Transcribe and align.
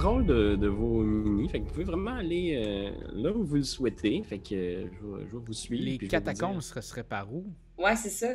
contrôle 0.00 0.26
de, 0.26 0.56
de 0.56 0.66
vos 0.66 1.02
mini. 1.02 1.48
Fait 1.48 1.60
que 1.60 1.64
vous 1.64 1.70
pouvez 1.70 1.84
vraiment 1.84 2.14
aller 2.14 2.54
euh, 2.54 2.90
là 3.12 3.32
où 3.32 3.44
vous 3.44 3.56
le 3.56 3.62
souhaitez. 3.62 4.22
Fait 4.22 4.38
que 4.38 4.54
euh, 4.54 4.86
je, 4.86 5.06
vais, 5.06 5.26
je 5.26 5.36
vais 5.36 5.44
vous 5.44 5.52
suivre. 5.52 5.84
Les 5.84 6.08
catacombes 6.08 6.60
seraient, 6.60 6.82
seraient 6.82 7.04
par 7.04 7.32
où? 7.32 7.44
Ouais, 7.78 7.96
c'est 7.96 8.10
ça. 8.10 8.28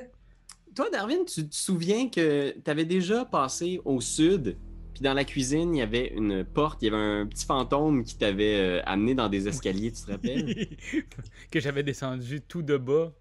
Toi, 0.75 0.89
Darwin, 0.91 1.25
tu 1.25 1.47
te 1.47 1.55
souviens 1.55 2.09
que 2.09 2.51
tu 2.51 2.71
avais 2.71 2.85
déjà 2.85 3.25
passé 3.25 3.79
au 3.85 4.01
sud, 4.01 4.57
puis 4.93 5.01
dans 5.01 5.13
la 5.13 5.23
cuisine, 5.23 5.73
il 5.73 5.79
y 5.79 5.81
avait 5.81 6.09
une 6.09 6.43
porte, 6.43 6.81
il 6.81 6.85
y 6.85 6.87
avait 6.93 7.01
un 7.01 7.25
petit 7.25 7.45
fantôme 7.45 8.03
qui 8.03 8.17
t'avait 8.17 8.59
euh, 8.59 8.81
amené 8.85 9.15
dans 9.15 9.29
des 9.29 9.47
escaliers, 9.47 9.91
tu 9.91 10.03
te 10.03 10.11
rappelles? 10.11 10.77
que 11.51 11.59
j'avais 11.59 11.83
descendu 11.83 12.41
tout 12.41 12.61
de 12.61 12.77
bas. 12.77 13.13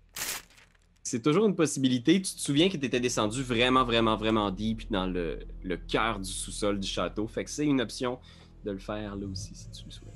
C'est 1.06 1.20
toujours 1.22 1.44
une 1.46 1.54
possibilité. 1.54 2.14
Tu 2.22 2.34
te 2.34 2.40
souviens 2.40 2.70
que 2.70 2.78
tu 2.78 2.86
étais 2.86 2.98
descendu 2.98 3.42
vraiment, 3.42 3.84
vraiment, 3.84 4.16
vraiment 4.16 4.50
deep 4.50 4.90
dans 4.90 5.06
le, 5.06 5.38
le 5.62 5.76
cœur 5.76 6.18
du 6.18 6.30
sous-sol 6.30 6.80
du 6.80 6.88
château. 6.88 7.26
Fait 7.26 7.44
que 7.44 7.50
c'est 7.50 7.66
une 7.66 7.82
option 7.82 8.18
de 8.64 8.70
le 8.70 8.78
faire 8.78 9.14
là 9.14 9.26
aussi, 9.26 9.54
si 9.54 9.70
tu 9.70 9.84
le 9.84 9.90
souhaites. 9.90 10.14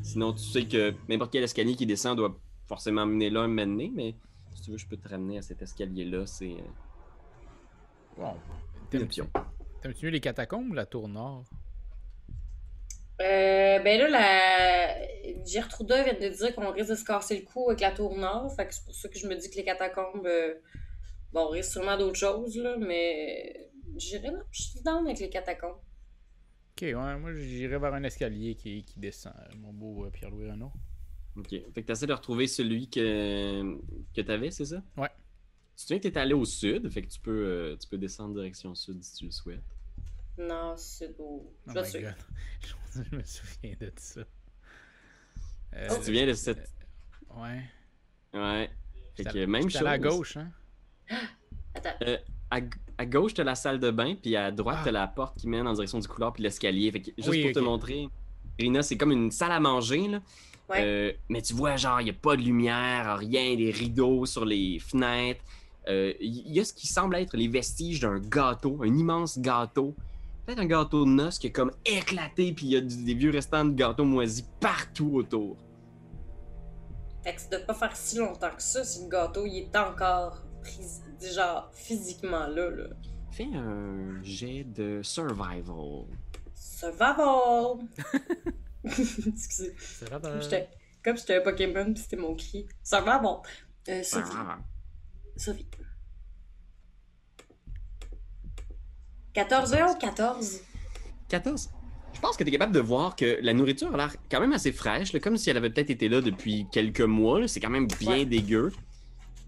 Sinon, 0.00 0.32
tu 0.32 0.44
sais 0.44 0.66
que 0.66 0.94
n'importe 1.10 1.30
quel 1.30 1.44
escalier 1.44 1.74
qui 1.76 1.84
descend 1.84 2.16
doit 2.16 2.34
forcément 2.66 3.04
mener 3.04 3.28
là 3.28 3.42
un 3.42 3.48
donné, 3.54 3.92
mais 3.94 4.14
si 4.54 4.62
tu 4.62 4.70
veux, 4.70 4.78
je 4.78 4.86
peux 4.86 4.96
te 4.96 5.08
ramener 5.08 5.38
à 5.38 5.42
cet 5.42 5.60
escalier-là. 5.60 6.24
C'est 6.24 6.52
euh, 6.52 8.16
Bon. 8.16 8.32
une 8.94 9.06
T'aimes-tu 9.82 10.10
les 10.10 10.20
catacombes 10.20 10.70
ou 10.70 10.74
la 10.74 10.86
tour 10.86 11.06
nord? 11.06 11.44
Euh, 13.20 13.78
ben 13.80 13.98
là, 13.98 14.08
la... 14.08 15.06
Gertruda 15.46 16.02
vient 16.02 16.14
de 16.14 16.28
dire 16.28 16.54
qu'on 16.54 16.70
risque 16.72 16.90
de 16.90 16.94
se 16.96 17.04
casser 17.04 17.38
le 17.38 17.44
cou 17.44 17.70
avec 17.70 17.80
la 17.80 17.92
tour 17.92 18.16
nord. 18.16 18.54
Fait 18.56 18.66
que 18.66 18.74
c'est 18.74 18.84
pour 18.84 18.94
ça 18.94 19.08
que 19.08 19.18
je 19.18 19.26
me 19.28 19.34
dis 19.36 19.48
que 19.48 19.56
les 19.56 19.64
catacombes, 19.64 20.26
euh, 20.26 20.54
bon, 21.32 21.46
on 21.46 21.48
risque 21.48 21.72
sûrement 21.72 21.96
d'autres 21.96 22.18
choses, 22.18 22.56
là, 22.56 22.76
mais 22.78 23.70
j'irai 23.96 24.28
là, 24.28 24.40
je 24.50 24.62
suis 24.62 24.82
down 24.82 25.06
avec 25.06 25.20
les 25.20 25.30
catacombes. 25.30 25.78
Ok, 26.72 26.82
ouais, 26.82 26.92
moi 26.92 27.32
j'irais 27.32 27.78
vers 27.78 27.94
un 27.94 28.02
escalier 28.02 28.54
qui, 28.54 28.84
qui 28.84 28.98
descend, 28.98 29.32
euh, 29.38 29.56
mon 29.56 29.72
beau 29.72 30.04
euh, 30.04 30.10
Pierre-Louis 30.10 30.50
Renaud. 30.50 30.72
Ok. 31.36 31.50
Fait 31.50 31.82
que 31.82 31.86
tu 31.86 31.92
essaies 31.92 32.06
de 32.06 32.12
retrouver 32.12 32.46
celui 32.46 32.88
que, 32.88 33.78
que 34.14 34.20
tu 34.20 34.30
avais, 34.30 34.50
c'est 34.50 34.66
ça? 34.66 34.82
Ouais. 34.96 35.10
Tu 35.76 35.76
te 35.76 35.80
souviens 35.82 35.98
que 36.00 36.08
tu 36.08 36.18
allé 36.18 36.34
au 36.34 36.44
sud, 36.44 36.90
fait 36.90 37.02
que 37.02 37.08
tu 37.08 37.20
peux, 37.20 37.46
euh, 37.46 37.76
tu 37.76 37.88
peux 37.88 37.98
descendre 37.98 38.34
direction 38.34 38.74
sud 38.74 39.02
si 39.02 39.16
tu 39.16 39.24
le 39.26 39.30
souhaites. 39.30 39.75
Non, 40.38 40.74
c'est 40.76 41.16
beau. 41.16 41.52
Je 41.66 41.72
Oh 41.78 43.00
me 43.12 43.22
souviens 43.24 43.74
de 43.80 43.92
ça. 43.96 44.20
Euh, 45.74 45.88
Tu 45.90 45.98
te 46.00 46.04
souviens 46.04 46.26
de 46.26 46.32
cette. 46.32 46.70
Ouais. 47.34 47.62
Ouais. 48.32 48.70
Fait 49.16 49.24
que 49.24 49.44
même 49.46 49.62
chose. 49.70 49.76
à 49.76 49.84
la 49.84 49.98
gauche, 49.98 50.36
hein? 50.36 50.50
Attends. 51.74 51.90
À, 52.50 52.60
à 52.98 53.06
gauche, 53.06 53.34
t'as 53.34 53.44
la 53.44 53.54
salle 53.54 53.80
de 53.80 53.90
bain, 53.90 54.14
puis 54.14 54.36
à 54.36 54.50
droite, 54.50 54.78
Ah. 54.80 54.84
t'as 54.84 54.92
la 54.92 55.06
porte 55.08 55.38
qui 55.38 55.48
mène 55.48 55.66
en 55.66 55.72
direction 55.74 55.98
du 55.98 56.08
couloir, 56.08 56.32
puis 56.32 56.42
l'escalier. 56.42 56.90
Fait 56.92 57.00
que 57.00 57.10
juste 57.16 57.28
Oui, 57.28 57.42
pour 57.42 57.52
te 57.52 57.58
montrer, 57.58 58.08
Rina, 58.58 58.82
c'est 58.82 58.96
comme 58.96 59.12
une 59.12 59.30
salle 59.30 59.52
à 59.52 59.60
manger, 59.60 60.08
là. 60.08 60.20
Ouais. 60.68 60.82
Euh, 60.82 61.12
mais 61.28 61.42
tu 61.42 61.54
vois, 61.54 61.76
genre, 61.76 62.00
il 62.00 62.04
n'y 62.04 62.10
a 62.10 62.14
pas 62.14 62.36
de 62.36 62.42
lumière, 62.42 63.18
rien, 63.18 63.54
des 63.56 63.70
rideaux 63.70 64.26
sur 64.26 64.44
les 64.44 64.78
fenêtres. 64.80 65.44
Euh, 65.88 66.12
Il 66.20 66.52
y 66.52 66.58
a 66.60 66.64
ce 66.64 66.72
qui 66.72 66.86
semble 66.88 67.14
être 67.16 67.36
les 67.36 67.46
vestiges 67.48 68.00
d'un 68.00 68.18
gâteau, 68.18 68.80
un 68.82 68.96
immense 68.96 69.38
gâteau. 69.38 69.94
Peut-être 70.46 70.60
un 70.60 70.66
gâteau 70.66 71.04
de 71.04 71.10
noces 71.10 71.38
qui 71.40 71.48
est 71.48 71.52
comme 71.52 71.72
éclaté, 71.84 72.52
puis 72.52 72.66
il 72.66 72.72
y 72.72 72.76
a 72.76 72.80
du- 72.80 73.04
des 73.04 73.14
vieux 73.14 73.30
restants 73.30 73.64
de 73.64 73.74
gâteaux 73.74 74.04
moisis 74.04 74.46
partout 74.60 75.10
autour. 75.16 75.56
Fait 77.24 77.34
que 77.34 77.40
ça 77.40 77.48
doit 77.50 77.66
pas 77.66 77.74
faire 77.74 77.96
si 77.96 78.18
longtemps 78.18 78.54
que 78.54 78.62
ça 78.62 78.84
si 78.84 79.02
le 79.02 79.08
gâteau 79.08 79.44
il 79.46 79.58
est 79.62 79.76
encore 79.76 80.44
pris, 80.62 80.86
genre 81.34 81.68
physiquement 81.72 82.46
là. 82.46 82.70
là. 82.70 82.84
Fais 83.32 83.48
un 83.54 84.22
jet 84.22 84.62
de 84.64 85.00
survival. 85.02 86.04
Survival! 86.54 87.78
Excusez. 88.84 89.74
Vrai, 90.02 90.20
Comme 91.04 91.16
j'étais- 91.16 91.36
un 91.36 91.40
Pokémon, 91.40 91.92
puis 91.92 92.02
c'était 92.02 92.16
mon 92.16 92.34
cri. 92.36 92.68
Survival! 92.84 93.38
Euh, 93.88 94.02
survie. 94.02 94.30
Ah. 94.36 94.58
Survie. 95.36 95.66
14 99.36 99.74
heures 99.74 99.90
ou 99.94 99.98
14? 99.98 100.60
14. 101.28 101.68
Je 102.14 102.20
pense 102.20 102.38
que 102.38 102.42
tu 102.42 102.48
es 102.48 102.52
capable 102.52 102.72
de 102.72 102.80
voir 102.80 103.14
que 103.14 103.38
la 103.42 103.52
nourriture 103.52 103.92
a 103.92 103.96
l'air 103.98 104.16
quand 104.30 104.40
même 104.40 104.54
assez 104.54 104.72
fraîche, 104.72 105.12
là, 105.12 105.20
comme 105.20 105.36
si 105.36 105.50
elle 105.50 105.58
avait 105.58 105.68
peut-être 105.68 105.90
été 105.90 106.08
là 106.08 106.22
depuis 106.22 106.66
quelques 106.72 107.02
mois. 107.02 107.40
là. 107.40 107.46
C'est 107.46 107.60
quand 107.60 107.68
même 107.68 107.86
bien 107.86 108.12
Ouais. 108.12 108.24
dégueu. 108.24 108.72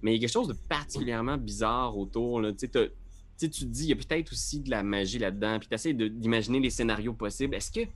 Mais 0.03 0.12
il 0.12 0.16
y 0.16 0.19
a 0.19 0.21
quelque 0.21 0.32
chose 0.34 0.49
de 0.49 0.53
particulièrement 0.53 1.38
bizarre 1.38 1.97
autour. 1.97 2.43
là. 2.43 2.53
Tu 2.53 2.69
te 2.69 2.84
dis, 3.65 3.84
il 3.84 3.88
y 3.88 3.93
a 3.93 3.97
peut-être 3.97 4.31
aussi 4.32 4.60
de 4.60 4.69
la 4.69 4.82
magie 4.82 5.19
là-dedans. 5.19 5.59
Puis 5.59 5.69
tu 5.69 5.75
essaies 5.75 5.94
d'imaginer 5.94 6.60
les 6.60 6.69
scénarios 6.70 7.15
possibles. 7.15 7.55
Est-ce 7.55 7.72
que 7.72 7.88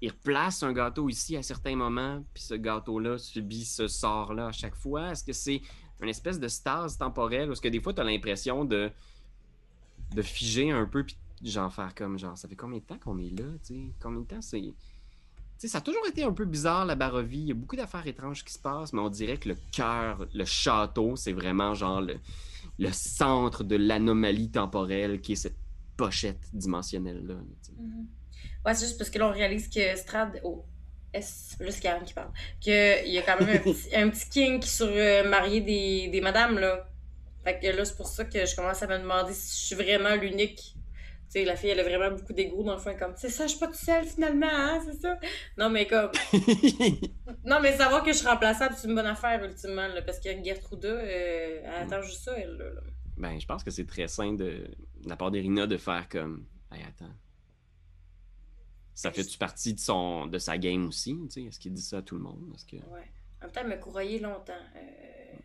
il 0.00 0.10
replace 0.10 0.64
un 0.64 0.72
gâteau 0.72 1.08
ici 1.08 1.36
à 1.36 1.42
certains 1.44 1.76
moments, 1.76 2.24
puis 2.34 2.42
ce 2.42 2.54
gâteau-là 2.54 3.16
subit 3.18 3.64
ce 3.64 3.86
sort-là 3.86 4.46
à 4.48 4.52
chaque 4.52 4.74
fois? 4.74 5.12
Est-ce 5.12 5.22
que 5.22 5.32
c'est 5.34 5.60
une 6.02 6.08
espèce 6.08 6.40
de 6.40 6.48
stase 6.48 6.98
temporelle? 6.98 7.48
Ou 7.48 7.52
est-ce 7.52 7.60
que 7.60 7.68
des 7.68 7.80
fois, 7.80 7.92
tu 7.92 8.00
as 8.00 8.04
l'impression 8.04 8.64
de, 8.64 8.90
de 10.14 10.22
figer 10.22 10.70
un 10.70 10.86
peu, 10.86 11.04
puis 11.04 11.16
genre 11.42 11.72
faire 11.72 11.94
comme, 11.94 12.18
genre, 12.18 12.36
ça 12.36 12.48
fait 12.48 12.56
combien 12.56 12.78
de 12.78 12.84
temps 12.84 12.98
qu'on 12.98 13.18
est 13.18 13.30
là, 13.38 13.46
tu 13.64 13.74
sais? 13.74 13.80
Combien 14.00 14.20
de 14.20 14.26
temps 14.26 14.42
c'est... 14.42 14.60
Tu 14.60 14.74
sais, 15.66 15.68
ça 15.68 15.78
a 15.78 15.80
toujours 15.82 16.06
été 16.06 16.22
un 16.24 16.32
peu 16.32 16.46
bizarre, 16.46 16.86
la 16.86 16.94
Barovie. 16.94 17.40
Il 17.40 17.48
y 17.48 17.50
a 17.50 17.54
beaucoup 17.54 17.76
d'affaires 17.76 18.06
étranges 18.06 18.44
qui 18.44 18.52
se 18.52 18.58
passent, 18.58 18.94
mais 18.94 19.00
on 19.00 19.10
dirait 19.10 19.36
que 19.36 19.50
le 19.50 19.56
cœur, 19.72 20.26
le 20.32 20.44
château, 20.46 21.16
c'est 21.16 21.32
vraiment 21.34 21.74
genre 21.74 22.00
le, 22.00 22.16
le 22.78 22.90
centre 22.92 23.62
de 23.62 23.76
l'anomalie 23.76 24.50
temporelle 24.50 25.20
qui 25.20 25.32
est 25.32 25.36
cette 25.36 25.58
pochette 25.98 26.48
dimensionnelle-là. 26.54 27.34
sais. 27.60 27.72
Ouais, 28.64 28.74
c'est 28.74 28.86
juste 28.86 28.98
parce 28.98 29.10
que 29.10 29.18
là, 29.18 29.28
on 29.28 29.32
réalise 29.32 29.68
que 29.68 29.96
Strad. 29.96 30.40
Oh, 30.44 30.64
S, 31.12 31.56
là, 31.58 31.70
c'est 31.70 31.80
Karen 31.80 32.04
qui 32.04 32.14
parle. 32.14 32.30
Qu'il 32.60 32.72
y 33.12 33.18
a 33.18 33.22
quand 33.22 33.40
même 33.40 33.56
un 33.56 33.58
petit, 33.72 33.94
un 33.94 34.08
petit 34.10 34.28
kink 34.28 34.64
sur 34.64 34.86
euh, 34.88 35.28
marier 35.28 35.60
des, 35.60 36.08
des 36.08 36.20
madames, 36.20 36.58
là. 36.58 36.89
Fait 37.44 37.58
que 37.58 37.66
là, 37.68 37.84
c'est 37.84 37.96
pour 37.96 38.06
ça 38.06 38.24
que 38.24 38.44
je 38.44 38.54
commence 38.54 38.82
à 38.82 38.86
me 38.86 38.98
demander 38.98 39.32
si 39.32 39.60
je 39.60 39.66
suis 39.66 39.74
vraiment 39.76 40.14
l'unique. 40.14 40.74
Tu 41.32 41.38
sais, 41.38 41.44
la 41.44 41.54
fille, 41.56 41.70
elle 41.70 41.80
a 41.80 41.84
vraiment 41.84 42.10
beaucoup 42.16 42.32
d'ego 42.32 42.62
dans 42.64 42.74
le 42.74 42.80
fond. 42.80 42.94
Comme, 42.98 43.14
c'est 43.16 43.28
ça, 43.30 43.44
je 43.46 43.50
suis 43.52 43.60
pas 43.60 43.68
toute 43.68 43.76
seule 43.76 44.04
finalement, 44.04 44.48
hein, 44.50 44.80
c'est 44.84 45.00
ça? 45.00 45.16
Non, 45.56 45.70
mais 45.70 45.86
comme. 45.86 46.10
Non, 47.44 47.60
mais 47.62 47.76
savoir 47.76 48.02
que 48.02 48.12
je 48.12 48.18
suis 48.18 48.26
remplaçable, 48.26 48.74
c'est 48.76 48.88
une 48.88 48.94
bonne 48.96 49.06
affaire, 49.06 49.42
ultimement, 49.44 49.86
là, 49.88 50.02
parce 50.02 50.18
que 50.18 50.28
Gertruda, 50.44 50.88
euh, 50.88 51.60
elle 51.64 51.82
attend 51.82 52.02
juste 52.02 52.24
ça, 52.24 52.36
elle, 52.36 52.56
là. 52.56 52.64
là. 52.70 52.80
ben, 53.16 53.40
je 53.40 53.46
pense 53.46 53.62
que 53.62 53.70
c'est 53.70 53.86
très 53.86 54.08
sain 54.08 54.32
de, 54.32 54.68
de 55.02 55.08
la 55.08 55.16
part 55.16 55.30
d'Irina 55.30 55.66
de 55.66 55.76
faire 55.76 56.08
comme, 56.08 56.46
hey, 56.72 56.82
attends. 56.82 57.14
Ça 58.92 59.12
fait-tu 59.12 59.38
partie 59.38 59.72
de, 59.72 59.80
son, 59.80 60.26
de 60.26 60.36
sa 60.38 60.58
game 60.58 60.88
aussi? 60.88 61.16
tu 61.22 61.30
sais? 61.30 61.42
Est-ce 61.44 61.58
qu'il 61.60 61.72
dit 61.72 61.80
ça 61.80 61.98
à 61.98 62.02
tout 62.02 62.16
le 62.16 62.22
monde? 62.22 62.52
Est-ce 62.54 62.66
que... 62.66 62.76
Ouais. 62.76 63.08
En 63.40 63.44
même 63.44 63.52
temps, 63.52 63.60
elle 63.62 63.68
m'a 63.68 63.76
courroyé 63.76 64.18
longtemps. 64.18 64.52
Euh, 64.76 65.36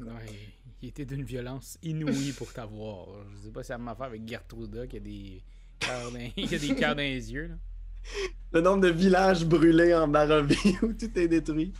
Ouais, 0.00 0.54
il 0.84 0.88
était 0.88 1.06
d'une 1.06 1.24
violence 1.24 1.78
inouïe 1.82 2.32
pour 2.32 2.52
t'avoir. 2.52 3.08
Je 3.32 3.46
sais 3.46 3.50
pas 3.50 3.62
si 3.62 3.68
ça 3.68 3.78
m'a 3.78 3.94
fait 3.94 4.04
avec 4.04 4.28
Gertruda 4.28 4.86
qui 4.86 4.98
a 4.98 5.00
des 5.00 5.42
cœurs 5.78 6.12
dans, 6.12 6.30
qui 6.36 6.54
a 6.54 6.58
des 6.58 6.74
cœurs 6.74 6.94
dans 6.94 7.02
les 7.02 7.32
yeux. 7.32 7.46
Là. 7.46 7.54
Le 8.52 8.60
nombre 8.60 8.82
de 8.82 8.90
villages 8.90 9.46
brûlés 9.46 9.94
en 9.94 10.06
Barovie 10.06 10.76
où 10.82 10.92
tout 10.92 11.18
est 11.18 11.28
détruit. 11.28 11.72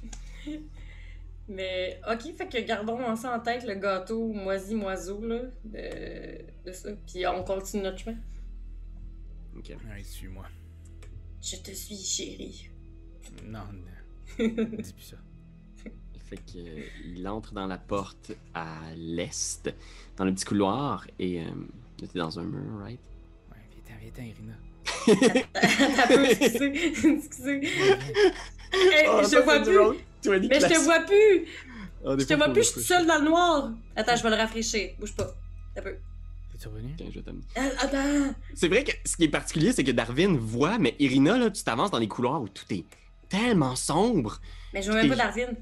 Mais, 1.48 2.00
ok, 2.10 2.34
fait 2.34 2.48
que 2.48 2.66
gardons 2.66 3.14
ça 3.16 3.36
en 3.36 3.40
tête, 3.40 3.66
le 3.66 3.74
gâteau 3.74 4.32
moisi-moiseau, 4.32 5.22
là, 5.26 5.42
de, 5.64 6.64
de 6.64 6.72
ça. 6.72 6.88
Puis 7.06 7.26
on 7.26 7.44
continue 7.44 7.82
notre 7.82 7.98
chemin. 7.98 8.16
Ok. 9.54 9.68
Ouais, 9.68 10.02
suis-moi. 10.02 10.46
Je 11.42 11.56
te 11.56 11.72
suis, 11.72 11.96
chérie. 11.96 12.70
Non, 13.44 13.60
non. 13.70 14.38
Dis 14.38 14.92
plus 14.94 15.02
ça. 15.02 15.18
Fait 16.24 16.36
que, 16.36 16.58
euh, 16.58 16.82
il 17.14 17.28
entre 17.28 17.52
dans 17.52 17.66
la 17.66 17.78
porte 17.78 18.32
à 18.54 18.66
l'est, 18.96 19.72
dans 20.16 20.24
le 20.24 20.32
petit 20.32 20.44
couloir, 20.44 21.06
et 21.18 21.40
euh, 21.40 21.44
t'es 21.98 22.18
dans 22.18 22.38
un 22.38 22.44
mur, 22.44 22.78
right? 22.82 22.98
Ouais, 23.50 23.58
viens-t'en, 23.70 24.00
viens-t'en, 24.00 24.22
Irina. 24.22 24.54
Peu, 26.08 26.24
excusez, 26.24 27.08
excusez. 27.16 27.60
Hey, 28.72 29.06
Oh, 29.08 29.20
je 29.22 29.30
te 29.30 29.42
vois 29.42 29.60
plus. 29.60 30.48
Mais 30.48 30.60
je 30.60 30.66
te 30.66 30.80
vois 30.84 31.00
plus. 31.00 31.46
Je 32.18 32.24
te 32.24 32.34
vois 32.34 32.48
plus, 32.48 32.62
je 32.62 32.66
suis 32.68 32.74
toute 32.74 32.82
seule 32.84 33.06
dans 33.06 33.18
le 33.18 33.24
noir. 33.24 33.70
Attends, 33.96 34.16
je 34.16 34.22
vais 34.22 34.30
le 34.30 34.36
rafraîchir. 34.36 34.90
Bouge 34.98 35.14
pas. 35.14 35.30
T'as 35.74 35.82
peu. 35.82 35.96
Revenu? 36.64 36.94
Tiens, 36.96 37.08
je 37.10 37.16
vais 37.18 37.22
t'amener. 37.22 37.42
Ah, 37.56 37.68
Attends. 37.80 38.34
C'est 38.54 38.68
vrai 38.68 38.84
que 38.84 38.92
ce 39.04 39.16
qui 39.18 39.24
est 39.24 39.28
particulier, 39.28 39.72
c'est 39.72 39.84
que 39.84 39.90
Darwin 39.90 40.38
voit, 40.38 40.78
mais 40.78 40.96
Irina, 40.98 41.36
là, 41.36 41.50
tu 41.50 41.62
t'avances 41.62 41.90
dans 41.90 41.98
les 41.98 42.08
couloirs 42.08 42.40
où 42.40 42.48
tout 42.48 42.64
est 42.70 42.84
tellement 43.28 43.76
sombre. 43.76 44.40
Mais 44.72 44.80
je 44.80 44.90
vois 44.90 45.02
même 45.02 45.10
pas 45.10 45.16
Darwin. 45.16 45.54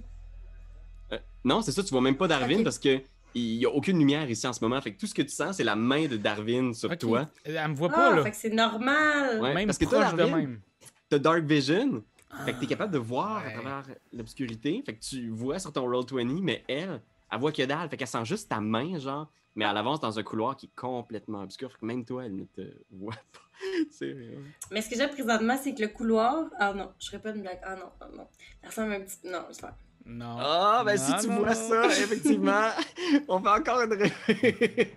Non, 1.45 1.61
c'est 1.63 1.73
ça, 1.73 1.83
tu 1.83 1.91
vois 1.91 2.01
même 2.01 2.17
pas 2.17 2.29
Darwin 2.29 2.63
parce 2.65 2.79
que 2.79 3.01
il 3.35 3.55
y 3.55 3.65
a 3.65 3.71
aucune 3.71 3.99
lumière 3.99 4.29
ici 4.31 4.47
en 4.47 4.53
ce 4.53 4.63
moment. 4.63 4.81
Fait 4.81 4.93
que 4.93 5.01
tout 5.01 5.07
ce 5.07 5.15
que 5.15 5.23
tu 5.23 5.31
sens, 5.31 5.57
c'est 5.57 5.65
la 5.65 5.75
main 5.77 6.07
de 6.07 6.17
Darwin 6.19 6.75
sur 6.75 6.97
toi. 6.99 7.29
Elle 7.45 7.69
me 7.69 7.75
voit 7.75 7.89
pas, 7.89 8.13
Ah, 8.13 8.17
là. 8.17 8.23
fait 8.25 8.31
que 8.31 8.37
c'est 8.37 8.51
normal. 8.51 9.41
Ouais, 9.41 9.55
même 9.55 9.67
parce 9.67 9.79
que 9.79 9.87
toi, 9.87 10.01
proche 10.01 10.13
de 10.13 10.17
Darwin, 10.19 10.37
même. 10.37 10.61
T'as 11.09 11.19
Dark 11.19 11.43
Vision. 11.45 12.03
Fait 12.47 12.53
que 12.55 12.61
t'es 12.61 12.67
capable 12.67 12.93
de 12.93 12.99
voir 12.99 13.39
à 13.47 13.51
travers 13.51 13.85
l'obscurité. 14.13 14.83
Fait 14.87 14.95
que 14.95 15.01
tu 15.05 15.29
vois 15.31 15.59
sur 15.59 15.73
ton 15.73 15.87
Roll20, 15.91 16.41
mais 16.43 16.65
elle, 16.69 17.01
elle 17.31 17.39
voit 17.39 17.53
que 17.53 17.63
dalle. 17.63 17.89
Fait 17.91 17.97
qu'elle 17.97 18.07
sent 18.09 18.25
juste 18.25 18.49
ta 18.49 18.61
main, 18.61 18.99
genre, 18.99 19.31
Mais 19.55 19.67
elle 19.67 19.77
avance 19.77 20.01
dans 20.01 20.19
un 20.19 20.23
couloir 20.23 20.57
qui 20.57 20.67
est 20.67 20.75
complètement 20.75 21.43
obscur. 21.43 21.71
fait 21.71 21.79
que 21.79 21.85
Même 21.87 22.05
toi, 22.07 22.25
elle 22.25 22.35
ne 22.37 22.45
te 22.45 22.63
voit 22.91 23.13
pas. 23.33 23.41
C'est 23.91 24.13
vrai. 24.13 24.39
Mais 24.71 24.81
ce 24.81 24.89
que 24.89 24.97
j'ai 24.97 25.07
présentement, 25.09 25.59
c'est 25.63 25.75
que 25.75 25.83
le 25.83 25.89
couloir. 25.89 26.47
Ah 26.59 26.73
non, 26.73 26.91
je 26.99 27.07
ferais 27.09 27.19
pas 27.21 27.31
une 27.35 27.43
blague. 27.43 27.61
Ah 27.63 27.77
non, 27.77 27.91
ah 28.01 28.09
non. 28.17 28.27
Ça 28.63 28.69
ressemble 28.69 28.93
à 28.93 28.97
un 28.97 29.01
petit. 29.01 29.19
Non, 29.25 29.45
je 29.51 29.55
sais 29.55 29.61
pas. 29.63 29.77
Non. 30.05 30.37
Ah, 30.39 30.83
ben 30.85 30.97
si 30.97 31.13
tu 31.21 31.29
non, 31.29 31.37
vois 31.39 31.55
non. 31.55 31.69
ça, 31.69 31.87
effectivement, 31.87 32.69
on 33.29 33.41
fait 33.41 33.49
encore 33.49 33.83
une 33.83 33.93
ré- 33.95 34.95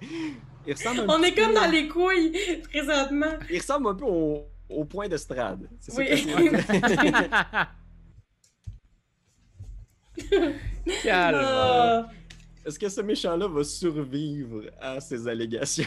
Il 0.68 0.74
ressemble 0.74 1.02
un 1.02 1.06
On 1.10 1.22
est 1.24 1.34
comme 1.36 1.54
dans 1.54 1.70
les 1.70 1.88
couilles, 1.88 2.36
présentement. 2.64 3.34
Il 3.50 3.60
ressemble 3.60 3.88
un 3.90 3.96
peu 3.96 4.06
au, 4.06 4.48
au 4.70 4.86
point 4.86 5.08
de 5.08 5.18
Strad. 5.18 5.70
C'est 5.80 5.92
ça 5.92 6.02
Oui. 6.02 6.52
Calme. 11.04 11.42
Ah. 11.44 12.10
Est-ce 12.66 12.80
que 12.80 12.90
ce 12.90 13.02
méchant-là 13.02 13.48
va 13.48 13.64
survivre 13.64 14.64
à 14.82 15.00
ces 15.00 15.28
allégations? 15.28 15.86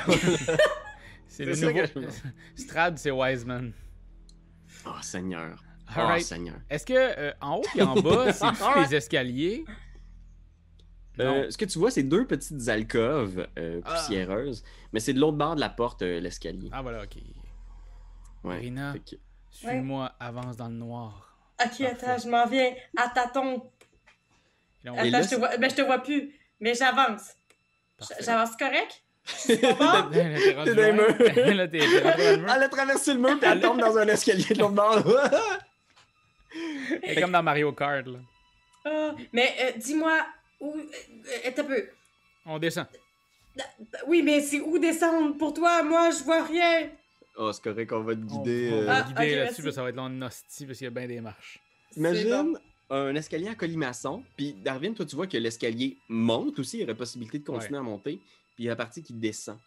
C'est 1.26 1.44
le 1.44 1.55
ça 1.55 1.73
nouveau. 1.73 2.09
Strad, 2.55 2.99
c'est 2.99 3.11
Wiseman. 3.11 3.73
Oh, 4.87 4.91
Seigneur. 5.03 5.62
Oh, 5.96 6.00
Alright. 6.00 6.23
Seigneur. 6.25 6.56
Est-ce 6.69 6.85
que 6.87 6.93
euh, 6.94 7.32
en 7.40 7.56
haut 7.56 7.64
et 7.75 7.82
en 7.82 7.94
bas, 7.94 8.32
c'est 8.32 8.81
les 8.81 8.94
escaliers? 8.94 9.64
Euh, 11.20 11.50
ce 11.50 11.56
que 11.58 11.64
tu 11.64 11.79
vois, 11.79 11.90
c'est 11.90 12.05
deux 12.05 12.26
petites 12.26 12.69
alcôves 12.69 13.46
euh, 13.58 13.81
Ah. 13.85 13.94
poussiéreuses, 13.94 14.62
mais 14.93 15.00
c'est 15.00 15.12
de 15.12 15.19
l'autre 15.20 15.37
bord 15.37 15.56
de 15.56 15.61
la 15.61 15.69
porte, 15.69 16.02
euh, 16.02 16.20
l'escalier. 16.20 16.69
Ah 16.73 16.82
voilà, 16.82 17.02
ok. 17.02 17.17
Ouais. 18.44 18.61
Fait 18.61 18.99
que- 19.00 19.17
suis-moi, 19.50 20.12
avance 20.20 20.56
dans 20.56 20.69
le 20.69 20.75
noir. 20.75 21.37
Ok, 21.64 21.81
attends, 21.81 22.19
je 22.23 22.29
m'en 22.29 22.46
viens. 22.46 22.73
À 22.96 23.08
tâtons. 23.08 23.64
Et 24.84 24.87
là, 24.87 24.93
on- 24.93 24.96
Et 24.96 24.99
Attends, 25.00 25.11
là, 25.11 25.23
je 25.23 25.29
te 25.29 25.34
vois. 25.34 25.56
Ben, 25.56 25.69
je 25.70 25.75
te 25.75 25.82
vois 25.82 25.99
plus. 25.99 26.32
Mais 26.61 26.75
j'avance. 26.75 27.32
J'avance 28.20 28.55
correct? 28.56 29.02
Je 29.29 29.34
suis 29.55 29.56
pas? 29.58 30.02
Bon? 30.02 30.11
Là, 30.17 30.38
t'es 30.38 30.55
dans 30.55 30.64
le 30.64 30.93
mur. 30.93 32.50
Elle 32.55 32.62
a 32.62 32.69
traversé 32.69 33.12
le 33.14 33.20
mur 33.20 33.38
puis 33.41 33.50
elle 33.50 33.61
tombe 33.61 33.79
dans 33.81 33.99
un 33.99 34.06
escalier 34.06 34.55
de 34.55 34.58
l'autre 34.61 34.73
bord. 34.75 35.02
Elle 37.02 37.19
est 37.19 37.20
comme 37.20 37.32
dans 37.32 37.43
Mario 37.43 37.73
Kart, 37.73 38.06
là. 38.06 38.19
Ah, 38.85 39.14
mais 39.32 39.55
euh, 39.61 39.73
dis-moi, 39.79 40.25
où. 40.61 40.76
Euh, 40.79 41.50
t'as 41.55 41.64
peu. 41.64 41.88
On 42.46 42.58
descend. 42.58 42.87
Oui, 44.06 44.23
mais 44.23 44.40
c'est 44.40 44.61
où 44.61 44.79
descendre? 44.79 45.37
Pour 45.37 45.52
toi? 45.52 45.82
Moi, 45.82 46.11
je 46.11 46.23
vois 46.25 46.44
rien. 46.44 46.88
oh, 47.37 47.52
c'est 47.52 47.62
correct, 47.62 47.93
on 47.93 48.02
va 48.02 48.14
te 48.14 48.20
On, 48.20 48.25
guider. 48.25 48.70
on 48.73 48.76
euh, 48.76 48.85
va 48.85 48.96
Ah, 48.96 49.02
guider 49.02 49.12
ok, 49.12 49.19
là-dessus, 49.19 49.37
merci. 49.37 49.55
parce 49.62 49.64
que 49.64 49.70
ça 49.73 49.82
va 49.82 49.88
être 49.90 49.96
long 49.96 50.11
de 50.11 50.25
hostie, 50.25 50.67
parce 50.67 50.79
qu'il 50.79 50.85
y 50.85 50.88
a 50.88 50.90
bien 50.90 51.06
des 51.08 51.20
marches. 51.20 51.58
C'est 51.90 52.00
Imagine 52.00 52.52
bon. 52.88 52.96
un 52.96 53.14
escalier 53.17 53.49
à 53.49 53.55
colimaçon, 53.55 54.23
puis 54.37 54.52
Darwin, 54.55 54.94
toi, 54.94 55.05
tu 55.06 55.17
vois 55.17 55.26
que 55.26 55.37
l'escalier 55.37 55.96
monte 56.08 56.58
aussi, 56.61 56.79
il 56.79 56.81
y 56.81 56.84
aurait 56.84 56.94
possibilité 56.94 57.38
de 57.41 57.44
continuer 57.44 57.79
à 57.79 57.82
monter, 57.82 58.20
puis 58.55 58.64
il 58.64 58.64
y 58.64 58.69
a 58.69 58.73
la 58.73 58.76
partie 58.76 59.02
qui 59.02 59.12
descend. 59.12 59.58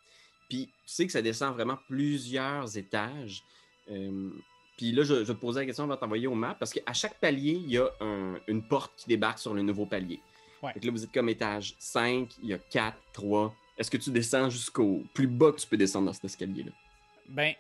Puis 0.50 0.68
tu 0.68 0.94
sais 0.94 1.06
que 1.06 1.12
ça 1.12 1.22
descend 1.22 1.54
vraiment 1.54 1.78
plusieurs 1.88 2.78
étages. 2.78 3.44
Euh, 3.90 4.30
puis 4.82 4.92
là, 4.94 5.04
je, 5.04 5.14
je 5.14 5.20
vais 5.20 5.26
te 5.36 5.40
poser 5.40 5.60
la 5.60 5.66
question, 5.68 5.84
on 5.84 5.88
va 5.88 5.96
t'envoyer 5.96 6.26
au 6.26 6.34
map, 6.34 6.56
parce 6.58 6.74
qu'à 6.74 6.92
chaque 6.92 7.14
palier, 7.20 7.52
il 7.52 7.70
y 7.70 7.78
a 7.78 7.88
un- 8.00 8.40
une 8.48 8.64
porte 8.64 8.94
qui 8.98 9.08
débarque 9.08 9.38
sur 9.38 9.54
le 9.54 9.62
nouveau 9.62 9.86
palier. 9.86 10.20
Ouais. 10.64 10.74
Fait 10.74 10.80
que 10.80 10.88
là, 10.88 10.92
vous 10.92 11.04
êtes 11.04 11.12
comme 11.12 11.30
étage 11.30 11.76
5, 11.78 12.30
il 12.42 12.50
y 12.50 12.54
a 12.56 12.58
4, 12.58 12.98
3. 13.14 13.54
Est-ce 13.78 13.92
que 13.92 13.98
tu 13.98 14.10
descends 14.10 14.50
jusqu'au 14.50 15.04
plus 15.14 15.28
bas 15.28 15.52
que 15.52 15.58
tu 15.60 15.68
peux 15.68 15.78
descendre 15.78 16.08
dans 16.08 16.14
cet 16.14 16.26
escalier-là? 16.26 16.72
Ben, 17.30 17.54
tu 17.54 17.60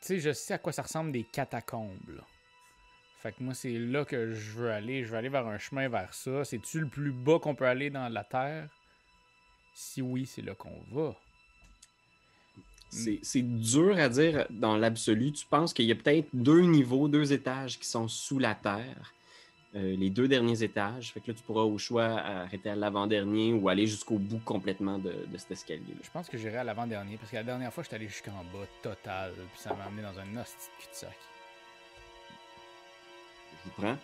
sais, 0.00 0.18
je 0.20 0.32
sais 0.32 0.54
à 0.54 0.58
quoi 0.58 0.72
ça 0.72 0.80
ressemble 0.80 1.12
des 1.12 1.24
catacombes, 1.24 2.08
là. 2.08 2.22
Fait 3.18 3.32
que 3.32 3.42
moi, 3.42 3.52
c'est 3.52 3.72
là 3.78 4.06
que 4.06 4.32
je 4.32 4.52
veux 4.52 4.70
aller. 4.70 5.04
Je 5.04 5.10
veux 5.10 5.18
aller 5.18 5.28
vers 5.28 5.46
un 5.46 5.58
chemin 5.58 5.90
vers 5.90 6.14
ça. 6.14 6.42
C'est-tu 6.46 6.80
le 6.80 6.88
plus 6.88 7.12
bas 7.12 7.38
qu'on 7.38 7.54
peut 7.54 7.66
aller 7.66 7.90
dans 7.90 8.08
la 8.08 8.24
Terre? 8.24 8.70
Si 9.74 10.00
oui, 10.00 10.24
c'est 10.24 10.40
là 10.40 10.54
qu'on 10.54 10.80
va. 10.90 11.14
C'est 12.90 13.42
dur 13.42 13.96
à 13.98 14.08
dire 14.08 14.46
dans 14.50 14.76
l'absolu. 14.76 15.32
Tu 15.32 15.46
penses 15.46 15.72
qu'il 15.72 15.86
y 15.86 15.92
a 15.92 15.94
peut-être 15.94 16.28
deux 16.32 16.60
niveaux, 16.60 17.08
deux 17.08 17.32
étages 17.32 17.78
qui 17.78 17.86
sont 17.86 18.08
sous 18.08 18.38
la 18.38 18.54
terre. 18.54 19.14
Euh, 19.76 19.94
les 19.94 20.10
deux 20.10 20.26
derniers 20.26 20.64
étages. 20.64 21.12
Fait 21.12 21.20
que 21.20 21.30
là, 21.30 21.34
tu 21.34 21.44
pourras 21.44 21.62
au 21.62 21.78
choix 21.78 22.02
arrêter 22.02 22.70
à 22.70 22.74
l'avant-dernier 22.74 23.52
ou 23.52 23.68
aller 23.68 23.86
jusqu'au 23.86 24.18
bout 24.18 24.40
complètement 24.44 24.98
de, 24.98 25.14
de 25.32 25.38
cet 25.38 25.52
escalier-là. 25.52 26.00
Je 26.02 26.10
pense 26.10 26.28
que 26.28 26.36
j'irai 26.36 26.56
à 26.56 26.64
l'avant-dernier, 26.64 27.16
parce 27.18 27.30
que 27.30 27.36
la 27.36 27.44
dernière 27.44 27.72
fois, 27.72 27.84
j'étais 27.84 27.94
allé 27.94 28.08
jusqu'en 28.08 28.32
bas, 28.52 28.66
total, 28.82 29.32
puis 29.52 29.60
ça 29.60 29.72
m'a 29.72 29.84
amené 29.84 30.02
dans 30.02 30.18
un 30.18 30.42
hostie 30.42 30.56
de 30.56 30.82
cul-de-sac. 30.82 31.16
Je 33.52 33.70
vous 33.70 33.74
prends. 33.80 33.98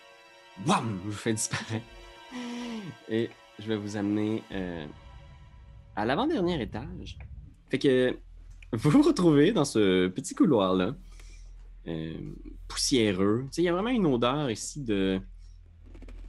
Bam! 0.65 1.01
Je 1.03 1.09
vous 1.09 1.17
fais 1.17 1.33
disparaître. 1.33 1.85
Et 3.09 3.29
je 3.59 3.67
vais 3.67 3.75
vous 3.75 3.97
amener 3.97 4.43
euh, 4.53 4.87
à 5.97 6.05
l'avant-dernier 6.05 6.61
étage. 6.61 7.17
Fait 7.69 7.79
que 7.79 8.17
vous 8.73 8.89
vous 8.89 9.01
retrouvez 9.01 9.51
dans 9.51 9.65
ce 9.65 10.07
petit 10.07 10.35
couloir-là, 10.35 10.95
euh, 11.87 12.13
poussiéreux. 12.67 13.45
Il 13.57 13.63
y 13.63 13.69
a 13.69 13.73
vraiment 13.73 13.89
une 13.89 14.05
odeur 14.05 14.51
ici 14.51 14.83
de, 14.83 15.19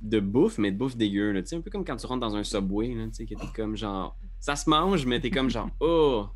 de 0.02 0.20
bouffe, 0.20 0.58
mais 0.58 0.70
de 0.70 0.76
bouffe 0.76 0.96
dégueu. 0.96 1.32
là. 1.32 1.42
Tu 1.42 1.48
sais, 1.48 1.56
un 1.56 1.60
peu 1.60 1.70
comme 1.70 1.84
quand 1.84 1.96
tu 1.96 2.06
rentres 2.06 2.20
dans 2.20 2.36
un 2.36 2.44
subway, 2.44 2.94
là, 2.94 3.06
tu 3.06 3.14
sais, 3.14 3.26
que 3.26 3.34
t'es 3.34 3.46
comme 3.54 3.76
genre. 3.76 4.16
Ça 4.40 4.54
se 4.54 4.70
mange, 4.70 5.04
mais 5.04 5.20
t'es 5.20 5.30
comme 5.30 5.50
genre. 5.50 5.70
Oh! 5.80 6.26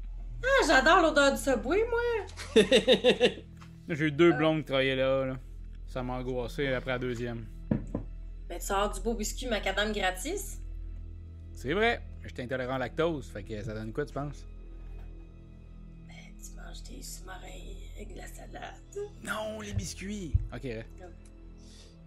Ah, 0.45 0.67
j'adore 0.67 1.03
l'odeur 1.03 1.33
du 1.33 1.39
subway, 1.39 1.85
moi. 1.89 2.65
J'ai 3.89 4.07
eu 4.07 4.11
deux 4.13 4.33
blondes 4.33 4.59
qui 4.61 4.65
travaillaient 4.67 4.97
là, 4.97 5.27
là. 5.27 5.39
Ça 5.87 6.03
m'a 6.03 6.15
angoissé 6.15 6.67
après 6.69 6.93
la 6.93 6.99
deuxième. 6.99 7.47
Mais 8.49 8.59
tu 8.59 8.67
sors 8.67 8.91
du 8.93 9.01
beau 9.01 9.15
biscuit 9.15 9.47
macadam 9.47 9.93
gratis? 9.93 10.61
C'est 11.53 11.75
vrai, 11.75 12.03
j'étais 12.25 12.43
intolérant 12.43 12.77
au 12.77 12.79
lactose, 12.79 13.29
fait 13.29 13.45
que 13.45 13.63
ça 13.63 13.75
donne 13.75 13.93
quoi, 13.93 14.05
tu 14.05 14.13
penses? 14.13 14.47
Tu 16.75 16.81
manges 16.81 16.97
des 16.97 17.03
sous-marins 17.03 17.39
avec 17.97 18.13
de 18.13 18.19
la 18.19 18.27
salade. 18.27 18.75
Non, 19.25 19.61
les 19.61 19.75
biscuits! 19.75 20.33
Ok, 20.55 20.65
ouais. 20.65 20.87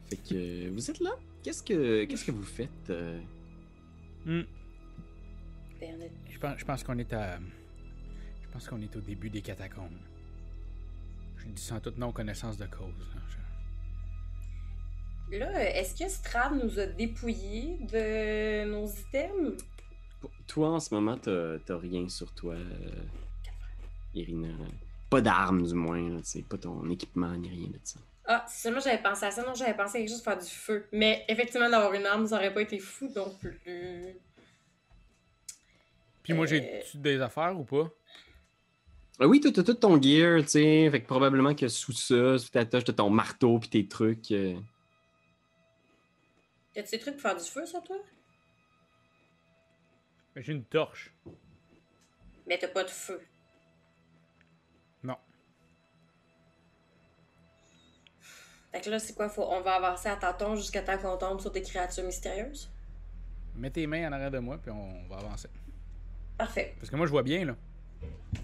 Fait 0.10 0.18
que 0.18 0.34
euh, 0.36 0.70
vous 0.74 0.90
êtes 0.90 1.00
là? 1.00 1.12
Qu'est-ce 1.44 1.62
que, 1.64 2.06
qu'est-ce 2.06 2.26
que 2.26 2.32
vous 2.32 2.44
faites? 2.44 2.90
euh? 2.90 3.20
Hmm. 4.26 4.44
Ben, 5.80 6.10
Je 6.30 6.40
pense, 6.40 6.60
je 6.60 6.66
pense 6.66 6.84
qu'on 6.84 6.98
est 6.98 7.14
à. 7.14 7.38
Je 8.42 8.48
pense 8.52 8.68
qu'on 8.68 8.82
est 8.82 8.96
au 8.96 9.02
début 9.02 9.30
des 9.30 9.42
catacombes. 9.42 9.98
Je 11.38 11.48
dis 11.50 11.62
sans 11.62 11.80
toute 11.80 11.98
non-connaissance 11.98 12.58
de 12.58 12.66
cause. 12.66 12.94
là. 13.14 13.22
Je- 13.30 13.36
Là, 15.40 15.76
est-ce 15.80 15.96
que 16.04 16.08
Strad 16.10 16.54
nous 16.54 16.80
a 16.80 16.86
dépouillés 16.86 17.78
de 17.92 18.66
nos 18.70 18.88
items? 18.88 19.64
Toi, 20.48 20.70
en 20.70 20.80
ce 20.80 20.94
moment, 20.94 21.18
t'as 21.18 21.58
t'as 21.60 21.78
rien 21.78 22.08
sur 22.10 22.32
toi, 22.34 22.54
euh, 22.54 23.04
Irina. 24.16 24.48
Pas 25.10 25.22
d'armes, 25.22 25.64
du 25.66 25.74
moins. 25.74 26.10
là, 26.10 26.18
tu 26.20 26.26
sais, 26.26 26.42
pas 26.42 26.58
ton 26.58 26.90
équipement 26.90 27.32
ni 27.36 27.50
rien 27.50 27.68
de 27.68 27.80
ça. 27.84 28.00
Ah, 28.28 28.44
si 28.48 28.62
seulement 28.62 28.80
j'avais 28.80 29.02
pensé 29.04 29.26
à 29.26 29.32
ça, 29.32 29.44
non, 29.46 29.54
j'avais 29.54 29.76
pensé 29.76 29.98
à 29.98 30.00
quelque 30.02 30.10
chose 30.10 30.20
de 30.20 30.24
faire 30.24 30.38
du 30.40 30.50
feu. 30.50 30.88
Mais 30.92 31.24
effectivement, 31.28 31.70
d'avoir 31.70 31.94
une 31.94 32.06
arme, 32.08 32.26
ça 32.26 32.38
aurait 32.38 32.54
pas 32.54 32.62
été 32.64 32.80
fou 32.80 33.12
non 33.16 33.30
plus. 33.40 33.60
Puis 36.24 36.34
moi, 36.34 36.46
Euh. 36.46 36.48
j'ai-tu 36.48 36.98
des 36.98 37.22
affaires 37.22 37.56
ou 37.60 37.64
pas? 37.64 37.88
Ah 39.20 39.28
oui, 39.28 39.40
t'as 39.40 39.52
tout 39.52 39.74
ton 39.76 40.02
gear, 40.02 40.42
tu 40.42 40.48
sais. 40.50 40.90
Fait 40.90 41.02
que 41.02 41.06
probablement 41.08 41.54
que 41.54 41.68
sous 41.68 41.94
ça, 41.94 42.38
sous 42.40 42.50
ta 42.50 42.66
toche, 42.66 42.84
t'as 42.86 42.94
ton 42.94 43.10
marteau 43.12 43.60
puis 43.60 43.70
tes 43.70 43.88
trucs. 43.88 44.32
euh. 44.32 44.58
T'as-tu 46.74 46.90
des 46.92 47.00
trucs 47.00 47.14
pour 47.14 47.22
faire 47.22 47.38
du 47.38 47.44
feu 47.50 47.66
sur 47.66 47.82
toi? 47.84 47.96
J'ai 50.36 50.52
une 50.52 50.66
torche. 50.66 51.14
Mais 52.48 52.58
t'as 52.58 52.68
pas 52.68 52.84
de 52.84 52.90
feu. 52.90 53.22
Fait 58.76 58.82
que 58.82 58.90
là, 58.90 59.00
c'est 59.00 59.14
quoi? 59.14 59.30
Faut... 59.30 59.46
On 59.50 59.62
va 59.62 59.76
avancer 59.76 60.10
à 60.10 60.18
tâtons 60.18 60.58
jusqu'à 60.58 60.82
temps 60.82 60.98
qu'on 60.98 61.16
tombe 61.16 61.40
sur 61.40 61.50
des 61.50 61.62
créatures 61.62 62.04
mystérieuses? 62.04 62.70
Mets 63.56 63.70
tes 63.70 63.88
mains 63.88 64.10
en 64.10 64.12
arrière 64.12 64.32
de 64.32 64.40
moi, 64.40 64.58
puis 64.58 64.70
on 64.70 65.08
va 65.08 65.16
avancer. 65.16 65.48
Parfait. 66.38 66.76
Parce 66.78 66.90
que 66.90 66.98
moi, 66.98 67.06
je 67.06 67.12
vois 67.12 67.24
bien, 67.24 67.46
là. 67.46 67.56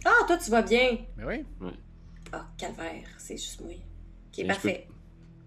Ah, 0.05 0.23
toi, 0.25 0.37
tu 0.37 0.49
vas 0.49 0.61
bien! 0.61 0.99
Mais 1.17 1.25
oui. 1.25 1.45
Ah, 2.31 2.47
calvaire, 2.57 3.09
c'est 3.17 3.35
juste 3.35 3.59
moi. 3.59 3.73
Ok, 3.73 4.37
je 4.37 4.45
parfait. 4.45 4.87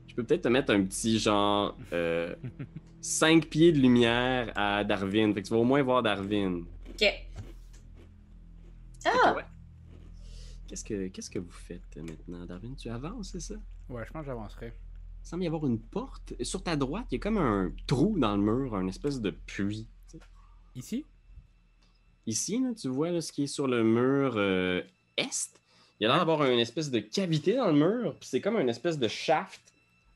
Je 0.06 0.14
peux 0.14 0.22
peut-être 0.22 0.42
te 0.42 0.48
mettre 0.48 0.74
un 0.74 0.84
petit 0.84 1.18
genre 1.18 1.78
5 3.00 3.46
pieds 3.46 3.72
de 3.72 3.78
lumière 3.78 4.52
à 4.54 4.84
Darwin. 4.84 5.32
Fait 5.32 5.40
que 5.40 5.46
tu 5.46 5.54
vas 5.54 5.60
au 5.60 5.64
moins 5.64 5.82
voir 5.82 6.02
Darwin. 6.02 6.62
Ok. 6.90 7.06
Ah! 9.06 9.34
ouais. 9.34 9.44
Qu'est-ce 10.68 10.84
que, 10.84 11.08
qu'est-ce 11.08 11.30
que 11.30 11.38
vous 11.38 11.50
faites 11.50 11.96
euh, 11.96 12.02
maintenant, 12.02 12.44
Darwin? 12.44 12.76
Tu 12.76 12.90
avances, 12.90 13.30
c'est 13.32 13.40
ça? 13.40 13.54
Ouais, 13.88 14.04
je 14.06 14.12
pense 14.12 14.22
que 14.22 14.26
j'avancerai. 14.26 14.72
Il 15.24 15.26
semble 15.26 15.44
y 15.44 15.46
avoir 15.46 15.66
une 15.66 15.80
porte. 15.80 16.34
Sur 16.42 16.62
ta 16.62 16.76
droite, 16.76 17.06
il 17.10 17.14
y 17.14 17.16
a 17.16 17.20
comme 17.20 17.38
un 17.38 17.72
trou 17.86 18.18
dans 18.18 18.36
le 18.36 18.42
mur, 18.42 18.74
un 18.74 18.86
espèce 18.88 19.20
de 19.20 19.30
puits. 19.30 19.86
Ici? 20.74 21.04
Ici, 22.26 22.60
là, 22.60 22.72
tu 22.74 22.88
vois 22.88 23.10
là, 23.10 23.20
ce 23.20 23.32
qui 23.32 23.44
est 23.44 23.46
sur 23.46 23.66
le 23.66 23.84
mur 23.84 24.34
euh, 24.36 24.82
est. 25.16 25.50
Il 26.00 26.04
y 26.04 26.06
a 26.06 26.08
l'air 26.08 26.18
d'avoir 26.18 26.44
une 26.44 26.58
espèce 26.58 26.90
de 26.90 26.98
cavité 26.98 27.56
dans 27.56 27.68
le 27.68 27.74
mur, 27.74 28.16
puis 28.18 28.28
c'est 28.28 28.40
comme 28.40 28.58
une 28.58 28.68
espèce 28.68 28.98
de 28.98 29.08
shaft, 29.08 29.60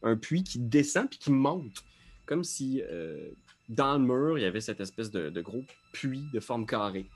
un 0.02 0.16
puits 0.16 0.42
qui 0.42 0.58
descend 0.58 1.08
puis 1.08 1.18
qui 1.18 1.30
monte. 1.30 1.84
Comme 2.26 2.44
si 2.44 2.82
euh, 2.82 3.30
dans 3.68 3.98
le 3.98 4.04
mur, 4.04 4.38
il 4.38 4.42
y 4.42 4.46
avait 4.46 4.60
cette 4.60 4.80
espèce 4.80 5.10
de, 5.10 5.30
de 5.30 5.40
gros 5.40 5.64
puits 5.92 6.24
de 6.32 6.40
forme 6.40 6.66
carrée. 6.66 7.06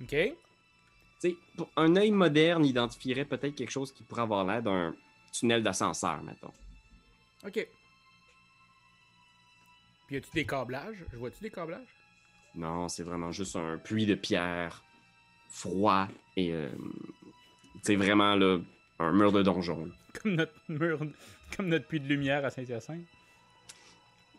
OK. 0.00 0.16
Pour 1.56 1.68
un 1.76 1.96
œil 1.96 2.10
moderne 2.12 2.64
identifierait 2.64 3.24
peut-être 3.24 3.54
quelque 3.54 3.70
chose 3.70 3.92
qui 3.92 4.02
pourrait 4.04 4.22
avoir 4.22 4.44
l'air 4.44 4.62
d'un 4.62 4.94
tunnel 5.32 5.62
d'ascenseur, 5.62 6.22
mettons. 6.22 6.52
Ok. 7.44 7.68
Puis 10.06 10.16
y 10.16 10.18
a-tu 10.18 10.30
des 10.32 10.46
câblages? 10.46 11.04
Je 11.12 11.16
vois-tu 11.16 11.40
des 11.40 11.50
câblages? 11.50 11.94
Non, 12.54 12.88
c'est 12.88 13.02
vraiment 13.02 13.30
juste 13.30 13.56
un 13.56 13.78
puits 13.78 14.06
de 14.06 14.14
pierre 14.14 14.82
froid 15.48 16.08
et 16.36 16.52
euh, 16.52 16.68
c'est 17.82 17.96
vraiment 17.96 18.34
là 18.34 18.58
un 18.98 19.12
mur 19.12 19.32
de 19.32 19.42
donjon. 19.42 19.90
Comme 20.22 20.34
notre 20.34 20.54
mur, 20.68 21.00
comme 21.56 21.68
notre 21.68 21.86
puits 21.86 22.00
de 22.00 22.08
lumière 22.08 22.44
à 22.44 22.50
Saint-Hyacinthe. 22.50 23.06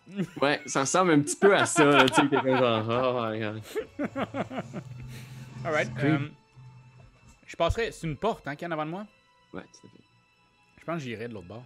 Ouais, 0.41 0.59
ça 0.65 0.81
ressemble 0.81 1.11
un 1.11 1.21
petit 1.21 1.35
peu 1.35 1.55
à 1.55 1.67
ça, 1.67 2.03
tu 2.05 2.15
sais, 2.15 2.29
genre, 2.57 2.85
oh, 2.89 3.29
regarde. 3.29 3.61
Alright. 5.63 5.91
Ok. 5.91 6.31
C'est 7.69 8.03
une 8.03 8.15
porte, 8.17 8.47
hein, 8.47 8.55
qu'il 8.55 8.63
y 8.63 8.65
a 8.65 8.69
en 8.69 8.71
avant 8.71 8.85
de 8.85 8.91
moi? 8.91 9.05
Ouais, 9.53 9.63
tout 9.63 9.87
à 9.87 9.89
fait. 9.89 10.03
Je 10.79 10.85
pense 10.85 10.95
que 10.95 11.03
j'irai 11.03 11.27
de 11.27 11.33
l'autre 11.33 11.47
bord. 11.47 11.63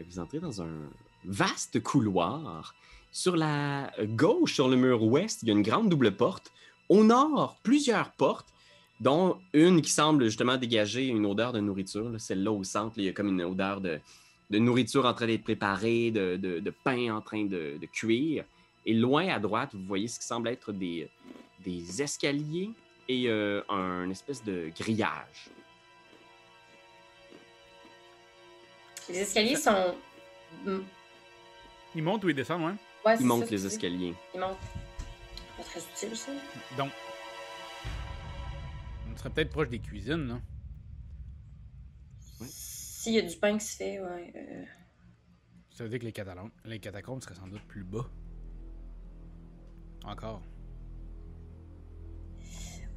Vous 0.00 0.18
entrez 0.18 0.40
dans 0.40 0.60
un 0.62 0.90
vaste 1.24 1.82
couloir. 1.82 2.74
Sur 3.12 3.36
la 3.36 3.92
gauche, 4.02 4.54
sur 4.54 4.68
le 4.68 4.76
mur 4.76 5.02
ouest, 5.04 5.42
il 5.42 5.48
y 5.48 5.50
a 5.52 5.54
une 5.54 5.62
grande 5.62 5.88
double 5.88 6.16
porte. 6.16 6.50
Au 6.88 7.04
nord, 7.04 7.56
plusieurs 7.62 8.10
portes, 8.12 8.52
dont 9.00 9.38
une 9.52 9.80
qui 9.82 9.90
semble 9.90 10.24
justement 10.24 10.56
dégager 10.56 11.06
une 11.06 11.24
odeur 11.26 11.52
de 11.52 11.60
nourriture. 11.60 12.08
là. 12.10 12.18
Celle-là 12.18 12.50
au 12.50 12.64
centre, 12.64 12.98
là, 12.98 13.04
il 13.04 13.06
y 13.06 13.08
a 13.08 13.12
comme 13.12 13.28
une 13.28 13.42
odeur 13.42 13.80
de, 13.80 14.00
de 14.50 14.58
nourriture 14.58 15.06
en 15.06 15.14
train 15.14 15.26
d'être 15.26 15.44
préparée, 15.44 16.10
de, 16.10 16.36
de- 16.36 16.58
de 16.58 16.70
pain 16.70 17.14
en 17.14 17.20
train 17.20 17.44
de 17.44 17.78
cuire. 17.92 18.44
Et 18.86 18.92
loin 18.94 19.28
à 19.28 19.38
droite, 19.38 19.70
vous 19.74 19.84
voyez 19.84 20.08
ce 20.08 20.18
qui 20.18 20.26
semble 20.26 20.48
être 20.48 20.72
des, 20.72 21.08
des 21.64 22.02
escaliers 22.02 22.70
et 23.08 23.28
euh, 23.28 23.62
un 23.68 24.08
espèce 24.10 24.42
de 24.44 24.70
grillage. 24.78 25.50
Les 29.08 29.18
escaliers 29.18 29.56
sont. 29.56 29.94
Ils 31.94 32.02
montent 32.02 32.24
ou 32.24 32.28
ils 32.30 32.34
descendent, 32.34 32.62
ouais? 32.64 32.74
Ouais, 33.04 33.16
c'est 33.16 33.22
Il 33.22 33.26
monte 33.26 33.44
ça, 33.44 33.50
les 33.50 33.66
escaliers. 33.66 34.14
Ils 34.34 34.40
montent. 34.40 34.56
Pas 35.56 35.62
très 35.64 35.80
utile, 35.80 36.16
ça. 36.16 36.32
Donc. 36.78 36.90
On 39.12 39.16
serait 39.16 39.30
peut-être 39.30 39.50
proche 39.50 39.68
des 39.68 39.78
cuisines, 39.78 40.28
là. 40.28 40.40
S'il 42.46 43.12
y 43.12 43.18
a 43.18 43.22
du 43.22 43.36
pain 43.36 43.58
qui 43.58 43.64
se 43.66 43.76
fait, 43.76 44.00
ouais. 44.00 44.32
euh, 44.34 44.64
Ça 45.70 45.84
veut 45.84 45.90
dire 45.90 45.98
que 45.98 46.04
les, 46.04 46.12
catalans, 46.12 46.50
les 46.64 46.80
catacombes 46.80 47.22
seraient 47.22 47.34
sans 47.34 47.46
doute 47.46 47.62
plus 47.68 47.84
bas. 47.84 48.06
Encore. 50.04 50.42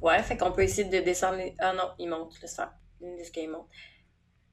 Ouais, 0.00 0.22
fait 0.22 0.36
qu'on 0.36 0.52
peut 0.52 0.62
essayer 0.62 0.88
de 0.88 1.04
descendre 1.04 1.38
les. 1.38 1.54
Ah 1.58 1.72
non, 1.74 1.90
ils 1.98 2.08
montent, 2.08 2.40
laisse 2.40 2.54
faire. 2.56 2.72
Les 3.00 3.20
escaliers 3.20 3.48
montent. 3.48 3.68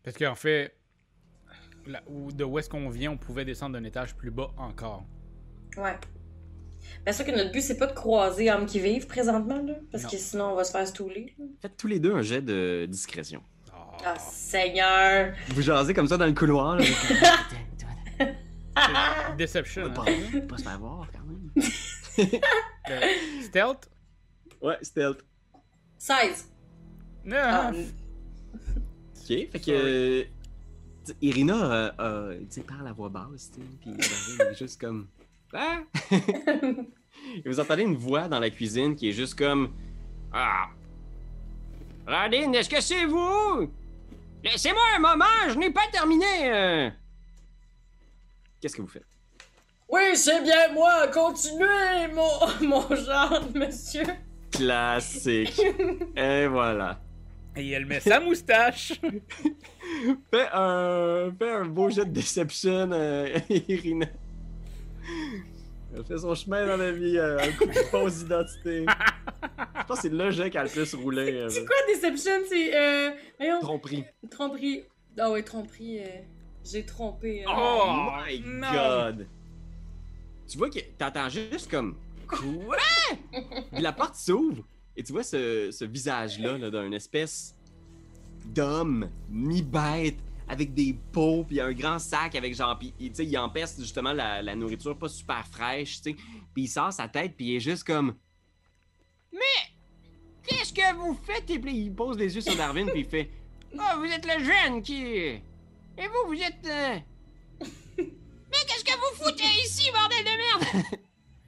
Parce 0.03 0.17
qu'en 0.17 0.35
fait, 0.35 0.75
là, 1.85 2.01
où- 2.07 2.31
de 2.31 2.43
où 2.43 2.57
est-ce 2.59 2.69
qu'on 2.69 2.89
vient, 2.89 3.11
on 3.11 3.17
pouvait 3.17 3.45
descendre 3.45 3.73
d'un 3.77 3.83
étage 3.83 4.15
plus 4.15 4.31
bas 4.31 4.51
encore. 4.57 5.03
Ouais. 5.77 5.97
Bien 7.03 7.13
sûr 7.13 7.25
que 7.25 7.31
notre 7.31 7.51
but, 7.51 7.61
c'est 7.61 7.77
pas 7.77 7.87
de 7.87 7.93
croiser 7.93 8.51
hommes 8.51 8.65
qui 8.67 8.79
vivent 8.79 9.07
présentement, 9.07 9.61
là. 9.61 9.73
Parce 9.91 10.03
Non. 10.03 10.09
que 10.09 10.17
sinon, 10.17 10.45
on 10.51 10.55
va 10.55 10.63
se 10.63 10.71
faire 10.71 10.87
stouler. 10.87 11.35
Faites 11.61 11.75
tous 11.77 11.87
les 11.87 11.99
deux 11.99 12.13
un 12.15 12.21
jet 12.21 12.41
de 12.41 12.85
discrétion. 12.87 13.41
Ah. 13.73 13.97
Ah, 14.05 14.19
Seigneur! 14.19 15.33
Vous 15.49 15.61
jasez 15.63 15.93
comme 15.93 16.07
ça 16.07 16.17
dans 16.17 16.25
le 16.27 16.33
couloir. 16.33 16.75
Là, 16.77 16.83
Deception. 19.37 19.83
On 19.83 19.89
va 19.89 20.01
hein? 20.11 20.15
pas, 20.33 20.47
pas 20.47 20.57
se 20.57 20.63
faire 20.63 20.79
voir 20.79 21.07
quand 21.11 21.23
même. 21.25 21.49
Euh, 22.89 23.01
stealth? 23.41 23.89
Ouais, 24.61 24.77
stealth. 24.81 25.25
16! 26.05 26.51
Ah, 27.33 27.71
Ok, 29.17 29.27
fait 29.27 29.59
que. 29.59 30.27
Irina, 31.19 31.55
euh, 31.55 31.91
euh, 31.99 32.39
tu 32.41 32.45
sais, 32.49 32.61
parle 32.61 32.87
à 32.87 32.93
voix 32.93 33.09
basse, 33.09 33.51
puis 33.81 33.91
elle 34.39 34.47
est 34.51 34.55
juste 34.55 34.79
comme. 34.79 35.07
Ah! 35.57 35.79
Et 36.11 37.47
vous 37.47 37.59
entendez 37.59 37.83
une 37.83 37.95
voix 37.95 38.27
dans 38.27 38.39
la 38.39 38.49
cuisine 38.51 38.95
qui 38.95 39.09
est 39.09 39.13
juste 39.13 39.35
comme. 39.39 39.73
Ah! 40.31 40.67
Radine, 42.05 42.53
est-ce 42.53 42.69
que 42.69 42.81
c'est 42.81 43.05
vous? 43.05 43.71
Laissez-moi 44.43 44.81
un 44.97 44.99
moment, 44.99 45.49
je 45.49 45.57
n'ai 45.57 45.71
pas 45.71 45.87
terminé! 45.91 46.51
euh. 46.51 46.89
Qu'est-ce 48.61 48.75
que 48.75 48.81
vous 48.83 48.87
faites? 48.87 49.07
Oui, 49.89 50.15
c'est 50.15 50.43
bien 50.43 50.71
moi! 50.73 51.07
Continuez, 51.07 52.13
mon, 52.13 52.29
mon 52.67 52.95
genre, 52.95 53.41
monsieur! 53.55 54.05
Classique. 54.57 55.61
Et 56.15 56.47
voilà. 56.47 56.99
Et 57.57 57.69
elle 57.71 57.85
met 57.85 57.99
sa 58.01 58.19
moustache. 58.19 58.93
Fais 60.33 60.47
un, 60.51 61.31
fais 61.39 61.51
un 61.51 61.65
beau 61.65 61.89
jet 61.89 62.05
de 62.05 62.09
déception, 62.11 62.89
euh, 62.91 63.29
Irina. 63.49 64.07
Elle 65.95 66.03
fait 66.03 66.17
son 66.17 66.35
chemin 66.35 66.65
dans 66.67 66.75
la 66.77 66.91
vie, 66.91 67.17
euh, 67.17 67.37
un 67.39 67.51
coup 67.53 67.65
de 67.65 67.71
fausse 67.73 68.21
identité. 68.23 68.85
Je 68.85 69.83
pense 69.87 69.97
que 69.97 70.01
c'est 70.01 70.09
le 70.13 70.31
jet 70.31 70.49
qui 70.49 70.57
a 70.57 70.63
le 70.63 70.69
plus 70.69 70.93
roulé. 70.95 71.31
euh, 71.31 71.49
C'est 71.49 71.65
quoi 71.65 71.75
Deception? 71.87 72.31
C'est. 72.49 72.75
Euh. 72.75 73.11
Voyons. 73.39 73.59
Tromperie. 73.61 74.03
Tromperie. 74.29 74.83
Ah 75.17 75.31
ouais, 75.31 75.43
tromperie. 75.43 75.99
euh, 75.99 76.07
J'ai 76.65 76.85
trompé. 76.85 77.45
euh. 77.45 77.51
Oh, 77.55 78.07
my 78.27 78.41
non. 78.45 78.71
god! 78.73 79.27
Tu 80.49 80.57
vois 80.57 80.69
que 80.69 80.79
t'entends 80.97 81.29
juste 81.29 81.69
comme. 81.71 81.95
Quoi? 82.27 82.77
Puis 83.71 83.81
la 83.81 83.93
porte 83.93 84.15
s'ouvre 84.15 84.63
et 84.97 85.03
tu 85.03 85.11
vois 85.13 85.23
ce, 85.23 85.69
ce 85.71 85.85
visage-là 85.85 86.57
là, 86.57 86.69
d'un 86.69 86.91
espèce 86.91 87.55
d'homme 88.45 89.09
mi-bête 89.29 90.17
avec 90.47 90.73
des 90.73 90.95
peaux 91.11 91.43
puis 91.43 91.59
un 91.59 91.73
grand 91.73 91.99
sac 91.99 92.35
avec 92.35 92.55
genre. 92.55 92.77
Puis 92.77 92.93
tu 92.99 93.09
sais, 93.13 93.25
il 93.25 93.37
empeste 93.37 93.79
justement 93.81 94.13
la, 94.13 94.41
la 94.41 94.55
nourriture 94.55 94.97
pas 94.97 95.09
super 95.09 95.45
fraîche, 95.47 96.01
tu 96.01 96.11
sais. 96.11 96.15
Puis 96.53 96.63
il 96.63 96.67
sort 96.67 96.93
sa 96.93 97.07
tête 97.07 97.33
puis 97.35 97.47
il 97.47 97.55
est 97.55 97.59
juste 97.59 97.83
comme. 97.83 98.15
Mais! 99.33 99.39
Qu'est-ce 100.47 100.71
que 100.73 100.93
vous 100.95 101.17
faites? 101.25 101.49
Et 101.49 101.57
puis 101.59 101.75
il 101.75 101.93
pose 101.93 102.17
les 102.17 102.33
yeux 102.35 102.41
sur 102.41 102.55
Darwin 102.55 102.87
puis 102.91 102.99
il 103.01 103.05
fait. 103.09 103.29
Ah, 103.77 103.95
vous 103.97 104.05
êtes 104.05 104.25
le 104.25 104.43
jeune 104.43 104.81
qui. 104.83 105.01
Et 105.03 105.41
vous, 106.07 106.27
vous 106.27 106.41
êtes. 106.41 106.65
euh, 106.65 106.99
Mais 107.97 108.61
qu'est-ce 108.67 108.85
que 108.85 108.91
vous 108.93 109.23
foutez 109.25 109.43
ici, 109.65 109.89
bordel 109.91 110.23
de 110.23 110.37
merde? 110.37 110.85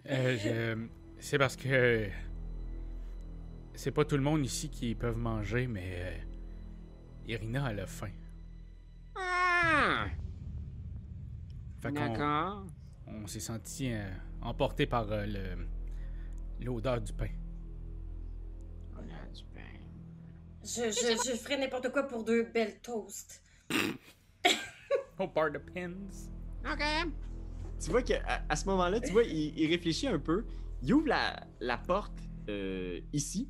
Euh, 0.09 0.37
je- 0.37 0.87
C'est 1.19 1.37
parce 1.37 1.55
que. 1.55 2.07
C'est 3.73 3.91
pas 3.91 4.05
tout 4.05 4.17
le 4.17 4.23
monde 4.23 4.43
ici 4.45 4.69
qui 4.69 4.95
peuvent 4.95 5.17
manger, 5.17 5.67
mais. 5.67 5.93
euh, 5.95 6.17
Irina, 7.27 7.71
elle 7.71 7.81
a 7.81 7.85
faim. 7.87 8.11
Ah, 9.15 10.05
d'accord. 11.81 12.65
on 13.07 13.27
s'est 13.27 13.39
senti 13.39 13.91
euh, 13.93 14.09
emporté 14.41 14.85
par 14.85 15.11
euh, 15.11 15.25
le 15.25 15.67
l'odeur 16.65 17.01
du 17.01 17.13
pain. 17.13 17.29
On 18.95 18.99
a 18.99 19.27
du 19.33 19.43
pain. 19.53 19.61
Je, 20.63 20.89
je, 20.91 21.29
je 21.31 21.35
ferais 21.37 21.57
n'importe 21.57 21.91
quoi 21.91 22.03
pour 22.03 22.23
deux 22.23 22.43
belles 22.43 22.79
toasts. 22.81 23.43
Oh, 25.19 25.27
par 25.27 25.51
the 25.51 25.59
pins. 25.59 25.91
Ok. 26.65 26.83
Tu 27.79 27.89
vois 27.91 28.01
qu'à 28.01 28.43
à 28.49 28.55
ce 28.55 28.65
moment-là, 28.65 28.99
tu 28.99 29.11
vois, 29.11 29.23
il, 29.23 29.57
il 29.57 29.67
réfléchit 29.69 30.07
un 30.07 30.19
peu. 30.19 30.45
Il 30.81 30.93
ouvre 30.93 31.07
la, 31.07 31.39
la 31.59 31.77
porte 31.77 32.13
euh, 32.49 32.99
ici. 33.13 33.49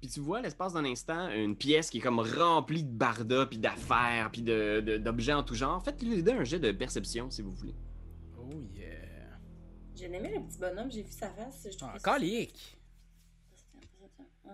Puis 0.00 0.10
tu 0.10 0.20
vois, 0.20 0.42
l'espace 0.42 0.74
d'un 0.74 0.84
instant, 0.84 1.28
une 1.30 1.56
pièce 1.56 1.88
qui 1.88 1.98
est 1.98 2.00
comme 2.00 2.18
remplie 2.20 2.82
de 2.84 2.90
bardas, 2.92 3.46
puis 3.46 3.58
d'affaires, 3.58 4.30
puis 4.30 4.42
de- 4.42 4.80
de- 4.84 4.96
d'objets 4.98 5.32
en 5.32 5.42
tout 5.42 5.54
genre. 5.54 5.82
Faites-lui 5.82 6.22
un 6.30 6.44
jet 6.44 6.58
de 6.58 6.72
perception, 6.72 7.30
si 7.30 7.40
vous 7.42 7.52
voulez. 7.52 7.74
Oh 8.38 8.50
yeah. 8.74 8.90
J'ai 9.94 10.04
aimé 10.06 10.30
le 10.34 10.42
petit 10.46 10.58
bonhomme, 10.58 10.90
j'ai 10.90 11.02
vu 11.02 11.10
sa 11.12 11.30
face. 11.30 11.66
Je 11.72 11.76
trouve 11.78 11.88
Ah, 11.92 11.96
que 11.96 12.02
ça- 12.02 12.10
calique. 12.12 12.78
Ouais. 14.44 14.50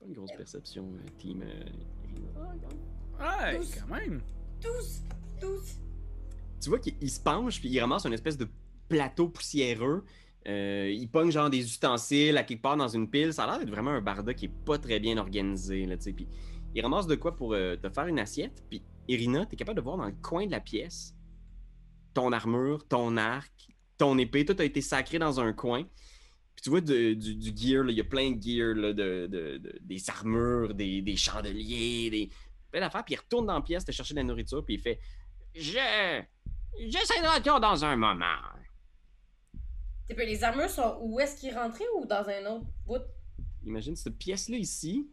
Pas 0.00 0.06
une 0.06 0.12
grosse 0.12 0.32
perception, 0.36 0.92
euh, 0.92 1.08
team. 1.18 1.42
euh, 1.42 1.64
Irina. 2.04 2.30
Ouais, 3.18 3.60
quand 3.78 3.94
même. 3.94 4.20
12! 4.62 5.02
12! 5.40 5.78
Tu 6.60 6.68
vois 6.68 6.78
qu'il 6.78 6.94
il 7.00 7.10
se 7.10 7.20
penche 7.20 7.60
puis 7.60 7.68
il 7.70 7.80
ramasse 7.80 8.04
une 8.06 8.12
espèce 8.12 8.36
de 8.38 8.48
plateau 8.88 9.28
poussiéreux. 9.28 10.04
Euh, 10.48 10.90
il 10.90 11.08
pogne 11.10 11.30
genre 11.30 11.50
des 11.50 11.60
ustensiles 11.64 12.36
à 12.38 12.42
quelque 12.44 12.62
part 12.62 12.76
dans 12.76 12.88
une 12.88 13.10
pile. 13.10 13.32
Ça 13.32 13.44
a 13.44 13.46
l'air 13.50 13.58
d'être 13.58 13.70
vraiment 13.70 13.90
un 13.90 14.00
barda 14.00 14.32
qui 14.34 14.46
est 14.46 14.64
pas 14.64 14.78
très 14.78 14.98
bien 14.98 15.18
organisé. 15.18 15.84
Là, 15.86 15.96
puis 15.98 16.26
il 16.74 16.82
ramasse 16.82 17.06
de 17.06 17.14
quoi 17.14 17.36
pour 17.36 17.52
euh, 17.52 17.76
te 17.76 17.88
faire 17.90 18.06
une 18.06 18.18
assiette. 18.18 18.62
Puis 18.70 18.82
Irina, 19.08 19.44
tu 19.46 19.54
es 19.54 19.56
capable 19.56 19.76
de 19.76 19.82
voir 19.82 19.96
dans 19.96 20.06
le 20.06 20.14
coin 20.22 20.46
de 20.46 20.50
la 20.50 20.60
pièce 20.60 21.14
ton 22.14 22.32
armure, 22.32 22.86
ton 22.88 23.16
arc, 23.16 23.68
ton 23.98 24.18
épée. 24.18 24.44
Tout 24.44 24.56
a 24.58 24.64
été 24.64 24.80
sacré 24.80 25.18
dans 25.18 25.40
un 25.40 25.52
coin. 25.52 25.84
Puis 26.56 26.62
tu 26.64 26.70
vois 26.70 26.80
du, 26.80 27.16
gear, 27.56 27.88
il 27.88 27.96
y 27.96 28.00
a 28.00 28.04
plein 28.04 28.32
de 28.32 28.42
gear, 28.42 28.74
là, 28.74 28.92
de, 28.92 29.26
de- 29.26 29.58
de- 29.58 29.78
des 29.80 30.10
armures, 30.10 30.74
des, 30.74 31.02
des 31.02 31.16
chandeliers, 31.16 32.10
des 32.10 32.30
plein 32.70 32.80
d'affaires. 32.80 33.04
Puis 33.04 33.14
il 33.14 33.18
retourne 33.18 33.46
dans 33.46 33.54
la 33.54 33.60
pièce 33.60 33.84
te 33.84 33.92
chercher 33.92 34.14
de 34.14 34.18
la 34.20 34.24
nourriture. 34.24 34.64
Puis 34.64 34.74
il 34.74 34.80
fait 34.80 34.98
Je. 35.54 36.22
J'essaie 36.78 37.20
de 37.22 37.26
retour 37.36 37.60
dans 37.60 37.84
un 37.84 37.96
moment. 37.96 38.36
T'es 40.08 40.14
peu, 40.14 40.24
les 40.24 40.42
armures 40.42 40.70
sont 40.70 40.98
où? 41.02 41.20
Est-ce 41.20 41.36
qu'ils 41.38 41.54
rentraient 41.54 41.84
ou 41.96 42.06
dans 42.06 42.26
un 42.28 42.46
autre 42.46 42.66
bout? 42.86 43.02
Imagine 43.64 43.94
cette 43.96 44.16
pièce-là 44.18 44.56
ici, 44.56 45.08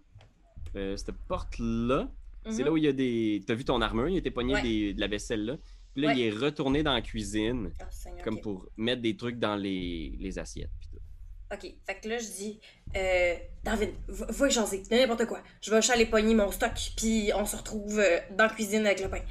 euh, 0.76 0.96
cette 0.98 1.12
porte-là. 1.28 2.10
C'est 2.50 2.60
Mhm. 2.60 2.66
là 2.66 2.72
où 2.72 2.78
il 2.78 2.84
y 2.86 2.88
a 2.88 2.94
des. 2.94 3.44
T'as 3.46 3.54
vu 3.56 3.66
ton 3.66 3.82
armure, 3.82 4.08
il 4.08 4.18
était 4.18 4.32
pogné 4.32 4.54
Ouais. 4.54 4.62
des- 4.62 4.94
de 4.94 5.00
la 5.02 5.08
vaisselle 5.08 5.44
là. 5.46 5.58
Puis 5.94 6.04
là, 6.04 6.10
Ouais. 6.10 6.18
il 6.18 6.22
est 6.28 6.30
retourné 6.30 6.82
dans 6.84 6.94
la 6.94 7.02
cuisine, 7.02 7.72
Seigneur, 7.90 8.24
comme 8.24 8.40
pour 8.40 8.70
mettre 8.78 9.02
des 9.02 9.18
trucs 9.18 9.38
dans 9.40 9.56
les, 9.56 10.16
les 10.20 10.40
assiettes. 10.40 10.70
puis 10.80 10.90
tout. 10.92 10.98
Ok, 11.54 11.74
fait 11.86 12.00
que 12.02 12.10
là, 12.10 12.18
je 12.20 12.26
dis, 12.28 12.60
euh, 12.96 13.36
David, 13.64 13.92
va 14.08 14.26
va 14.28 14.50
jaser, 14.50 14.84
n'importe 14.92 15.26
quoi. 15.26 15.42
Je 15.62 15.72
vais 15.72 15.92
aller 15.92 16.06
pogner 16.06 16.36
mon 16.36 16.52
stock, 16.52 16.72
puis 16.96 17.32
on 17.36 17.46
se 17.46 17.56
retrouve 17.56 18.00
euh, 18.00 18.20
dans 18.32 18.46
la 18.46 18.50
cuisine 18.54 18.86
avec 18.86 19.02
le 19.02 19.10
pain. 19.10 19.22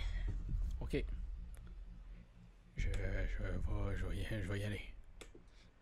Je, 2.77 2.83
je, 2.83 2.89
vais, 2.89 3.97
je, 3.97 4.07
vais 4.07 4.17
y, 4.17 4.25
je 4.25 4.53
vais 4.53 4.61
y 4.61 4.65
aller. 4.65 4.81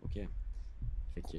Ok. 0.02 0.20
Fait 1.14 1.22
que. 1.22 1.38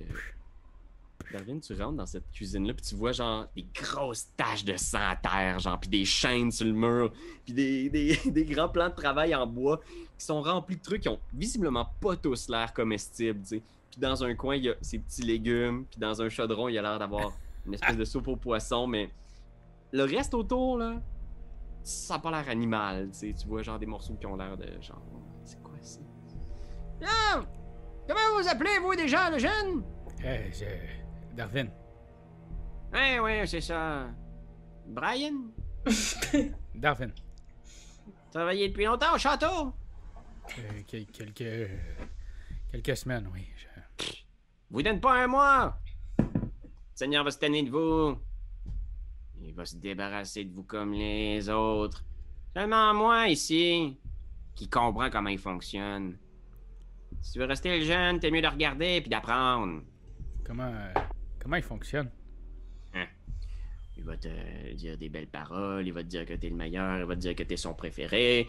Darwin, 1.31 1.59
tu 1.59 1.73
rentres 1.73 1.97
dans 1.97 2.05
cette 2.05 2.29
cuisine-là, 2.31 2.73
puis 2.73 2.85
tu 2.85 2.95
vois 2.95 3.11
genre 3.11 3.47
des 3.55 3.65
grosses 3.73 4.27
taches 4.37 4.63
de 4.63 4.77
sang 4.77 4.99
à 5.01 5.15
terre, 5.15 5.59
genre, 5.59 5.79
puis 5.79 5.89
des 5.89 6.05
chaînes 6.05 6.51
sur 6.51 6.67
le 6.67 6.73
mur, 6.73 7.11
puis 7.43 7.53
des, 7.53 7.89
des, 7.89 8.17
des 8.31 8.45
grands 8.45 8.69
plans 8.69 8.89
de 8.89 8.93
travail 8.95 9.33
en 9.33 9.47
bois 9.47 9.79
qui 10.17 10.25
sont 10.25 10.41
remplis 10.41 10.77
de 10.77 10.81
trucs 10.81 11.01
qui 11.01 11.09
ont 11.09 11.19
visiblement 11.33 11.87
pas 11.99 12.15
tous 12.15 12.47
l'air 12.47 12.73
comestibles, 12.73 13.41
tu 13.41 13.47
sais. 13.47 13.63
Puis 13.91 13.99
dans 13.99 14.23
un 14.23 14.35
coin, 14.35 14.55
il 14.55 14.65
y 14.65 14.69
a 14.69 14.75
ces 14.81 14.99
petits 14.99 15.23
légumes, 15.23 15.85
puis 15.89 15.99
dans 15.99 16.21
un 16.21 16.29
chaudron, 16.29 16.69
il 16.69 16.73
y 16.73 16.77
a 16.77 16.81
l'air 16.81 16.99
d'avoir 16.99 17.33
une 17.65 17.73
espèce 17.73 17.97
de 17.97 18.05
soupe 18.05 18.27
aux 18.27 18.35
poissons, 18.35 18.87
mais 18.87 19.09
le 19.91 20.03
reste 20.03 20.33
autour, 20.33 20.77
là, 20.77 21.01
ça 21.83 22.15
a 22.15 22.19
pas 22.19 22.31
l'air 22.31 22.49
animal, 22.49 23.09
tu 23.11 23.19
sais. 23.19 23.33
Tu 23.33 23.47
vois 23.47 23.61
genre 23.61 23.79
des 23.79 23.85
morceaux 23.85 24.15
qui 24.15 24.25
ont 24.25 24.35
l'air 24.35 24.57
de 24.57 24.67
genre. 24.81 25.01
Comment 28.07 28.39
vous 28.41 28.47
appelez, 28.47 28.77
vous, 28.81 28.95
déjà, 28.95 29.29
le 29.29 29.39
jeune? 29.39 29.83
Eh, 30.23 30.51
je... 30.51 30.65
Darwin. 31.35 31.69
Ouais, 32.93 33.19
ouais, 33.19 33.45
c'est 33.47 33.61
ça. 33.61 34.07
Brian? 34.87 35.33
Darwin. 36.75 37.11
Travaillé 38.31 38.69
depuis 38.69 38.85
longtemps 38.85 39.15
au 39.15 39.17
château? 39.17 39.73
Euh, 40.59 40.81
quel- 40.87 41.07
quelques... 41.07 41.69
Quelques 42.71 42.97
semaines, 42.97 43.27
oui. 43.33 43.47
je- 43.57 44.05
Vous 44.69 44.81
donne 44.83 44.99
pas 44.99 45.23
un 45.23 45.27
mois! 45.27 45.79
Le 46.19 46.25
Seigneur 46.93 47.23
va 47.23 47.31
se 47.31 47.39
tanner 47.39 47.63
de 47.63 47.69
vous. 47.71 48.17
Il 49.41 49.53
va 49.53 49.65
se 49.65 49.75
débarrasser 49.77 50.45
de 50.45 50.53
vous 50.53 50.63
comme 50.63 50.93
les 50.93 51.49
autres. 51.49 52.03
Seulement 52.55 52.93
moi, 52.93 53.27
ici, 53.27 53.97
qui 54.55 54.69
comprend 54.69 55.09
comment 55.09 55.29
il 55.29 55.39
fonctionne. 55.39 56.17
Si 57.25 57.31
tu 57.33 57.39
veux 57.39 57.45
rester 57.45 57.79
le 57.79 57.83
jeune, 57.83 58.19
t'es 58.19 58.29
mieux 58.29 58.41
de 58.43 58.47
regarder 58.47 59.01
puis 59.01 59.09
d'apprendre. 59.09 59.81
Comment... 60.45 60.71
euh, 60.71 60.93
Comment 61.39 61.55
il 61.55 61.63
fonctionne? 61.63 62.09
Il 63.97 64.03
va 64.03 64.17
te 64.17 64.27
dire 64.73 64.97
des 64.97 65.07
belles 65.07 65.25
paroles, 65.29 65.87
il 65.87 65.93
va 65.93 66.03
te 66.03 66.07
dire 66.07 66.25
que 66.25 66.33
t'es 66.33 66.49
le 66.49 66.55
meilleur, 66.55 66.99
il 66.99 67.05
va 67.05 67.15
te 67.15 67.21
dire 67.21 67.33
que 67.33 67.43
t'es 67.43 67.55
son 67.55 67.73
préféré. 67.73 68.45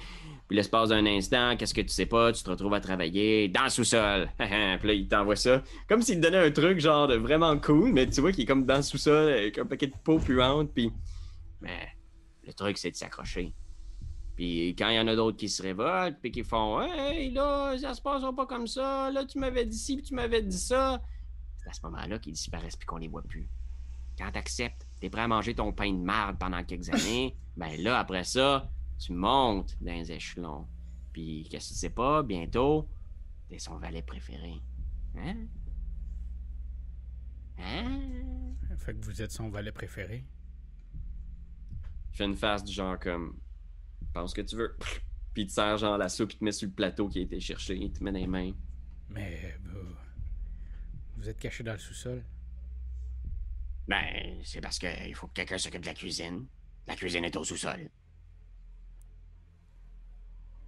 Puis 0.49 0.57
l'espace 0.57 0.89
d'un 0.89 1.07
instant, 1.07 1.57
qu'est-ce 1.57 1.73
que 1.73 1.81
tu 1.83 1.89
sais 1.89 2.05
pas, 2.07 2.33
tu 2.33 2.43
te 2.43 2.51
retrouves 2.51 2.75
à 2.75 2.81
travailler 2.81 3.49
dans 3.49 3.63
le 3.63 3.71
sous-sol. 3.71 4.29
puis 4.39 4.49
là, 4.49 4.93
il 4.93 5.07
t'envoie 5.09 5.37
ça. 5.37 5.63
Comme 5.89 6.03
s'il 6.03 6.17
te 6.17 6.23
donnait 6.23 6.45
un 6.45 6.51
truc 6.51 6.81
genre 6.81 7.07
de 7.07 7.15
vraiment 7.15 7.57
cool, 7.59 7.93
mais 7.93 8.07
tu 8.09 8.21
vois 8.21 8.33
qu'il 8.33 8.43
est 8.43 8.47
comme 8.47 8.67
dans 8.67 8.77
le 8.77 8.83
sous-sol 8.83 9.31
avec 9.33 9.57
un 9.57 9.65
paquet 9.65 9.87
de 9.87 9.95
peau 10.05 10.19
puante, 10.19 10.73
puis... 10.75 10.91
Mais 11.61 11.89
le 12.45 12.53
truc, 12.53 12.77
c'est 12.77 12.91
de 12.91 12.97
s'accrocher. 12.97 13.55
Puis 14.37 14.77
quand 14.77 14.91
il 14.91 14.97
y 14.97 15.01
en 15.01 15.09
a 15.09 15.17
d'autres 15.17 15.39
qui 15.39 15.49
se 15.49 15.63
révoltent, 15.63 16.19
puis 16.21 16.31
qui 16.31 16.45
font 16.45 16.83
«Hey, 16.83 17.31
là, 17.33 17.77
ça 17.79 17.95
se 17.95 18.03
passera 18.03 18.35
pas 18.35 18.47
comme 18.47 18.67
ça, 18.67 19.11
là, 19.11 19.25
tu 19.25 19.39
m'avais 19.39 19.65
dit 19.65 19.77
ci, 19.77 19.97
puis 19.97 20.05
tu 20.05 20.15
m'avais 20.15 20.43
dit 20.43 20.59
ça.» 20.59 21.03
C'est 21.57 21.71
à 21.71 21.73
ce 21.73 21.81
moment-là 21.85 22.19
qu'ils 22.19 22.35
disparaissent 22.35 22.77
puis 22.77 22.87
qu'on 22.87 22.99
les 22.99 23.09
voit 23.09 23.23
plus. 23.23 23.49
Quand 24.19 24.31
t'acceptes, 24.31 24.87
t'es 25.01 25.09
prêt 25.09 25.23
à 25.23 25.29
manger 25.29 25.55
ton 25.55 25.73
pain 25.73 25.91
de 25.91 25.99
marde 25.99 26.39
pendant 26.39 26.63
quelques 26.65 26.91
années, 26.91 27.35
ben 27.57 27.81
là, 27.83 27.99
après 27.99 28.25
ça, 28.25 28.71
tu 28.99 29.13
montes 29.13 29.75
dans 29.81 29.93
les 29.93 30.13
échelons. 30.13 30.67
Puis, 31.15 31.49
qu'est-ce 31.51 31.71
que 31.71 31.73
tu 31.73 31.79
sais 31.81 31.91
pas, 31.91 32.23
bientôt, 32.23 32.87
t'es 33.49 33.59
son 33.59 33.79
valet 33.79 34.03
préféré. 34.03 34.61
Hein? 35.17 35.47
Hein? 37.59 38.01
Fait 38.79 38.93
que 38.93 39.03
vous 39.03 39.23
êtes 39.23 39.33
son 39.33 39.49
valet 39.49 39.73
préféré? 39.73 40.27
Je 42.13 42.19
fais 42.19 42.25
une 42.25 42.37
face 42.37 42.63
du 42.65 42.73
genre 42.73 42.99
comme, 42.99 43.39
pense 44.13 44.35
que 44.35 44.41
tu 44.41 44.57
veux. 44.57 44.77
Puis 45.35 45.43
il 45.43 45.47
te 45.49 45.53
sert 45.53 45.77
genre 45.77 45.99
la 45.99 46.09
soupe, 46.09 46.33
il 46.33 46.39
te 46.39 46.45
met 46.45 46.53
sur 46.53 46.69
le 46.69 46.75
plateau 46.75 47.09
qui 47.09 47.19
a 47.19 47.23
été 47.23 47.39
cherché, 47.41 47.77
il 47.77 47.93
te 47.93 48.03
met 48.03 48.13
dans 48.13 48.19
les 48.19 48.27
mains. 48.27 48.53
Mais 49.11 49.59
vous... 49.65 49.95
Vous 51.19 51.29
êtes 51.29 51.39
caché 51.39 51.63
dans 51.63 51.73
le 51.73 51.79
sous-sol? 51.79 52.23
Ben, 53.89 54.41
c'est 54.43 54.61
parce 54.61 54.79
qu'il 54.79 55.15
faut 55.15 55.27
que 55.29 55.35
quelqu'un 55.35 55.59
s'occupe 55.59 55.83
de 55.83 55.87
la 55.87 55.95
cuisine. 55.95 56.47
La 56.87 56.97
cuisine 56.97 57.25
est 57.25 57.37
au 57.37 57.45
sous-sol. 57.45 57.91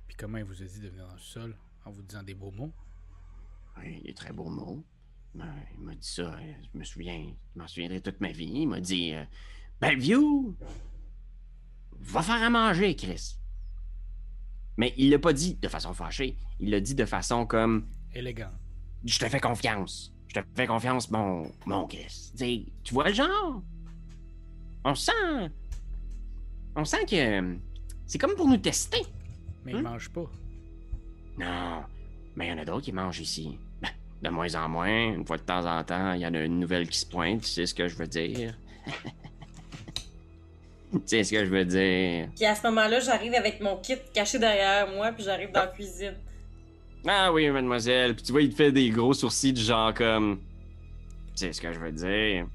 Puis 0.06 0.16
comment 0.16 0.38
il 0.38 0.44
vous 0.44 0.62
a 0.62 0.66
dit 0.66 0.80
de 0.80 0.88
venir 0.88 1.06
dans 1.06 1.14
le 1.14 1.18
sous-sol 1.18 1.56
en 1.84 1.90
vous 1.90 2.02
disant 2.02 2.22
des 2.22 2.34
beaux 2.34 2.50
mots? 2.50 2.72
Oui, 3.78 4.02
est 4.04 4.16
très 4.16 4.32
beau 4.32 4.48
mot. 4.48 4.84
Ben, 5.34 5.54
il 5.74 5.84
m'a 5.84 5.94
dit 5.94 6.08
ça, 6.08 6.34
euh, 6.34 6.52
je 6.72 6.78
me 6.78 6.84
souviens, 6.84 7.32
je 7.54 7.60
m'en 7.60 7.68
souviendrai 7.68 8.00
toute 8.00 8.20
ma 8.20 8.32
vie. 8.32 8.62
Il 8.62 8.68
m'a 8.68 8.80
dit 8.80 9.12
euh, 9.14 9.24
Bellevue, 9.80 10.54
va 12.00 12.22
faire 12.22 12.42
à 12.42 12.50
manger, 12.50 12.94
Chris. 12.96 13.36
Mais 14.76 14.94
il 14.96 15.10
l'a 15.10 15.18
pas 15.18 15.32
dit 15.32 15.54
de 15.60 15.68
façon 15.68 15.92
fâchée. 15.92 16.36
Il 16.60 16.70
l'a 16.70 16.80
dit 16.80 16.94
de 16.94 17.04
façon 17.04 17.46
comme 17.46 17.86
Élégant. 18.14 18.50
Je 19.04 19.18
te 19.18 19.28
fais 19.28 19.40
confiance. 19.40 20.12
Je 20.28 20.34
te 20.40 20.46
fais 20.54 20.66
confiance, 20.66 21.10
mon, 21.10 21.50
mon 21.66 21.86
Chris. 21.86 22.32
Tu 22.84 22.94
vois 22.94 23.08
le 23.08 23.14
genre? 23.14 23.62
On 24.84 24.94
sent. 24.94 25.12
On 26.76 26.84
sent 26.84 27.04
que. 27.06 27.16
euh, 27.42 27.54
C'est 28.06 28.18
comme 28.18 28.34
pour 28.36 28.46
nous 28.48 28.56
tester. 28.58 29.02
Mais 29.64 29.72
Hmm? 29.72 29.76
il 29.78 29.82
mange 29.82 30.08
pas. 30.10 30.30
Non, 31.38 31.82
mais 32.36 32.46
il 32.46 32.50
y 32.50 32.52
en 32.52 32.58
a 32.58 32.64
d'autres 32.64 32.84
qui 32.84 32.92
mangent 32.92 33.20
ici. 33.20 33.58
Ben, 33.82 33.90
de 34.22 34.28
moins 34.30 34.54
en 34.54 34.68
moins, 34.68 35.12
une 35.14 35.26
fois 35.26 35.36
de 35.38 35.42
temps 35.42 35.64
en 35.66 35.82
temps, 35.84 36.12
il 36.12 36.20
y 36.20 36.26
en 36.26 36.34
a 36.34 36.40
une 36.40 36.58
nouvelle 36.60 36.88
qui 36.88 36.98
se 36.98 37.06
pointe, 37.06 37.42
tu 37.42 37.48
sais 37.48 37.66
ce 37.66 37.74
que 37.74 37.86
je 37.88 37.96
veux 37.96 38.06
dire. 38.06 38.56
tu 40.92 41.00
sais 41.06 41.24
ce 41.24 41.32
que 41.32 41.44
je 41.44 41.50
veux 41.50 41.64
dire. 41.64 42.28
Puis 42.34 42.44
à 42.46 42.54
ce 42.54 42.66
moment-là, 42.68 43.00
j'arrive 43.00 43.34
avec 43.34 43.60
mon 43.60 43.76
kit 43.76 43.96
caché 44.14 44.38
derrière 44.38 44.88
moi, 44.88 45.12
puis 45.12 45.24
j'arrive 45.24 45.52
dans 45.52 45.60
la 45.60 45.66
cuisine. 45.68 46.14
Ah 47.06 47.32
oui, 47.32 47.48
mademoiselle. 47.50 48.14
Puis 48.14 48.24
tu 48.24 48.32
vois, 48.32 48.42
il 48.42 48.50
te 48.50 48.56
fait 48.56 48.72
des 48.72 48.90
gros 48.90 49.12
sourcils 49.14 49.52
du 49.52 49.62
genre 49.62 49.92
comme. 49.94 50.40
Tu 51.36 51.46
sais 51.46 51.52
ce 51.52 51.60
que 51.60 51.72
je 51.72 51.78
veux 51.78 51.92
dire. 51.92 52.46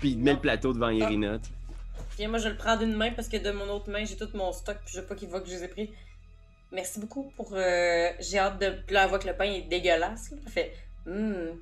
Puis 0.00 0.10
il 0.10 0.16
te 0.18 0.22
met 0.22 0.32
le 0.32 0.40
plateau 0.40 0.72
devant 0.72 0.88
Irina. 0.90 1.38
Puis 2.16 2.26
moi, 2.26 2.38
je 2.38 2.48
le 2.48 2.56
prends 2.56 2.76
d'une 2.76 2.94
main 2.94 3.10
parce 3.12 3.28
que 3.28 3.36
de 3.36 3.50
mon 3.52 3.68
autre 3.70 3.90
main, 3.90 4.04
j'ai 4.04 4.16
tout 4.16 4.28
mon 4.34 4.52
stock, 4.52 4.76
puis 4.84 4.94
je 4.96 5.00
veux 5.00 5.06
pas 5.06 5.14
qu'il 5.14 5.28
voit 5.28 5.40
que 5.40 5.48
je 5.48 5.54
les 5.54 5.64
ai 5.64 5.68
pris. 5.68 5.90
Merci 6.72 7.00
beaucoup 7.00 7.30
pour. 7.36 7.52
euh, 7.54 8.08
J'ai 8.20 8.38
hâte 8.38 8.58
de. 8.60 8.70
Puis 8.86 8.94
là, 8.94 9.04
elle 9.04 9.08
voit 9.10 9.18
que 9.18 9.28
le 9.28 9.34
pain 9.36 9.44
est 9.44 9.62
dégueulasse. 9.68 10.30
Là. 10.30 10.36
Elle 10.46 10.52
fait 10.52 10.72
Hum, 11.06 11.58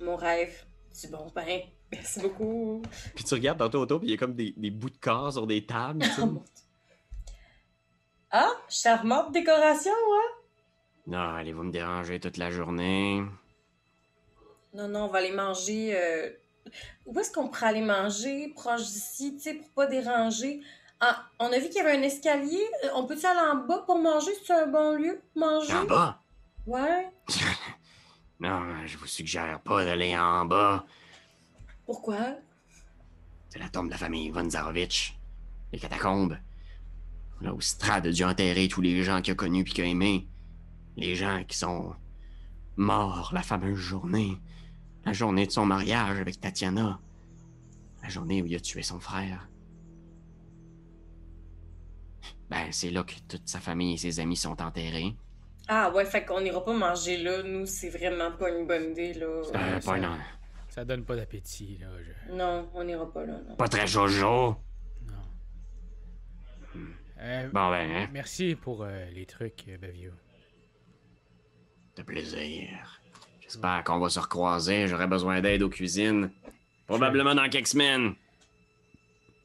mon 0.00 0.16
rêve, 0.16 0.52
du 1.00 1.08
bon 1.08 1.28
pain. 1.30 1.60
Merci 1.92 2.20
beaucoup. 2.20 2.82
Puis 3.14 3.24
tu 3.24 3.34
regardes 3.34 3.58
tantôt 3.58 3.80
autour, 3.80 3.98
puis 4.00 4.08
il 4.08 4.10
y 4.12 4.14
a 4.14 4.16
comme 4.16 4.34
des, 4.34 4.54
des 4.56 4.70
bouts 4.70 4.90
de 4.90 4.96
corps 4.98 5.32
sur 5.32 5.46
des 5.46 5.64
tables. 5.64 6.04
Ah, 8.34 8.50
charmante 8.68 9.30
décoration, 9.32 9.92
hein? 9.92 10.30
non, 11.06 11.18
allez-vous 11.34 11.64
me 11.64 11.70
déranger 11.70 12.18
toute 12.18 12.38
la 12.38 12.50
journée? 12.50 13.22
Non, 14.72 14.88
non, 14.88 15.00
on 15.04 15.08
va 15.08 15.18
aller 15.18 15.32
manger. 15.32 15.94
euh, 15.94 16.30
Où 17.04 17.18
est-ce 17.20 17.30
qu'on 17.30 17.48
pourrait 17.48 17.66
aller 17.66 17.82
manger 17.82 18.48
proche 18.56 18.84
d'ici, 18.86 19.34
tu 19.34 19.42
sais, 19.42 19.54
pour 19.54 19.68
pas 19.72 19.86
déranger? 19.86 20.62
Ah, 20.98 21.24
on 21.40 21.52
a 21.52 21.58
vu 21.58 21.66
qu'il 21.66 21.76
y 21.76 21.80
avait 21.80 21.98
un 21.98 22.02
escalier. 22.02 22.64
Euh, 22.84 22.88
On 22.94 23.04
peut-tu 23.04 23.26
aller 23.26 23.38
en 23.52 23.56
bas 23.66 23.82
pour 23.84 23.98
manger? 23.98 24.30
C'est 24.46 24.54
un 24.54 24.66
bon 24.66 24.92
lieu 24.96 25.20
pour 25.34 25.46
manger? 25.46 25.74
En 25.74 25.84
bas? 25.84 26.18
Ouais. 26.66 27.10
Non, 28.40 28.62
je 28.86 28.96
vous 28.98 29.06
suggère 29.06 29.60
pas 29.60 29.84
d'aller 29.84 30.16
en 30.18 30.44
bas. 30.46 30.84
Pourquoi? 31.92 32.36
C'est 33.50 33.58
la 33.58 33.68
tombe 33.68 33.88
de 33.88 33.90
la 33.90 33.98
famille 33.98 34.30
Von 34.30 34.48
Zarovitch. 34.48 35.14
Les 35.74 35.78
catacombes. 35.78 36.38
Là 37.42 37.52
où 37.52 37.60
Strad 37.60 38.06
a 38.06 38.10
dû 38.10 38.24
enterrer 38.24 38.66
tous 38.68 38.80
les 38.80 39.02
gens 39.02 39.20
qu'il 39.20 39.32
a 39.32 39.34
connus 39.34 39.62
puis 39.62 39.74
qu'il 39.74 39.84
a 39.84 39.88
aimés. 39.88 40.26
Les 40.96 41.14
gens 41.16 41.44
qui 41.46 41.54
sont 41.54 41.94
morts 42.76 43.32
la 43.34 43.42
fameuse 43.42 43.76
journée. 43.76 44.38
La 45.04 45.12
journée 45.12 45.46
de 45.46 45.50
son 45.50 45.66
mariage 45.66 46.18
avec 46.18 46.40
Tatiana. 46.40 46.98
La 48.02 48.08
journée 48.08 48.40
où 48.40 48.46
il 48.46 48.56
a 48.56 48.60
tué 48.60 48.82
son 48.82 48.98
frère. 48.98 49.50
Ben, 52.48 52.68
c'est 52.70 52.90
là 52.90 53.02
que 53.02 53.16
toute 53.28 53.46
sa 53.46 53.60
famille 53.60 53.92
et 53.92 53.98
ses 53.98 54.18
amis 54.18 54.36
sont 54.36 54.62
enterrés. 54.62 55.14
Ah 55.68 55.90
ouais, 55.90 56.06
fait 56.06 56.24
qu'on 56.24 56.40
ira 56.40 56.64
pas 56.64 56.72
manger 56.72 57.18
là. 57.18 57.42
Nous, 57.42 57.66
c'est 57.66 57.90
vraiment 57.90 58.32
pas 58.32 58.48
une 58.48 58.66
bonne 58.66 58.92
idée, 58.92 59.12
là. 59.12 59.26
Euh, 59.26 59.80
pas, 59.80 59.98
non, 59.98 60.16
Ça 60.72 60.86
donne 60.86 61.04
pas 61.04 61.16
d'appétit, 61.16 61.76
là. 61.82 61.88
je- 62.02 62.32
Non, 62.32 62.70
on 62.72 62.88
ira 62.88 63.12
pas 63.12 63.26
là, 63.26 63.38
non. 63.46 63.56
pas 63.56 63.68
très 63.68 63.86
jojo. 63.86 64.56
Non. 65.04 65.14
Euh, 67.18 67.50
Bon, 67.52 67.68
ben, 67.70 67.90
hein, 67.90 68.08
Merci 68.10 68.54
pour 68.56 68.82
euh, 68.82 69.04
les 69.10 69.26
trucs, 69.26 69.68
euh, 69.68 69.76
Bavio. 69.76 70.12
de 71.96 72.02
plaisir. 72.02 73.02
Je 73.38 73.42
J'espère 73.48 73.84
qu'on 73.84 73.98
va 73.98 74.08
se 74.08 74.18
recroiser. 74.18 74.86
J'aurai 74.86 75.06
besoin 75.06 75.42
d'aide 75.42 75.60
aux 75.62 75.68
cuisines. 75.68 76.30
Probablement 76.86 77.34
dans 77.34 77.50
quelques 77.50 77.66
semaines. 77.66 78.14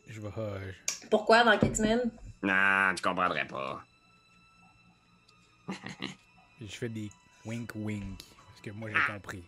Je 0.07 0.21
vais. 0.21 0.29
Pourquoi 1.11 1.43
dans 1.43 1.57
quelques 1.59 1.75
semaines? 1.75 2.09
Non, 2.41 2.93
tu 2.95 3.03
comprendrais 3.03 3.45
pas. 3.47 3.83
je 6.61 6.67
fais 6.67 6.87
des 6.87 7.09
wink 7.45 7.73
wink. 7.75 8.17
Parce 8.47 8.61
que 8.61 8.71
moi 8.71 8.89
j'ai 8.91 9.13
compris. 9.13 9.43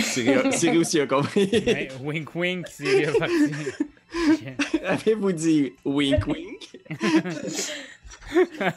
Siri, 0.00 0.52
Siri 0.52 0.78
aussi 0.78 1.00
a 1.00 1.06
compris. 1.06 1.48
Ouais, 1.52 1.88
wink 2.00 2.34
wink, 2.34 2.66
c'est 2.68 3.06
reparti. 3.06 3.52
Avez-vous 4.84 5.32
dit 5.32 5.72
wink 5.84 6.26
wink? 6.26 6.78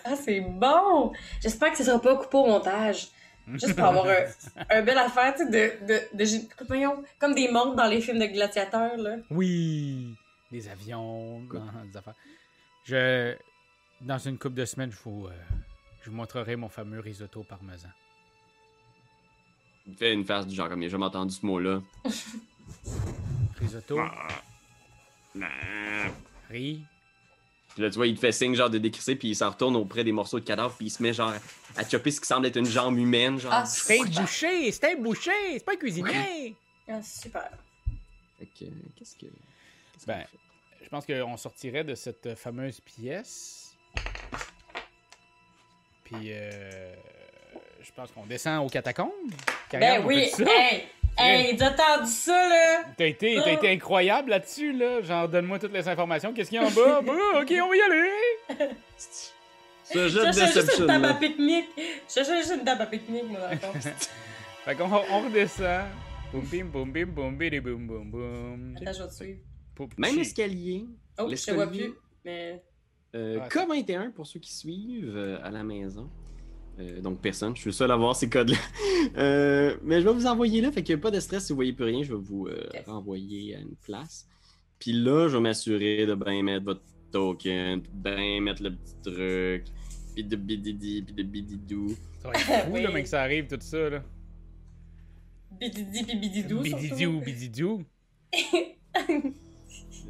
Ah, 0.06 0.16
c'est 0.16 0.42
bon! 0.42 1.14
J'espère 1.42 1.72
que 1.72 1.78
ça 1.78 1.86
sera 1.86 2.02
pas 2.02 2.16
coupé 2.18 2.38
au 2.38 2.46
montage. 2.48 3.08
Juste 3.54 3.76
pour 3.76 3.86
avoir 3.86 4.06
un, 4.08 4.26
un 4.70 4.82
bel 4.82 4.98
affaire, 4.98 5.34
tu 5.34 5.46
sais, 5.46 5.50
de, 5.50 5.86
de, 5.88 6.18
de, 6.26 7.06
comme 7.18 7.34
des 7.34 7.50
montres 7.50 7.76
dans 7.76 7.88
les 7.88 8.02
films 8.02 8.20
de 8.20 8.26
gladiateurs, 8.26 8.98
là. 8.98 9.16
Oui, 9.32 10.16
des 10.52 10.68
avions, 10.68 11.40
dans- 11.52 11.62
des 11.90 11.96
affaires. 11.98 12.16
Je, 12.84 13.36
dans 14.02 14.18
une 14.18 14.38
couple 14.38 14.56
de 14.56 14.66
semaines, 14.66 14.92
je 14.92 14.98
vous, 15.04 15.28
euh, 15.28 15.32
je 16.04 16.10
vous 16.10 16.16
montrerai 16.18 16.58
mon 16.58 16.68
fameux 16.68 17.00
risotto 17.00 17.44
parmesan. 17.44 17.90
Il 19.88 19.96
fait 19.96 20.14
une 20.14 20.26
face 20.26 20.46
du 20.48 20.56
genre 20.56 20.70
comme 20.70 20.82
il 20.82 20.88
a 20.88 20.90
jamais 20.90 21.06
entendu 21.06 21.34
ce 21.34 21.46
mot-là. 21.46 21.82
Risotto, 23.60 24.00
Ah. 24.00 24.28
Non. 25.36 25.48
riz. 26.50 26.82
Puis 27.74 27.84
là, 27.84 27.90
tu 27.92 27.96
vois, 27.98 28.08
il 28.08 28.16
te 28.16 28.20
fait 28.20 28.32
signe 28.32 28.56
genre 28.56 28.70
de 28.72 28.80
décrisser, 28.80 29.16
puis 29.16 29.30
il 29.30 29.36
s'en 29.36 29.52
retourne 29.52 29.76
auprès 29.76 30.04
des 30.04 30.12
morceaux 30.12 30.40
de 30.40 30.46
cadavre, 30.46 30.76
puis 30.76 30.88
il 30.88 30.90
se 30.90 31.02
met 31.04 31.14
genre 31.14 31.34
à 31.76 31.88
chopper 31.88 32.10
ce 32.12 32.20
qui 32.20 32.26
semble 32.26 32.48
être 32.48 32.56
une 32.58 32.66
jambe 32.66 32.98
humaine, 32.98 33.40
genre. 33.40 33.54
Ah, 33.54 33.66
C'est 33.66 34.00
un 34.00 34.04
boucher, 34.06 34.72
c'est 34.72 34.84
un 34.92 34.96
boucher, 34.96 35.32
c'est 35.54 35.64
pas 35.66 35.74
un 35.74 35.78
cuisinier. 35.78 36.56
Ah, 36.90 37.02
super. 37.04 37.50
Fait 38.40 38.46
que, 38.48 38.66
qu'est-ce 38.96 39.16
que. 39.16 39.28
Ben? 40.08 40.26
Je 40.84 40.90
pense 40.90 41.06
qu'on 41.06 41.38
sortirait 41.38 41.84
de 41.84 41.94
cette 41.96 42.34
fameuse 42.36 42.80
pièce. 42.80 43.76
Puis, 46.06 46.32
euh, 46.32 46.96
je 47.88 47.92
pense 47.94 48.12
qu'on 48.12 48.26
descend 48.26 48.66
aux 48.66 48.70
catacombes. 48.70 49.12
Carrière, 49.70 50.02
Ben 50.02 50.08
oui! 50.08 50.30
Hey! 50.46 50.84
Hey, 51.20 51.58
t'as 51.58 51.72
entendu 51.72 52.12
ça, 52.12 52.48
là? 52.48 52.84
T'as 52.96 53.08
été, 53.08 53.40
t'as 53.44 53.54
été 53.54 53.70
incroyable 53.72 54.30
là-dessus, 54.30 54.72
là. 54.72 55.02
Genre, 55.02 55.28
donne-moi 55.28 55.58
toutes 55.58 55.74
les 55.74 55.88
informations. 55.88 56.32
Qu'est-ce 56.32 56.50
qu'il 56.52 56.62
y 56.62 56.64
a 56.64 56.68
en 56.68 56.72
bas? 56.72 57.02
Bah, 57.06 57.14
ok, 57.42 57.54
on 57.64 57.70
va 57.70 57.76
y 57.76 57.82
aller. 57.82 58.70
Ce 59.00 59.94
Je 59.94 60.08
jeu 60.10 60.26
de 60.28 60.32
juste 60.32 60.80
une 60.80 60.86
table 60.86 61.06
à 61.06 61.14
pique-nique. 61.16 61.70
Je 62.08 62.24
juste 62.24 62.54
une 62.56 62.64
table 62.64 62.82
à 62.84 62.86
pique-nique, 62.86 63.30
moi, 63.30 63.40
dans 63.40 63.50
le 63.50 63.58
fond. 63.58 63.74
Fait 64.66 64.76
qu'on 64.76 64.92
on 64.92 65.22
redescend. 65.24 65.86
Boum, 66.32 66.44
bim, 66.44 66.66
boum, 66.66 66.92
bim, 66.92 67.06
boum, 67.08 67.38
bidi, 67.38 67.62
boum, 67.62 67.88
boum, 67.88 68.12
boum. 68.12 68.76
Attends, 68.80 68.94
je 68.94 69.04
vais 69.04 69.10
te 69.10 69.14
suivre. 69.14 69.40
Même 69.98 70.20
escalier. 70.20 70.86
Oh, 71.18 71.30
je 71.30 71.44
te 71.46 71.52
vois 71.52 71.68
plus. 71.68 71.94
Mais. 72.26 72.62
Euh, 73.16 73.40
Ah, 73.42 73.48
K21 73.48 74.12
pour 74.12 74.28
ceux 74.28 74.40
qui 74.40 74.54
suivent 74.54 75.16
euh, 75.16 75.40
à 75.42 75.50
la 75.50 75.64
maison. 75.64 76.10
Euh, 76.80 77.02
donc 77.02 77.20
personne, 77.22 77.56
je 77.56 77.62
suis 77.62 77.70
le 77.70 77.74
seul 77.74 77.92
à 77.92 77.96
voir 77.96 78.16
ces 78.16 78.30
codes-là. 78.30 78.58
Euh, 79.16 79.78
mais 79.84 80.02
je 80.02 80.08
vais 80.08 80.14
vous 80.14 80.26
envoyer 80.26 80.60
là, 80.60 80.72
fait 80.72 80.84
que 80.84 80.94
pas 80.94 81.12
de 81.12 81.20
stress 81.20 81.46
si 81.46 81.54
vous 81.54 81.58
voyez 81.58 81.72
plus 81.72 81.86
rien, 81.86 82.04
je 82.04 82.14
vais 82.14 82.20
vous 82.20 82.48
euh, 82.48 82.68
renvoyer 82.88 83.56
à 83.56 83.60
une 83.60 83.76
place. 83.82 84.28
Puis 84.80 84.92
là, 84.92 85.28
je 85.30 85.38
vais 85.38 85.42
m'assurer 85.42 86.06
de 86.06 86.14
bien 86.14 86.44
mettre 86.44 86.66
votre 86.66 86.82
token, 87.12 87.82
de 87.82 87.88
bien 87.94 88.42
mettre 88.42 88.64
le 88.64 88.76
petit 88.76 88.96
truc, 89.04 89.66
puis 90.14 90.24
de 90.24 90.36
bididi, 90.36 91.04
puis 91.04 91.14
de 91.14 91.24
bididou. 91.24 91.96
Ça 92.22 92.30
va 92.30 92.34
être 92.34 92.42
fou, 92.42 92.72
Oui. 92.74 92.84
là, 92.84 92.92
mais 92.92 93.04
que 93.04 93.10
ça 93.10 93.22
arrive, 93.22 93.48
tout 93.48 93.58
ça, 93.62 93.90
là. 93.90 94.04
Bididi 95.60 96.04
pis 96.04 96.16
bididou. 96.18 96.60
Bididou, 96.62 97.22
bididou. 97.26 97.84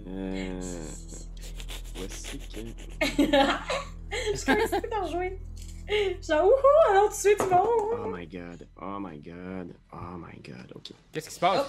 Euh... 0.08 0.62
Voici 1.96 2.40
que... 2.40 2.60
Je 3.20 4.46
connaissais 4.46 4.82
pas 4.82 4.88
d'en 4.88 5.12
jouer? 5.12 5.38
Genre, 6.22 6.44
wouhou, 6.44 6.92
alors 6.92 7.04
tout 7.06 7.10
de 7.10 7.14
suite, 7.16 7.38
tu 7.40 7.46
vas. 7.48 7.64
Oh 7.64 8.10
my 8.10 8.28
god, 8.28 8.68
oh 8.82 8.98
my 9.00 9.18
god, 9.20 9.74
oh 9.94 10.18
my 10.18 10.40
god, 10.44 10.72
ok. 10.76 10.92
Qu'est-ce 11.12 11.30
qui 11.30 11.36
se 11.36 11.40
passe? 11.40 11.66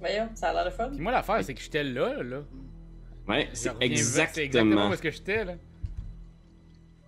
Voyons, 0.00 0.28
ça 0.34 0.50
a 0.50 0.52
l'air 0.52 0.64
de 0.66 0.70
fun. 0.70 0.90
Puis 0.90 1.00
moi, 1.00 1.12
l'affaire, 1.12 1.42
c'est 1.42 1.54
que 1.54 1.60
j'étais 1.62 1.82
là, 1.84 2.22
là. 2.22 2.42
Ouais, 3.26 3.48
c'est 3.54 3.70
exactement 3.80 4.42
exactement. 4.44 4.90
où 4.90 4.92
est-ce 4.92 5.02
que 5.02 5.10
j'étais, 5.10 5.44
là. 5.44 5.54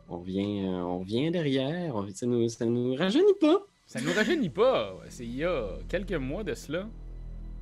On 0.08 0.18
vient, 0.18 0.72
euh, 0.72 0.82
on 0.84 1.00
vient 1.00 1.30
derrière, 1.30 1.94
on- 1.94 2.08
ça 2.14 2.26
nous, 2.26 2.48
ça 2.48 2.64
nous 2.64 2.94
rajeunit 2.94 3.34
pas. 3.40 3.58
Ça 3.86 4.00
nous 4.00 4.12
rajeunit 4.12 4.50
pas. 4.50 4.96
C'est 5.08 5.24
il 5.24 5.36
y 5.36 5.44
a 5.44 5.68
quelques 5.88 6.12
mois 6.12 6.42
de 6.44 6.54
cela. 6.54 6.88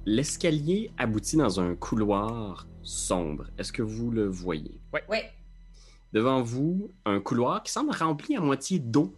L'escalier 0.06 0.90
aboutit 0.98 1.36
dans 1.36 1.58
un 1.60 1.74
couloir 1.74 2.68
sombre. 2.82 3.46
Est-ce 3.58 3.72
que 3.72 3.82
vous 3.82 4.10
le 4.10 4.26
voyez? 4.26 4.78
Ouais. 4.92 5.32
Devant 6.14 6.40
vous, 6.42 6.90
un 7.04 7.20
couloir 7.20 7.62
qui 7.62 7.70
semble 7.72 7.90
rempli 7.90 8.36
à 8.36 8.40
moitié 8.40 8.78
d'eau. 8.78 9.12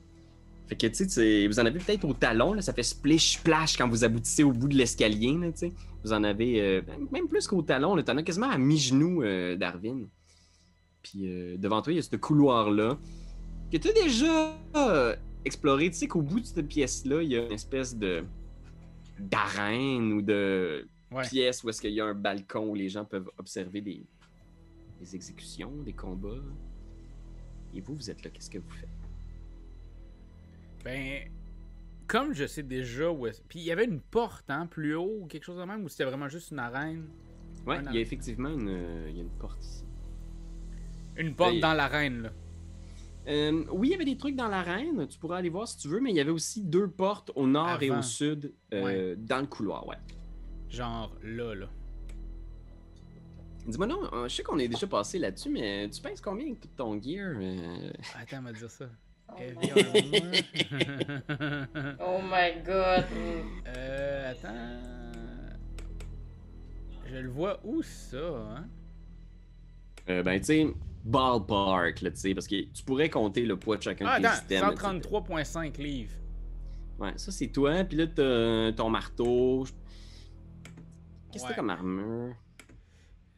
Fait 0.67 0.75
que, 0.77 0.87
tu 0.89 1.09
sais, 1.09 1.47
vous 1.47 1.61
en 1.61 1.67
avez 1.67 1.79
peut-être 1.79 2.05
au 2.05 2.13
talon, 2.15 2.55
là, 2.55 2.63
ça 2.63 2.73
fait 2.73 2.83
splish-splash 2.83 3.77
quand 3.77 3.89
vous 3.89 4.03
aboutissez 4.03 4.43
au 4.43 4.51
bout 4.51 4.67
de 4.67 4.75
l'escalier, 4.75 5.33
là, 5.39 5.53
tu 5.53 5.59
sais. 5.59 5.73
Vous 6.03 6.13
en 6.13 6.25
avez 6.25 6.61
euh, 6.61 6.83
même 7.13 7.29
plus 7.29 7.47
qu'au 7.47 7.63
talon, 7.63 7.95
là, 7.95 8.03
t'en 8.03 8.17
as 8.17 8.23
quasiment 8.25 8.51
à 8.51 8.59
mi-genou, 8.59 9.23
euh, 9.23 9.55
Darwin. 9.57 10.09
Puis 11.03 11.29
euh, 11.29 11.57
devant 11.57 11.83
toi, 11.83 11.93
il 11.93 11.97
y 11.97 11.99
a 12.01 12.03
ce 12.03 12.17
couloir-là 12.17 12.99
que 13.71 13.77
tu 13.77 13.89
as 13.89 13.93
déjà 13.93 14.57
exploré. 15.45 15.91
Tu 15.91 15.99
sais 15.99 16.09
qu'au 16.09 16.23
bout 16.23 16.41
de 16.41 16.47
cette 16.47 16.67
pièce-là, 16.67 17.23
il 17.23 17.29
y 17.29 17.37
a 17.37 17.45
une 17.45 17.53
espèce 17.53 17.97
de 17.97 18.25
d'arène 19.21 20.13
ou 20.15 20.23
de 20.23 20.87
Ouais. 21.13 21.23
pièce 21.29 21.63
où 21.63 21.69
est-ce 21.69 21.81
qu'il 21.81 21.93
y 21.93 22.01
a 22.01 22.05
un 22.07 22.15
balcon 22.15 22.71
où 22.71 22.75
les 22.75 22.89
gens 22.89 23.05
peuvent 23.05 23.31
observer 23.39 23.81
des, 23.81 24.05
des 25.01 25.15
exécutions, 25.15 25.71
des 25.85 25.93
combats. 25.93 26.43
Et 27.75 27.81
vous, 27.81 27.95
vous 27.95 28.11
êtes 28.11 28.25
là, 28.25 28.31
qu'est-ce 28.31 28.51
que 28.51 28.59
vous 28.59 28.71
faites? 28.71 28.89
Ben, 30.85 31.29
comme 32.07 32.33
je 32.33 32.47
sais 32.47 32.63
déjà 32.63 33.11
où 33.11 33.27
est 33.27 33.43
Puis 33.49 33.59
il 33.59 33.65
y 33.65 33.73
avait 33.73 33.85
une 33.85 34.01
porte, 34.01 34.49
hein, 34.51 34.67
plus 34.67 34.95
haut, 34.95 35.21
ou 35.23 35.27
quelque 35.27 35.45
chose 35.45 35.59
de 35.59 35.65
même, 35.65 35.85
ou 35.85 35.89
c'était 35.89 36.05
vraiment 36.05 36.29
juste 36.29 36.51
une 36.51 36.59
arène? 36.59 37.09
Ouais, 37.67 37.79
il 37.89 37.95
y 37.95 37.99
a 37.99 38.01
effectivement 38.01 38.49
une, 38.49 38.69
euh, 38.69 39.07
il 39.11 39.17
y 39.17 39.19
a 39.19 39.23
une 39.23 39.39
porte 39.39 39.63
ici. 39.65 39.85
Une 41.17 41.35
porte 41.35 41.55
Ben, 41.55 41.61
dans 41.61 41.75
l'arène, 41.75 42.23
là. 42.23 42.33
Euh, 43.29 43.65
oui, 43.73 43.89
il 43.89 43.91
y 43.91 43.95
avait 43.95 44.05
des 44.05 44.17
trucs 44.17 44.37
dans 44.37 44.47
l'arène, 44.47 45.09
tu 45.09 45.19
pourrais 45.19 45.39
aller 45.39 45.49
voir 45.49 45.67
si 45.67 45.79
tu 45.79 45.89
veux, 45.89 45.99
mais 45.99 46.11
il 46.11 46.17
y 46.17 46.21
avait 46.21 46.31
aussi 46.31 46.63
deux 46.63 46.89
portes 46.89 47.33
au 47.35 47.49
nord 47.49 47.83
et 47.83 47.91
au 47.91 48.03
sud 48.03 48.53
euh, 48.73 49.17
dans 49.19 49.41
le 49.41 49.47
couloir, 49.47 49.87
ouais. 49.89 49.97
Genre 50.69 51.13
là, 51.25 51.55
là. 51.55 51.69
Dis-moi 53.67 53.87
non, 53.87 54.01
euh, 54.13 54.29
je 54.29 54.35
sais 54.37 54.43
qu'on 54.43 54.59
est 54.59 54.69
déjà 54.69 54.87
passé 54.87 55.19
là-dessus, 55.19 55.51
mais 55.51 55.89
tu 55.91 56.01
penses 56.01 56.21
combien 56.21 56.47
avec 56.47 56.61
tout 56.61 56.69
ton 56.77 57.01
gear? 57.01 57.35
euh? 57.37 57.91
Attends, 58.21 58.39
on 58.39 58.43
va 58.43 58.53
dire 58.53 58.71
ça. 58.71 58.85
Oh 59.29 59.35
Heavy 59.41 59.73
my-. 59.75 60.45
Oh 62.01 62.21
my 62.23 62.63
god. 62.65 63.05
euh, 63.67 64.31
attends. 64.31 65.59
Je 67.09 67.17
le 67.17 67.29
vois 67.29 67.59
où 67.65 67.83
ça, 67.83 68.19
hein? 68.19 68.65
Euh, 70.09 70.23
ben, 70.23 70.39
tu 70.39 70.45
sais, 70.47 70.67
ballpark, 71.05 72.01
là, 72.03 72.11
tu 72.13 72.17
sais, 72.19 72.35
parce 72.35 72.47
que 72.47 72.63
tu 72.73 72.85
pourrais 72.85 73.11
compter 73.11 73.45
le 73.45 73.57
poids 73.59 73.77
de 73.79 73.83
chacun 73.83 74.07
Ah, 74.09 74.19
de 74.19 74.23
tes 74.47 74.57
attends, 74.59 74.71
items. 74.73 74.83
là, 74.83 74.95
tu 74.95 75.03
sais. 75.03 75.09
133.5 75.73 75.79
livres. 75.83 76.13
Ouais, 77.01 77.13
ça 77.17 77.31
c'est 77.33 77.49
toi, 77.49 77.83
puis 77.85 77.97
là 77.99 78.07
t'as 78.07 78.73
ton 78.73 78.89
marteau. 78.91 79.67
Qu'est-ce 81.33 81.43
que 81.45 81.49
Ouais. 81.49 81.55
t'as 81.55 81.57
comme 81.57 81.71
armure? 81.71 82.35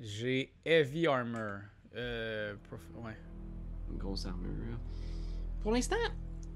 J'ai 0.01 0.55
Heavy 0.65 1.07
Armor. 1.07 1.61
Euh, 1.97 2.55
ouais. 3.03 3.17
Une 3.91 3.99
grosse 3.99 4.27
armure. 4.27 4.79
Pour 5.63 5.73
l'instant, 5.73 5.97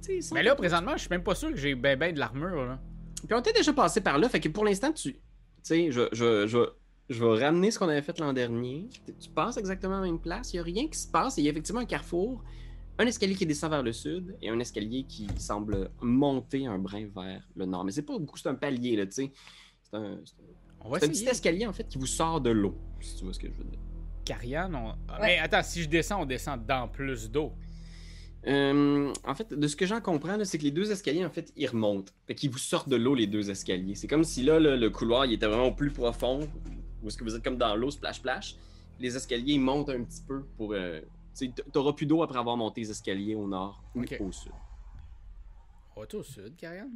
tu 0.03 0.23
sais, 0.23 0.35
Mais 0.35 0.43
là, 0.43 0.55
présentement, 0.55 0.93
je 0.93 1.03
suis 1.03 1.11
même 1.11 1.25
pas 1.25 1.35
sûr 1.35 1.51
que 1.51 1.57
j'ai 1.57 1.75
ben 1.75 1.99
ben 1.99 2.15
de 2.15 2.19
l'armure, 2.19 2.65
là. 2.65 2.81
Puis 3.27 3.35
on 3.35 3.41
était 3.41 3.53
déjà 3.53 3.73
passé 3.73 4.01
par 4.01 4.19
là, 4.19 4.29
fait 4.29 4.41
que 4.41 4.49
pour 4.49 4.65
l'instant, 4.65 4.93
tu. 4.93 5.15
Tu 5.15 5.21
sais, 5.63 5.91
je, 5.93 6.09
je, 6.13 6.47
je, 6.47 6.59
je 7.09 7.25
vais 7.25 7.45
ramener 7.45 7.71
ce 7.71 7.79
qu'on 7.79 7.89
avait 7.89 8.03
fait 8.03 8.19
l'an 8.19 8.33
dernier. 8.33 8.89
Tu 9.21 9.31
passes 9.31 9.57
exactement 9.57 9.99
à 9.99 10.01
la 10.01 10.07
même 10.07 10.19
place, 10.21 10.53
il 10.53 10.57
n'y 10.57 10.61
a 10.61 10.65
rien 10.65 10.89
qui 10.89 10.99
se 10.99 11.09
passe, 11.09 11.39
il 11.39 11.45
y 11.45 11.49
a 11.49 11.51
effectivement 11.51 11.81
un 11.81 11.87
carrefour, 11.87 12.43
un 12.99 13.07
escalier 13.07 13.35
qui 13.35 13.47
descend 13.47 13.71
vers 13.71 13.83
le 13.83 13.93
sud, 13.93 14.37
et 14.43 14.51
un 14.51 14.59
escalier 14.59 15.05
qui 15.05 15.29
semble 15.39 15.91
monter 16.01 16.67
un 16.67 16.79
brin 16.79 17.07
vers 17.15 17.47
le 17.55 17.67
nord. 17.67 17.85
Mais 17.85 17.93
c'est 17.93 18.03
pas 18.03 18.19
beaucoup, 18.19 18.39
c'est 18.39 18.49
un 18.49 18.55
palier, 18.55 18.97
là, 18.97 19.07
tu 19.07 19.13
sais. 19.13 19.33
C'est 19.83 19.97
un, 19.97 20.19
c'est 20.83 20.85
un- 20.85 20.89
On 20.89 20.91
va 20.91 20.99
c'est 21.01 21.07
un 21.07 21.09
petit 21.09 21.27
escalier, 21.27 21.67
en 21.67 21.73
fait, 21.73 21.89
qui 21.89 21.99
vous 21.99 22.07
sort 22.07 22.41
de 22.41 22.51
l'eau, 22.51 22.77
si 23.01 23.17
tu 23.17 23.25
vois 23.25 23.33
ce 23.33 23.39
que 23.39 23.49
je 23.49 23.53
veux 23.55 23.65
dire. 23.65 23.79
Carian, 24.25 24.73
on... 24.75 24.95
ah, 25.09 25.21
Ouais. 25.21 25.27
Mais 25.27 25.39
attends, 25.39 25.63
si 25.63 25.83
je 25.83 25.89
descends, 25.89 26.23
on 26.23 26.27
descend 26.27 26.65
dans 26.67 26.89
plus 26.89 27.31
d'eau. 27.31 27.53
Euh, 28.47 29.13
en 29.25 29.35
fait, 29.35 29.53
de 29.55 29.67
ce 29.69 29.77
que 29.77 29.87
j'en 29.87 30.01
comprends, 30.01 30.37
c'est 30.45 30.59
que 30.59 30.65
les 30.65 30.71
deux 30.73 30.91
escaliers, 30.91 31.25
en 31.25 31.31
fait, 31.31 31.53
ils 31.57 31.67
remontent. 31.69 32.13
Fait 32.27 32.35
qu'ils 32.35 32.51
vous 32.51 32.59
sortent 32.59 32.89
de 32.89 32.97
l'eau, 32.97 33.15
les 33.15 33.27
deux 33.29 33.51
escaliers. 33.51 33.95
C'est 33.95 34.09
comme 34.09 34.25
si 34.25 34.43
là, 34.43 34.59
le 34.59 34.91
couloir, 34.91 35.27
il 35.27 35.33
était 35.33 35.47
vraiment 35.47 35.73
plus 35.73 35.91
profond. 35.93 36.41
Ou 37.03 37.09
est-ce 37.09 37.17
que 37.17 37.25
vous 37.25 37.35
êtes 37.37 37.43
comme 37.45 37.57
dans 37.57 37.75
l'eau, 37.77 37.91
splash, 37.91 38.17
splash. 38.17 38.57
Les 38.99 39.17
escaliers, 39.17 39.55
ils 39.55 39.61
montent 39.61 39.89
un 39.91 40.03
petit 40.05 40.23
peu 40.27 40.45
pour. 40.57 40.73
Euh, 40.75 41.01
T'auras 41.73 41.95
plus 41.95 42.05
d'eau 42.07 42.23
après 42.23 42.39
avoir 42.39 42.57
monté 42.59 42.83
les 42.83 42.91
escaliers 42.91 43.35
au 43.35 43.49
nord 43.49 43.83
ou 43.95 44.01
au 44.21 44.33
sud. 44.33 44.53
On 45.97 46.01
va 46.03 46.07
au 46.13 46.23
sud, 46.23 46.55
Carian? 46.57 46.89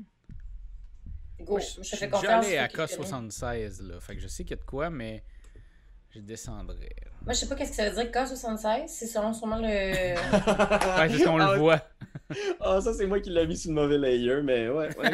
Go, 1.40 1.53
Moi, 1.53 1.61
je, 1.61 1.66
je 1.66 1.75
te 1.77 1.83
je 1.83 1.90
fais 1.90 1.96
suis 1.96 2.07
déjà 2.07 2.11
confiance. 2.16 2.46
allé 2.46 2.57
à 2.59 2.68
faut 2.68 2.87
qu'il 2.87 2.96
connaisse. 2.96 3.38
K76, 3.40 3.83
là. 3.83 4.01
Fait 4.01 4.14
que 4.16 4.22
je 4.22 4.29
sais 4.29 4.44
qu'il 4.44 4.53
y 4.57 4.59
a 4.59 4.62
de 4.62 4.66
quoi, 4.66 4.90
mais 4.90 5.22
je 6.11 6.20
descendrai. 6.20 6.94
Moi, 7.25 7.35
je 7.35 7.40
sais 7.40 7.49
pas 7.49 7.57
qu'est-ce 7.57 7.70
que 7.70 7.77
ça 7.77 7.90
veut 7.90 7.94
dire 7.94 8.11
K76. 8.11 8.85
C'est 8.88 9.07
selon 9.07 9.33
sûrement 9.35 9.59
le. 9.59 9.66
Ouais, 10.99 11.09
c'est 11.11 11.18
ce 11.18 11.25
qu'on 11.25 11.40
Ah, 11.40 11.55
le 11.55 11.59
voit. 11.61 11.83
Ah, 12.61 12.81
ça, 12.81 12.92
c'est 12.92 13.07
moi 13.07 13.20
qui 13.20 13.31
l'ai 13.31 13.46
mis 13.46 13.57
sur 13.57 13.70
le 13.70 13.77
mauvais 13.81 13.99
layer, 13.99 14.42
mais 14.42 14.68
ouais, 14.68 14.96
ouais. 14.96 15.11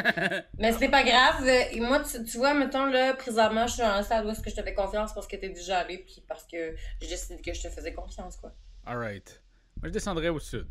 Mais 0.58 0.72
c'est 0.72 0.88
pas 0.88 1.02
grave. 1.02 1.46
Et 1.46 1.78
moi, 1.80 2.00
tu, 2.00 2.22
tu 2.24 2.38
vois, 2.38 2.54
mettons, 2.54 2.86
là, 2.86 3.12
présentement, 3.12 3.66
je 3.66 3.74
suis 3.74 3.82
à 3.82 3.96
un 3.96 4.02
stade 4.02 4.24
où 4.24 4.30
est-ce 4.30 4.40
que 4.40 4.48
je 4.48 4.54
te 4.56 4.62
fais 4.62 4.72
confiance 4.72 5.12
parce 5.12 5.26
que 5.26 5.36
t'es 5.36 5.50
déjà 5.50 5.80
allé, 5.80 5.98
puis 5.98 6.22
parce 6.26 6.44
que 6.44 6.74
j'ai 7.02 7.08
décidé 7.08 7.42
que 7.42 7.52
je 7.52 7.62
te 7.62 7.68
faisais 7.68 7.92
confiance, 7.92 8.36
quoi. 8.36 8.54
Alright. 8.86 9.42
Moi, 9.80 9.88
je 9.88 9.92
descendrai 9.92 10.30
au 10.30 10.38
sud. 10.38 10.66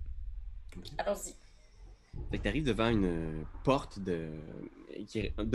Allons-y. 0.98 1.36
Fait 2.32 2.38
que 2.38 2.44
t'arrives 2.44 2.64
devant 2.64 2.90
une 2.90 3.06
euh, 3.06 3.44
porte 3.64 4.00
de, 4.00 4.30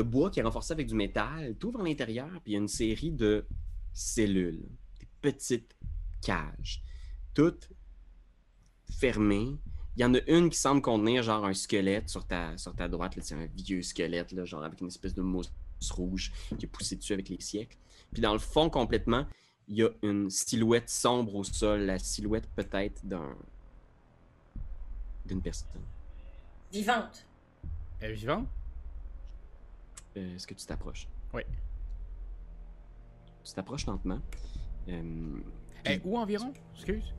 bois 0.03 0.31
qui 0.31 0.41
est 0.41 0.43
renforcée 0.43 0.73
avec 0.73 0.87
du 0.87 0.95
métal. 0.95 1.55
T'ouvres 1.57 1.81
à 1.81 1.85
l'intérieur, 1.85 2.29
puis 2.43 2.53
il 2.53 2.53
y 2.53 2.57
a 2.57 2.61
une 2.61 2.69
série 2.69 3.11
de 3.11 3.47
cellules, 3.95 4.63
des 5.01 5.09
petites 5.23 5.75
cages, 6.21 6.83
toutes 7.35 7.71
fermées. 8.91 9.57
Il 9.97 10.03
y 10.03 10.05
en 10.05 10.15
a 10.15 10.21
une 10.29 10.51
qui 10.51 10.59
semble 10.59 10.83
contenir 10.83 11.23
genre 11.23 11.47
un 11.47 11.55
squelette 11.55 12.11
sur 12.11 12.27
ta, 12.27 12.55
droite. 12.89 13.17
C'est 13.23 13.35
un 13.35 13.47
vieux 13.47 13.81
squelette, 13.81 14.45
genre 14.45 14.63
avec 14.63 14.81
une 14.83 14.89
espèce 14.89 15.15
de 15.15 15.23
mousse 15.23 15.51
rouge 15.91 16.33
qui 16.59 16.67
est 16.67 16.69
poussée 16.69 16.97
dessus 16.97 17.15
avec 17.15 17.31
les 17.31 17.41
siècles. 17.41 17.79
Puis 18.13 18.21
dans 18.21 18.35
le 18.35 18.39
fond, 18.39 18.69
complètement, 18.69 19.27
il 19.69 19.77
y 19.77 19.83
a 19.83 19.89
une 20.03 20.29
silhouette 20.29 20.91
sombre 20.91 21.35
au 21.35 21.45
sol, 21.45 21.81
la 21.87 21.99
silhouette 21.99 22.49
peut-être 22.55 23.05
d'un 23.05 23.35
d'une 25.25 25.43
personne. 25.43 25.83
Vivante. 26.73 27.25
Elle 28.01 28.11
est 28.13 28.15
vivante? 28.15 28.47
Euh, 30.17 30.35
Est-ce 30.37 30.47
que 30.47 30.55
tu 30.55 30.67
t'approches? 30.67 31.09
Oui. 31.33 31.43
Tu 33.45 33.53
t'approches 33.53 33.87
lentement. 33.87 34.21
Euh, 34.89 35.39
Eh, 35.85 36.01
où 36.05 36.19
environ? 36.19 36.53
Excuse? 36.75 37.13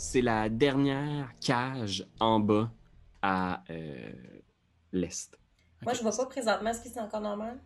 c'est 0.00 0.22
la 0.22 0.48
dernière 0.48 1.32
cage 1.40 2.06
en 2.20 2.38
bas 2.38 2.70
à 3.20 3.64
euh, 3.68 4.12
l'est. 4.92 5.36
Moi, 5.82 5.92
je 5.92 6.02
vois 6.02 6.16
pas 6.16 6.26
présentement. 6.26 6.70
Est-ce 6.70 6.82
que 6.84 6.88
c'est 6.88 7.00
encore 7.00 7.20
normal? 7.20 7.58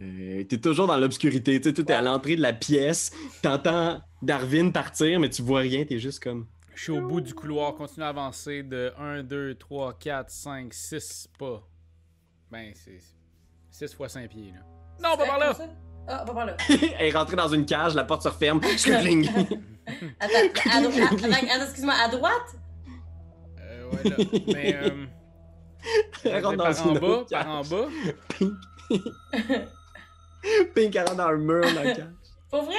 Euh, 0.00 0.42
T'es 0.44 0.56
toujours 0.58 0.86
dans 0.86 0.96
l'obscurité. 0.96 1.60
Tu 1.60 1.68
sais, 1.68 1.74
tout 1.74 1.86
est 1.90 1.94
à 1.94 2.00
l'entrée 2.00 2.36
de 2.36 2.40
la 2.40 2.54
pièce. 2.54 3.12
T'entends 3.42 4.00
Darwin 4.22 4.72
partir, 4.72 5.20
mais 5.20 5.28
tu 5.28 5.42
vois 5.42 5.60
rien. 5.60 5.84
T'es 5.84 5.98
juste 5.98 6.22
comme. 6.22 6.46
Je 6.74 6.82
suis 6.82 6.92
au 6.92 7.00
bout 7.00 7.20
du 7.20 7.34
couloir, 7.34 7.74
continue 7.74 8.04
à 8.04 8.08
avancer 8.08 8.62
de 8.62 8.92
1, 8.98 9.22
2, 9.22 9.54
3, 9.56 9.98
4, 9.98 10.30
5, 10.30 10.72
6 10.72 11.28
pas. 11.38 11.62
Ben, 12.50 12.72
c'est 12.74 12.98
6 13.70 13.94
fois 13.94 14.08
5 14.08 14.28
pieds, 14.28 14.52
là. 14.52 14.60
Non, 15.02 15.16
pas 15.16 15.24
C'est 15.24 15.28
par 15.28 15.38
là! 15.38 15.56
Ah, 16.08 16.24
pas 16.24 16.34
par 16.34 16.46
là. 16.46 16.56
Elle 16.68 17.08
est 17.08 17.10
rentrée 17.16 17.36
dans 17.36 17.48
une 17.48 17.66
cage, 17.66 17.94
la 17.94 18.04
porte 18.04 18.22
se 18.22 18.28
referme. 18.28 18.62
Skling! 18.76 19.28
Attends, 20.18 20.34
à, 20.72 21.64
excuse-moi, 21.64 21.94
à 21.94 22.08
droite? 22.08 22.56
Euh, 23.60 23.90
ouais, 23.90 24.10
là. 24.10 24.16
Mais, 24.52 24.74
euh. 24.74 25.06
Elle 26.24 26.44
rentre 26.44 26.56
par 26.56 26.74
dans 26.74 26.90
une 26.90 26.98
bas, 26.98 27.24
par 27.30 27.48
en 27.48 27.62
bas. 27.62 27.88
Pink. 28.28 28.52
Pink, 30.74 30.96
elle 30.96 31.02
rentre 31.02 31.16
dans 31.16 31.30
le 31.30 31.38
mur, 31.38 31.62
dans 31.74 31.82
la 31.82 31.94
cage. 31.94 32.06
Pour 32.50 32.64
vrai? 32.64 32.74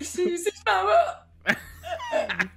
Si, 0.00 0.38
si 0.38 0.50
je 0.50 0.70
m'en 0.70 0.86
vais. 0.86 2.48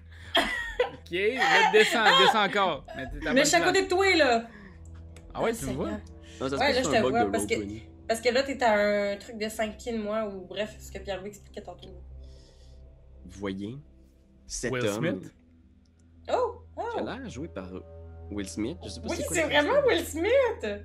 Ok, 1.11 1.19
là, 1.35 1.71
descends, 1.73 2.03
descends 2.19 2.45
encore. 2.45 2.85
Mais, 2.95 3.33
Mais 3.33 3.41
je 3.41 3.47
suis 3.47 3.55
à 3.57 3.61
côté 3.61 3.83
de 3.83 3.87
toi, 3.87 4.15
là. 4.15 4.47
Ah 5.33 5.43
ouais, 5.43 5.51
Oh, 5.53 5.57
tu 5.59 5.65
me 5.67 5.73
vois? 5.73 5.91
Non, 5.91 6.49
ça 6.49 6.57
Ouais, 6.57 6.73
là, 6.73 6.81
je 6.81 6.89
c'est 6.89 7.01
te 7.01 7.07
vois, 7.07 7.25
parce 7.31 7.45
que-. 7.45 7.55
Parce 8.07 8.21
que 8.21 8.29
là, 8.29 8.43
t'es 8.43 8.61
à 8.63 8.73
un 9.13 9.17
truc 9.17 9.37
de 9.37 9.47
5 9.47 9.77
pieds 9.77 9.93
de 9.93 10.01
moi, 10.01 10.27
ou 10.27 10.45
bref, 10.45 10.75
ce 10.79 10.91
que 10.91 10.99
Pierre-Louis 10.99 11.29
expliquait 11.29 11.61
tantôt. 11.61 11.87
Vous 13.25 13.39
voyez 13.39 13.77
cet 14.47 14.71
Will 14.73 14.85
homme 14.87 14.95
Smith? 15.19 15.33
Oh! 16.33 16.61
qui 16.75 16.81
a 16.81 17.01
Oh! 17.01 17.05
l'air 17.05 17.29
joué 17.29 17.47
par 17.47 17.69
Will 18.29 18.47
Smith. 18.49 18.77
Je 18.83 18.89
sais 18.89 18.99
pas 19.01 19.07
Oui, 19.09 19.17
c'est 19.29 19.43
vraiment. 19.43 19.81
Will 19.87 20.03
Smith! 20.05 20.81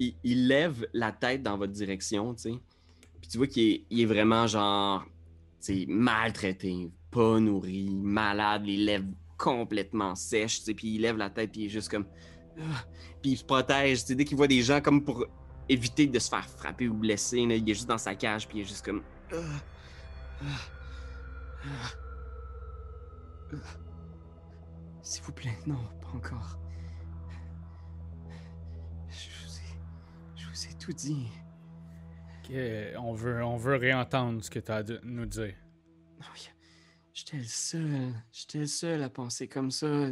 il, 0.00 0.14
il 0.24 0.48
lève 0.48 0.86
la 0.92 1.12
tête 1.12 1.42
dans 1.42 1.56
votre 1.56 1.72
direction, 1.72 2.34
tu 2.34 2.42
sais. 2.52 2.58
Puis 3.20 3.30
tu 3.30 3.38
vois 3.38 3.46
qu'il 3.46 3.68
est, 3.72 3.84
il 3.90 4.00
est 4.02 4.06
vraiment 4.06 4.46
genre, 4.46 5.04
tu 5.62 5.82
sais, 5.82 5.84
maltraité, 5.88 6.90
pas 7.10 7.38
nourri, 7.38 7.90
malade, 7.94 8.64
les 8.64 8.76
lèvres 8.78 9.06
complètement 9.40 10.14
sais. 10.14 10.46
Puis 10.76 10.94
il 10.94 11.00
lève 11.00 11.16
la 11.16 11.30
tête, 11.30 11.50
puis 11.50 11.62
il 11.62 11.66
est 11.66 11.70
juste 11.70 11.90
comme. 11.90 12.06
Ah. 12.58 12.84
Puis 13.22 13.32
il 13.32 13.36
se 13.36 13.44
protège, 13.44 14.00
tu 14.00 14.06
sais. 14.08 14.14
Dès 14.14 14.24
qu'il 14.24 14.36
voit 14.36 14.46
des 14.46 14.62
gens 14.62 14.80
comme 14.80 15.02
pour 15.02 15.24
éviter 15.68 16.06
de 16.06 16.18
se 16.18 16.28
faire 16.28 16.46
frapper 16.46 16.88
ou 16.88 16.94
blesser, 16.94 17.46
là, 17.46 17.54
il 17.54 17.68
est 17.68 17.74
juste 17.74 17.88
dans 17.88 17.98
sa 17.98 18.14
cage, 18.14 18.46
puis 18.46 18.58
il 18.58 18.60
est 18.62 18.64
juste 18.64 18.84
comme. 18.84 19.02
Ah. 19.32 19.36
Ah. 20.42 21.90
S'il 25.02 25.22
vous 25.24 25.32
plaît, 25.32 25.58
non, 25.66 25.80
pas 26.00 26.08
encore. 26.14 26.58
Je 29.08 29.28
vous 29.44 29.58
ai, 29.58 30.36
je 30.36 30.46
vous 30.48 30.66
ai 30.66 30.78
tout 30.78 30.92
dit. 30.92 31.28
Ok, 32.38 32.54
on 32.98 33.12
veut, 33.14 33.42
on 33.42 33.56
veut 33.56 33.76
réentendre 33.76 34.44
ce 34.44 34.50
que 34.50 34.58
tu 34.60 34.70
as 34.70 34.76
à 34.76 34.82
nous 35.02 35.26
dire. 35.26 35.54
Non, 36.20 36.26
J'étais 37.20 37.36
le 37.36 37.44
seul. 37.44 38.14
J'étais 38.32 38.58
le 38.60 38.66
seul 38.66 39.02
à 39.02 39.10
penser 39.10 39.46
comme 39.46 39.70
ça. 39.70 40.06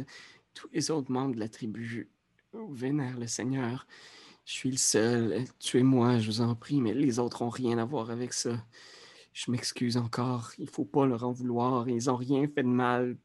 Tous 0.53 0.69
les 0.71 0.91
autres 0.91 1.11
membres 1.11 1.33
de 1.33 1.39
la 1.39 1.49
tribu 1.49 2.07
vénèrent 2.53 3.17
le 3.17 3.25
Seigneur. 3.25 3.87
Je 4.45 4.53
suis 4.53 4.69
le 4.69 4.77
seul. 4.77 5.43
Tuez-moi, 5.57 6.19
je 6.19 6.27
vous 6.27 6.41
en 6.41 6.53
prie, 6.53 6.81
mais 6.81 6.93
les 6.93 7.17
autres 7.17 7.41
ont 7.41 7.49
rien 7.49 7.79
à 7.79 7.85
voir 7.85 8.11
avec 8.11 8.31
ça. 8.31 8.63
Je 9.33 9.49
m'excuse 9.49 9.97
encore. 9.97 10.51
Il 10.59 10.69
faut 10.69 10.85
pas 10.85 11.07
leur 11.07 11.23
en 11.23 11.31
vouloir. 11.31 11.89
Ils 11.89 12.11
ont 12.11 12.15
rien 12.15 12.47
fait 12.47 12.61
de 12.61 12.67
mal. 12.67 13.17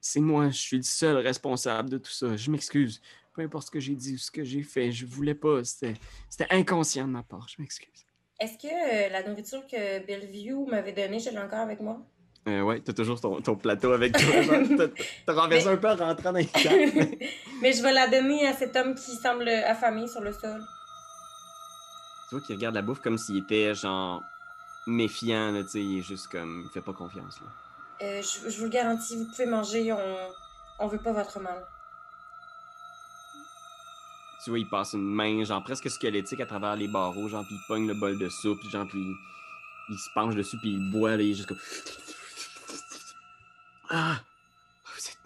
C'est 0.00 0.18
moi, 0.18 0.50
je 0.50 0.58
suis 0.58 0.78
le 0.78 0.82
seul 0.82 1.18
responsable 1.18 1.90
de 1.90 1.98
tout 1.98 2.10
ça. 2.10 2.36
Je 2.36 2.50
m'excuse. 2.50 3.00
Peu 3.32 3.42
importe 3.42 3.66
ce 3.66 3.70
que 3.70 3.80
j'ai 3.80 3.94
dit 3.94 4.14
ou 4.14 4.18
ce 4.18 4.32
que 4.32 4.42
j'ai 4.42 4.64
fait, 4.64 4.90
je 4.90 5.06
voulais 5.06 5.36
pas. 5.36 5.62
C'était 5.62 5.94
c'était 6.28 6.52
inconscient 6.52 7.06
de 7.06 7.12
ma 7.12 7.22
part. 7.22 7.46
Je 7.48 7.62
m'excuse. 7.62 8.06
Est-ce 8.40 8.58
que 8.58 8.66
euh, 8.66 9.08
la 9.08 9.22
nourriture 9.22 9.64
que 9.68 10.04
Bellevue 10.04 10.68
m'avait 10.68 10.92
donnée, 10.92 11.20
je 11.20 11.30
l'ai 11.30 11.38
encore 11.38 11.60
avec 11.60 11.80
moi? 11.80 12.04
Euh, 12.48 12.62
ouais, 12.62 12.80
t'as 12.80 12.92
toujours 12.92 13.20
ton, 13.20 13.40
ton 13.40 13.56
plateau 13.56 13.92
avec 13.92 14.12
toi. 14.16 14.22
t'as- 14.76 15.02
T'as 15.26 15.32
renversé 15.40 15.66
Mais- 15.66 15.72
un 15.74 15.76
peu 15.76 15.88
en 15.90 15.96
rentrant 15.96 16.32
dans 16.32 16.38
les 16.38 16.44
sacs. 16.46 16.64
Mais 17.62 17.72
je 17.72 17.82
vais 17.82 17.92
la 17.92 18.08
donner 18.08 18.46
à 18.46 18.54
cet 18.54 18.74
homme 18.76 18.94
qui 18.94 19.14
semble 19.16 19.48
affamé 19.48 20.06
sur 20.08 20.20
le 20.20 20.32
sol. 20.32 20.60
Tu 22.28 22.34
vois 22.36 22.40
qu'il 22.44 22.56
regarde 22.56 22.74
la 22.74 22.82
bouffe 22.82 23.00
comme 23.00 23.18
s'il 23.18 23.38
était 23.38 23.74
genre 23.74 24.22
méfiant, 24.86 25.50
là, 25.52 25.62
tu 25.64 25.68
sais, 25.70 25.80
il 25.82 25.98
est 25.98 26.02
juste 26.02 26.28
comme, 26.28 26.62
il 26.64 26.70
fait 26.72 26.80
pas 26.80 26.92
confiance, 26.92 27.40
là. 27.40 27.46
Euh, 28.06 28.22
je, 28.22 28.48
je 28.48 28.58
vous 28.58 28.64
le 28.64 28.70
garantis, 28.70 29.16
vous 29.16 29.24
pouvez 29.26 29.46
manger, 29.46 29.92
on, 29.92 29.98
on 30.78 30.86
veut 30.86 30.98
pas 30.98 31.12
votre 31.12 31.40
mal. 31.40 31.66
Tu 34.44 34.50
vois, 34.50 34.58
il 34.60 34.68
passe 34.68 34.92
une 34.92 35.02
main, 35.04 35.42
genre 35.44 35.62
presque 35.64 35.90
squelettique 35.90 36.40
à 36.40 36.46
travers 36.46 36.76
les 36.76 36.86
barreaux, 36.88 37.28
genre, 37.28 37.44
puis 37.44 37.56
il 37.56 37.66
pogne 37.66 37.88
le 37.88 37.94
bol 37.94 38.16
de 38.18 38.28
soupe, 38.28 38.62
genre, 38.70 38.86
puis 38.86 39.00
il, 39.00 39.14
il 39.90 39.98
se 39.98 40.08
penche 40.14 40.34
dessus, 40.36 40.56
puis 40.58 40.74
il 40.74 40.90
boit, 40.92 41.16
là, 41.16 41.22
il 41.22 41.32
est 41.32 41.34
juste 41.34 41.48
comme... 41.48 41.58
Ah! 43.90 44.16
Vous 44.84 44.98
êtes- 45.08 45.18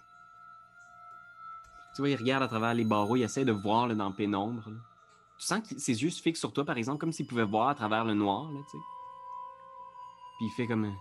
Tu 1.95 2.03
vois, 2.03 2.09
il 2.11 2.17
regarde 2.17 2.43
à 2.43 2.49
travers 2.49 2.75
les 2.75 2.85
barreaux, 2.85 3.17
il 3.17 3.23
essaie 3.23 3.45
de 3.45 3.53
voir, 3.53 3.87
là, 3.89 3.95
dans 3.95 4.09
la 4.09 4.15
pénombre, 4.15 4.69
là. 4.69 4.77
Tu 5.39 5.47
sens 5.47 5.69
que 5.69 5.79
ses 5.79 6.03
yeux 6.03 6.11
se 6.11 6.23
fixent 6.23 6.39
sur 6.41 6.53
toi, 6.53 6.65
par 6.65 6.77
exemple, 6.77 6.99
comme 6.99 7.13
s'il 7.13 7.27
pouvait 7.27 7.45
voir 7.45 7.69
à 7.69 7.75
travers 7.75 8.05
le 8.05 8.15
noir, 8.15 8.51
là, 8.53 8.61
tu 8.71 8.71
sais. 8.79 8.85
Puis 10.39 10.47
il 10.47 10.51
fait 10.57 10.67
comme... 10.69 10.85
euh, 10.85 10.93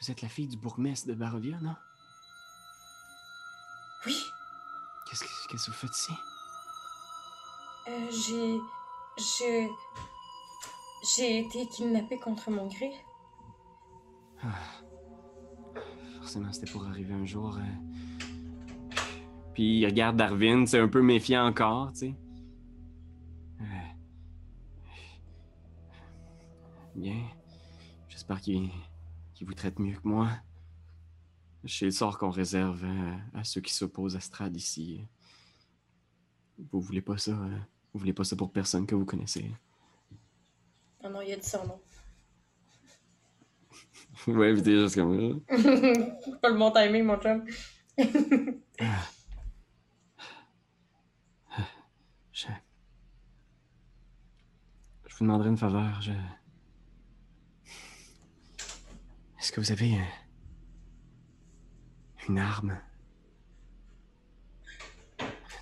Vous 0.00 0.10
êtes 0.10 0.20
la 0.22 0.28
fille 0.28 0.46
du 0.48 0.56
bourgmestre 0.58 1.08
de 1.08 1.14
Barovia, 1.14 1.58
non? 1.60 1.74
Oui, 4.06 4.22
Qu'est-ce 5.08 5.24
que, 5.24 5.28
qu'est-ce 5.50 5.66
que 5.66 5.70
vous 5.70 5.76
faites 5.76 5.96
ici? 5.96 6.12
euh, 7.88 8.10
j'ai. 8.10 8.60
Je. 9.18 9.68
J'ai 11.16 11.40
été 11.40 11.66
kidnappée 11.68 12.18
contre 12.18 12.50
mon 12.50 12.66
gré. 12.68 12.92
Forcément, 16.20 16.52
c'était 16.52 16.70
pour 16.70 16.84
arriver 16.86 17.14
un 17.14 17.24
jour. 17.24 17.56
euh. 17.56 18.94
Puis 19.54 19.80
il 19.80 19.86
regarde 19.86 20.16
Darwin, 20.16 20.66
c'est 20.66 20.78
un 20.78 20.88
peu 20.88 21.02
méfiant 21.02 21.46
encore, 21.46 21.92
tu 21.92 21.98
sais. 21.98 22.14
Euh. 23.60 23.64
Bien. 26.94 27.22
J'espère 28.08 28.40
qu'il 28.40 28.70
vous 29.40 29.54
traite 29.54 29.78
mieux 29.78 29.94
que 29.96 30.06
moi. 30.06 30.28
Je 31.64 31.74
sais 31.74 31.84
le 31.86 31.90
sort 31.90 32.16
qu'on 32.18 32.30
réserve 32.30 32.84
euh, 32.84 33.16
à 33.34 33.44
ceux 33.44 33.60
qui 33.60 33.72
s'opposent 33.74 34.16
à 34.16 34.20
Strad 34.20 34.54
ici. 34.56 35.06
Vous 36.70 36.80
voulez 36.80 37.02
pas 37.02 37.18
ça, 37.18 37.32
Vous 37.32 37.98
voulez 38.00 38.12
pas 38.12 38.24
ça 38.24 38.36
pour 38.36 38.52
personne 38.52 38.86
que 38.86 38.94
vous 38.94 39.04
connaissez. 39.06 39.50
Oh 41.02 41.08
non, 41.08 41.22
il 41.22 41.32
a 41.32 41.36
dit 41.36 41.48
son 41.48 41.66
nom. 41.66 41.80
ouais, 44.26 44.52
puis 44.52 44.62
t'es 44.62 44.72
juste 44.72 44.94
comme... 44.96 45.18
euh. 45.18 45.34
pas 46.42 46.50
le 46.50 46.58
bon 46.58 46.70
timing, 46.70 47.04
mon 47.04 47.16
chum. 47.18 47.44
Je... 52.32 52.46
vous 55.18 55.24
demanderai 55.24 55.48
une 55.50 55.58
faveur. 55.58 56.00
Je... 56.00 56.12
Est-ce 59.38 59.52
que 59.52 59.60
vous 59.60 59.72
avez 59.72 59.94
euh, 59.94 60.04
une 62.28 62.38
arme? 62.38 62.78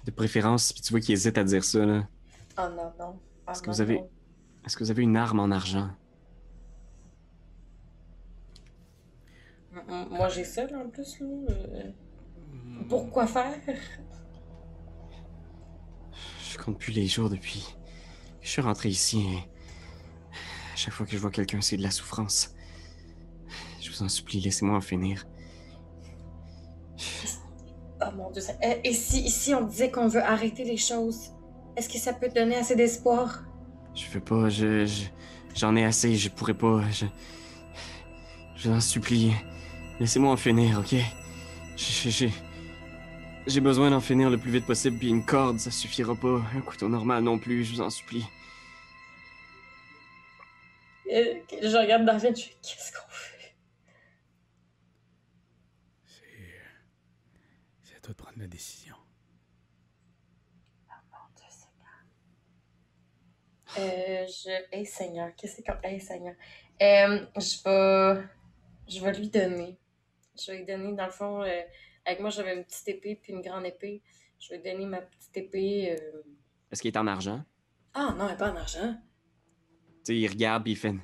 De 0.05 0.11
préférence, 0.13 0.73
puis 0.73 0.83
tu 0.83 0.93
vois 0.93 1.01
qu'il 1.01 1.15
hésite 1.15 1.37
à 1.39 1.45
dire 1.45 1.65
ça, 1.65 1.85
là. 1.85 2.09
Oh 2.57 2.63
non, 2.75 2.93
non. 2.99 3.21
Ah, 3.47 3.53
Est-ce 3.53 3.63
que 3.63 3.67
non, 3.67 3.73
vous 3.73 3.81
avez-. 3.81 4.03
Est-ce 4.65 4.77
que 4.77 4.85
vous 4.85 4.91
avez 4.91 5.03
une 5.03 5.17
arme 5.17 5.41
en 5.41 5.51
argent? 5.51 5.91
Moi, 9.89 10.29
j'ai 10.29 10.45
ça, 10.45 10.67
là, 10.67 10.79
en 10.85 10.89
plus, 10.91 11.19
là. 11.21 11.27
euh, 11.49 11.91
Pourquoi 12.89 13.27
faire? 13.27 13.55
Je 16.53 16.59
compte 16.59 16.79
plus 16.79 16.93
les 16.93 17.07
jours 17.07 17.31
depuis 17.31 17.65
je 18.41 18.49
suis 18.51 18.63
rentré 18.63 18.89
ici 18.89 19.21
et 19.21 19.37
à 20.73 20.77
chaque 20.77 20.95
fois 20.95 21.05
que 21.05 21.13
je 21.13 21.19
vois 21.19 21.31
quelqu'un, 21.31 21.61
c'est 21.61 21.77
de 21.77 21.83
la 21.83 21.91
souffrance. 21.91 22.55
Je 23.81 23.91
vous 23.91 24.03
en 24.03 24.09
supplie, 24.09 24.41
laissez-moi 24.41 24.77
en 24.77 24.81
finir. 24.81 25.27
Oh 28.01 28.07
mon 28.17 28.31
dieu. 28.31 28.41
ça- 28.41 28.55
Euh, 28.65 28.75
Et 28.85 28.95
si, 28.95 29.27
et 29.27 29.29
si 29.29 29.55
on 29.55 29.67
disait 29.67 29.91
qu'on 29.91 30.09
veut 30.09 30.23
arrêter 30.23 30.65
les 30.65 30.77
choses, 30.79 31.33
est-ce 31.77 31.89
que 31.91 31.99
ça 31.99 32.15
peut 32.15 32.29
te 32.29 32.35
donner 32.37 32.57
assez 32.57 32.75
d'espoir? 32.77 33.43
Je 33.95 34.09
veux 34.09 34.21
pas, 34.21 34.49
je, 34.49 34.87
je- 34.87 35.09
j'en 35.55 35.77
ai 35.77 35.85
assez, 35.85 36.15
je 36.17 36.31
pourrais 36.31 36.57
pas, 36.57 36.89
je, 36.91 37.05
je 38.57 38.69
vous 38.71 38.75
en 38.77 38.81
supplie, 38.81 39.33
laissez-moi 40.01 40.33
en 40.33 40.37
finir, 40.37 40.79
ok? 40.81 40.95
J'ai, 43.47 43.61
besoin 43.61 43.91
d'en 43.91 44.01
finir 44.01 44.31
le 44.31 44.39
plus 44.39 44.51
vite 44.51 44.67
possible, 44.67 44.99
puis 44.99 45.09
une 45.09 45.25
corde, 45.25 45.59
ça 45.59 45.71
suffira 45.71 46.15
pas, 46.15 46.43
un 46.55 46.61
couteau 46.61 46.89
normal 46.89 47.23
non 47.23 47.39
plus, 47.39 47.65
je 47.65 47.75
vous 47.75 47.81
en 47.81 47.91
supplie. 47.91 48.25
Euh, 51.13 51.35
Je 51.63 51.77
regarde 51.77 52.05
Darwin, 52.05 52.37
je 52.37 52.43
fais 52.43 52.57
qu'est-ce 52.63 52.93
qu'on 52.93 53.09
fait? 53.09 53.55
C'est. 56.05 56.25
C'est 57.83 57.97
à 57.97 58.01
toi 58.01 58.13
de 58.13 58.17
prendre 58.17 58.39
la 58.39 58.47
décision. 58.47 58.95
Euh, 63.79 64.27
je. 64.27 64.51
Hey 64.73 64.85
Seigneur, 64.85 65.31
qu'est-ce 65.37 65.63
qu'on. 65.63 65.79
Hey 65.83 66.01
Seigneur? 66.01 66.35
Euh, 66.83 67.27
je 67.37 67.63
vais. 67.65 68.23
Je 68.89 69.01
vais 69.05 69.13
lui 69.13 69.29
donner. 69.29 69.79
Je 70.41 70.53
vais 70.53 70.59
lui 70.59 70.65
donner, 70.65 70.93
dans 70.95 71.07
le 71.07 71.13
fond, 71.13 71.43
euh, 71.43 71.61
avec 72.05 72.21
moi 72.21 72.31
j'avais 72.31 72.55
une 72.57 72.65
petite 72.65 72.89
épée 72.89 73.19
puis 73.21 73.33
une 73.33 73.41
grande 73.43 73.67
épée. 73.67 74.03
Je 74.41 74.51
vais 74.51 74.57
lui 74.59 74.71
donner 74.73 74.87
ma 74.87 75.01
petite 75.01 75.37
épée. 75.37 75.97
euh, 76.01 76.23
Est-ce 76.71 76.81
qu'il 76.83 76.93
est 76.93 76.99
en 76.99 77.07
argent? 77.07 77.43
Ah 77.95 78.15
non, 78.17 78.27
elle 78.29 78.35
est 78.35 78.39
pas 78.39 78.53
en 78.53 78.57
argent. 78.57 78.95
Tu 80.05 80.15
sais, 80.15 80.17
il 80.19 80.29
regarde, 80.29 80.63
puis 80.63 80.73
il 80.73 80.77
fait... 80.77 80.95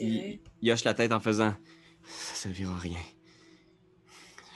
Il, 0.00 0.40
il 0.60 0.70
hoche 0.72 0.84
la 0.84 0.94
tête 0.94 1.12
en 1.12 1.20
faisant. 1.20 1.54
Ça 2.04 2.34
servira 2.34 2.74
à 2.74 2.78
rien. 2.78 2.98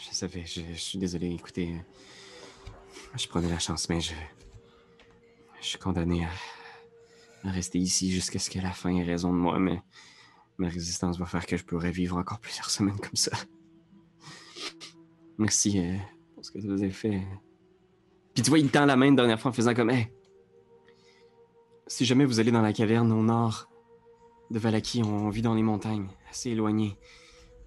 Je 0.09 0.14
savais, 0.14 0.44
je, 0.47 0.61
je 0.73 0.79
suis 0.79 0.99
désolé, 0.99 1.33
écoutez. 1.33 1.75
euh, 1.75 3.16
Je 3.16 3.27
prenais 3.29 3.49
la 3.49 3.59
chance, 3.59 3.88
mais 3.88 4.01
je. 4.01 4.14
Je 5.61 5.66
suis 5.70 5.79
condamné 5.79 6.25
à, 6.25 7.49
à 7.49 7.51
rester 7.51 7.79
ici 7.79 8.11
jusqu'à 8.12 8.38
ce 8.38 8.51
que 8.51 8.59
la 8.59 8.73
fin 8.73 8.94
ait 8.94 9.03
raison 9.03 9.31
de 9.33 9.38
moi, 9.38 9.59
mais 9.59 9.81
ma 10.59 10.68
résistance 10.68 11.18
va 11.18 11.25
faire 11.27 11.47
que 11.47 11.57
je 11.57 11.64
pourrais 11.64 11.90
vivre 11.90 12.16
encore 12.18 12.38
plusieurs 12.38 12.68
semaines 12.70 12.99
comme 13.01 13.16
ça. 13.16 13.33
Merci 15.38 15.79
euh, 15.79 15.97
pour 16.35 16.44
ce 16.44 16.53
que 16.53 16.59
vous 16.59 16.70
avez 16.70 16.90
fait. 16.90 17.23
Puis 18.35 18.42
tu 18.42 18.51
vois, 18.51 18.59
il 18.59 18.70
tend 18.70 18.87
la 18.87 18.97
main 18.97 19.07
une 19.07 19.16
dernière 19.16 19.40
fois 19.40 19.51
en 19.51 19.55
faisant 19.55 19.75
comme 19.75 19.90
Hey, 19.90 20.09
si 21.87 22.05
jamais 22.05 22.25
vous 22.25 22.40
allez 22.40 22.51
dans 22.51 22.62
la 22.62 22.73
caverne 22.73 23.11
au 23.12 23.23
nord, 23.23 23.68
de 24.51 24.59
Valaki, 24.59 25.03
on 25.03 25.29
vit 25.31 25.42
dans 25.42 25.55
les 25.55 25.62
montagnes, 25.62 26.09
assez 26.31 26.51
éloignées. 26.51 26.97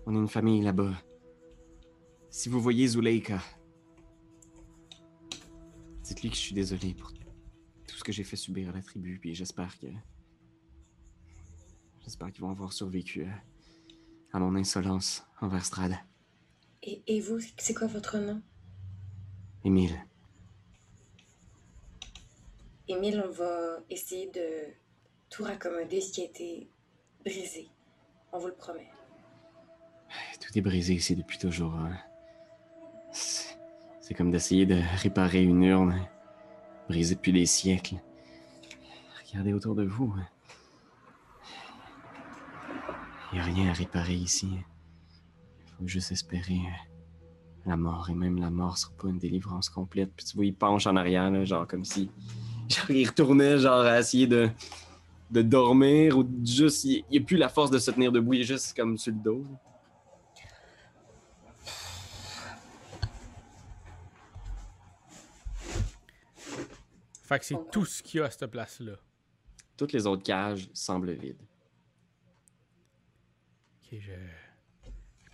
On 0.06 0.16
a 0.16 0.20
une 0.20 0.28
famille 0.28 0.62
là-bas. 0.62 0.94
Si 2.30 2.50
vous 2.50 2.62
voyez 2.62 2.88
Zuleika, 2.88 3.42
dites-lui 6.04 6.30
que 6.30 6.36
je 6.36 6.42
suis 6.42 6.54
désolé 6.54 6.94
pour 6.94 7.12
tout 7.14 7.98
ce 7.98 8.04
que 8.04 8.12
j'ai 8.12 8.24
fait 8.24 8.36
subir 8.36 8.70
à 8.70 8.72
la 8.72 8.82
tribu, 8.82 9.18
puis 9.20 9.36
j'espère 9.36 9.78
que. 9.80 9.88
J'espère 12.02 12.32
qu'ils 12.32 12.42
vont 12.42 12.52
avoir 12.52 12.72
survécu 12.72 13.26
à, 13.26 14.38
à 14.38 14.40
mon 14.40 14.56
insolence 14.56 15.26
envers 15.42 15.66
Strad. 15.66 15.98
Et, 16.88 17.04
et 17.08 17.20
vous, 17.20 17.40
c'est 17.58 17.74
quoi 17.74 17.88
votre 17.88 18.18
nom? 18.18 18.42
Émile, 19.66 20.00
Émile, 22.88 23.22
on 23.28 23.30
va 23.32 23.80
essayer 23.90 24.28
de 24.32 24.74
tout 25.30 25.44
raccommoder 25.44 26.00
ce 26.00 26.14
qui 26.14 26.22
a 26.22 26.24
été 26.24 26.70
brisé. 27.26 27.68
On 28.32 28.40
vous 28.40 28.48
le 28.48 28.54
promet. 28.54 28.88
tout 30.40 30.58
est 30.58 30.62
brisé 30.62 30.94
ici 30.94 31.14
depuis 31.18 31.38
toujours. 31.38 31.74
hein. 31.74 31.98
C'est 33.12 34.14
comme 34.14 34.32
d'essayer 34.32 34.66
de 34.66 34.80
réparer 35.02 35.44
une 35.44 35.64
urne 35.64 36.08
brisée 36.88 37.16
depuis 37.16 37.34
des 37.34 37.46
siècles. 37.46 37.96
Regardez 39.28 39.52
autour 39.52 39.76
de 39.76 39.84
vous. 39.84 40.14
hein. 40.18 40.28
Il 43.34 43.36
n'y 43.36 43.40
a 43.42 43.44
rien 43.44 43.70
à 43.70 43.74
réparer 43.74 44.14
ici. 44.14 44.48
Faut 45.78 45.88
juste 45.88 46.12
espérer 46.12 46.56
euh, 46.56 47.70
la 47.70 47.78
mort. 47.78 48.10
Et 48.10 48.16
même 48.16 48.40
la 48.40 48.50
mort 48.50 48.78
sera 48.78 48.94
pas 48.94 49.10
une 49.10 49.20
délivrance 49.20 49.70
complète. 49.70 50.12
Puis 50.16 50.26
tu 50.26 50.36
vois, 50.36 50.46
il 50.46 50.56
penche 50.56 50.88
en 50.88 50.96
arrière, 50.96 51.30
là, 51.30 51.46
genre 51.46 51.68
comme 51.68 51.86
si. 51.86 52.10
Genre, 52.70 52.92
il 52.92 53.08
retournait, 53.08 53.58
genre, 53.60 53.86
à 53.86 53.98
essayer 53.98 54.28
de, 54.28 54.50
de 55.32 55.42
dormir 55.42 56.18
ou 56.18 56.28
juste. 56.44 56.84
Il 56.84 57.06
n'y 57.10 57.20
a 57.20 57.22
plus 57.22 57.38
la 57.38 57.48
force 57.48 57.72
de 57.72 57.80
se 57.80 57.92
tenir 57.92 58.12
debout. 58.12 58.34
Il 58.34 58.42
est 58.42 58.44
juste 58.44 58.76
comme 58.76 58.98
sur 58.98 59.14
le 59.14 59.20
dos. 59.20 59.42
là. 59.44 59.58
Fait 67.28 67.40
que 67.40 67.46
c'est 67.46 67.72
tout 67.72 67.86
ce 67.86 68.02
qu'il 68.02 68.20
y 68.20 68.22
a 68.24 68.28
à 68.28 68.30
cette 68.30 68.50
place-là. 68.50 68.94
Toutes 69.76 69.92
les 69.92 70.08
autres 70.08 70.24
cages 70.24 70.70
semblent 70.74 71.12
vides. 71.12 71.42
Ok, 73.84 74.00
je. 74.00 74.12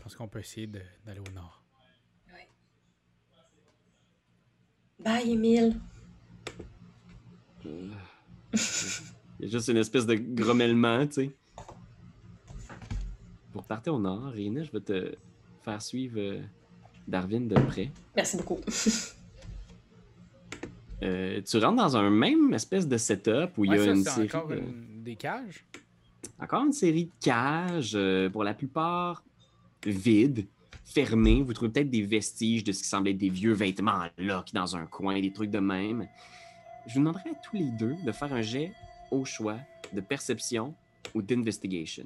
Je 0.04 0.10
pense 0.10 0.16
qu'on 0.18 0.28
peut 0.28 0.39
essayer 0.39 0.68
d'aller 0.68 1.22
au 1.22 1.32
nord. 1.34 1.63
Bye, 5.00 5.32
Émile. 5.32 5.80
Il 7.63 7.72
y 9.39 9.46
a 9.46 9.48
juste 9.48 9.70
une 9.70 9.78
espèce 9.78 10.06
de 10.06 10.16
grommellement, 10.16 11.08
tu 11.08 11.13
sais. 11.13 11.32
Pour 13.54 13.63
partir 13.63 13.94
au 13.94 14.00
nord, 14.00 14.26
Rina, 14.26 14.63
je 14.63 14.72
vais 14.72 14.82
te 14.82 15.16
faire 15.62 15.82
suivre 15.82 16.20
euh, 16.20 16.42
Darwin 17.08 17.48
de 17.48 17.56
près. 17.56 17.89
Merci 18.16 18.36
beaucoup. 18.38 18.60
Euh, 21.02 21.42
tu 21.42 21.58
rentres 21.58 21.76
dans 21.84 21.98
un 21.98 22.10
même 22.10 22.54
espèce 22.54 22.88
de 22.88 22.96
setup 22.96 23.58
où 23.58 23.66
il 23.66 23.72
y 23.74 23.74
Ouais, 23.74 23.80
a 23.82 23.84
ça, 23.88 23.92
une 23.92 24.04
série. 24.06 24.26
encore 24.28 24.48
de- 24.48 24.56
une- 24.56 25.04
des 25.04 25.18
cages? 25.18 25.66
Encore 26.39 26.63
une 26.63 26.72
série 26.72 27.06
de 27.06 27.12
cages, 27.20 27.92
euh, 27.96 28.30
pour 28.30 28.46
la 28.46 28.54
plupart 28.54 29.22
vides, 29.86 30.48
fermées. 30.86 31.41
Vous 31.41 31.54
trouvez 31.54 31.72
peut-être 31.72 31.89
des 31.89 32.04
vestiges 32.04 32.63
de 32.63 32.72
ce 32.72 32.84
qui 32.84 32.89
semble 32.89 33.10
être 33.10 33.18
des 33.18 33.30
vieux 33.30 33.53
vêtements 33.53 34.05
là, 34.18 34.43
qui 34.45 34.53
dans 34.53 34.76
un 34.76 34.86
coin, 34.86 35.20
des 35.20 35.32
trucs 35.32 35.51
de 35.51 35.60
même. 35.60 36.08
Je 36.88 36.93
vous 36.93 36.99
demanderai 36.99 37.30
à 37.30 37.36
tous 37.36 37.55
les 37.55 37.72
deux 37.72 37.95
de 38.05 38.12
faire 38.12 38.34
un 38.34 38.41
jet 38.41 38.72
au 39.12 39.26
choix 39.26 39.58
de 39.93 40.01
perception 40.01 40.76
ou 41.14 41.22
d'investigation. 41.22 42.05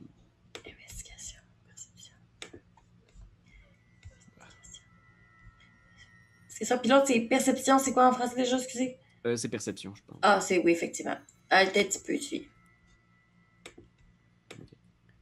Investigation. 0.65 1.39
Perception. 1.67 2.13
C'est 6.47 6.65
ça. 6.65 6.77
Puis 6.77 6.89
l'autre, 6.89 7.07
c'est 7.07 7.21
perception. 7.21 7.79
C'est 7.79 7.93
quoi 7.93 8.07
en 8.07 8.11
français 8.11 8.35
déjà, 8.35 8.57
excusez? 8.57 8.97
Euh, 9.25 9.35
c'est 9.35 9.49
perception, 9.49 9.93
je 9.95 10.01
pense. 10.05 10.19
Ah, 10.21 10.39
c'est 10.41 10.59
oui, 10.63 10.71
effectivement. 10.71 11.17
Ah, 11.49 11.63
le 11.63 11.71
tête, 11.71 12.03
tu. 12.05 12.49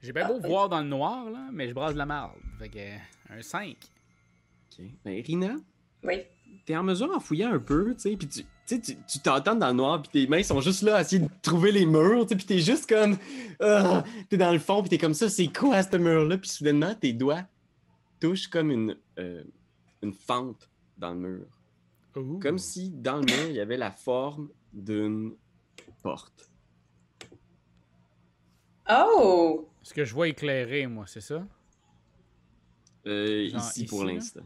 J'ai 0.05 0.13
bien 0.13 0.27
beau 0.27 0.39
voir 0.39 0.69
dans 0.69 0.81
le 0.81 0.87
noir, 0.87 1.29
là, 1.29 1.49
mais 1.51 1.67
je 1.67 1.73
brasse 1.73 1.93
de 1.93 1.97
la 1.97 2.05
marde. 2.05 2.37
Fait 2.59 2.69
que. 2.69 3.33
Un 3.33 3.41
5. 3.41 3.75
Ok. 4.79 4.85
Ben, 5.03 5.23
Rina, 5.25 5.55
Oui. 6.03 6.21
t'es 6.65 6.75
en 6.77 6.83
mesure 6.83 7.09
en 7.15 7.19
fouillant 7.19 7.51
un 7.53 7.59
peu, 7.59 7.93
tu 7.95 8.01
sais, 8.01 8.15
puis 8.17 8.27
tu 8.27 8.45
tu 8.67 8.81
tu 8.81 8.95
tu 9.07 9.19
t'entends 9.19 9.55
dans 9.55 9.67
le 9.67 9.73
noir, 9.73 10.01
puis 10.01 10.09
tes 10.11 10.27
mains 10.27 10.41
sont 10.43 10.59
juste 10.61 10.81
là 10.81 10.97
à 10.97 11.01
essayer 11.01 11.21
de 11.21 11.29
trouver 11.41 11.71
les 11.71 11.85
murs, 11.85 12.23
tu 12.23 12.29
sais, 12.29 12.35
puis 12.35 12.45
t'es 12.45 12.59
juste 12.59 12.87
comme... 12.89 13.17
ah, 13.59 14.03
t'es 14.29 14.37
dans 14.37 14.51
le 14.51 14.59
fond, 14.59 14.81
puis 14.81 14.89
t'es 14.89 14.97
comme 14.97 15.13
ça, 15.13 15.29
c'est 15.29 15.47
quoi 15.47 15.81
ce 15.83 15.95
mur-là? 15.97 16.37
Puis 16.37 16.49
soudainement, 16.49 16.93
tes 16.95 17.13
doigts 17.13 17.43
touchent 18.19 18.47
comme 18.47 18.71
une, 18.71 18.95
euh, 19.19 19.43
une 20.01 20.13
fente 20.13 20.69
dans 20.97 21.11
le 21.13 21.19
mur. 21.19 21.45
Comme 22.41 22.57
si 22.59 22.89
dans 22.91 23.17
le 23.17 23.25
mur, 23.25 23.49
il 23.49 23.55
y 23.55 23.59
avait 23.59 23.77
la 23.77 23.91
forme 23.91 24.49
d'une 24.73 25.33
porte. 26.01 26.49
Oh! 28.89 29.69
Ce 29.81 29.93
que 29.93 30.03
je 30.05 30.13
vois 30.13 30.27
éclairé, 30.27 30.87
moi, 30.87 31.05
c'est 31.07 31.21
ça? 31.21 31.45
Euh, 33.07 33.49
Genre 33.49 33.59
ici, 33.61 33.81
ici, 33.81 33.85
pour 33.85 34.03
l'instant. 34.03 34.45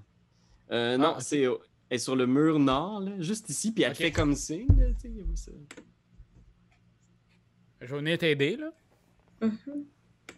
Euh, 0.71 0.97
non, 0.97 1.11
ok. 1.15 1.21
c'est 1.21 1.47
au- 1.47 1.61
elle 1.89 1.95
est 1.95 1.99
sur 1.99 2.15
le 2.15 2.27
mur 2.27 2.59
nord, 2.59 2.99
là, 3.01 3.19
juste 3.19 3.49
ici, 3.49 3.71
puis 3.71 3.83
elle 3.83 3.95
fait 3.95 4.11
comme 4.11 4.35
signe, 4.35 4.67
là, 4.77 4.87
tu 4.93 4.99
sais, 5.01 5.09
il 5.09 5.17
y 5.17 5.21
a 5.21 5.35
ça. 5.35 5.51
Je 7.81 7.87
vais 7.87 7.97
venir 7.97 8.17
t'aider, 8.17 8.57
là. 8.57 8.71
Mhm. 9.41 9.85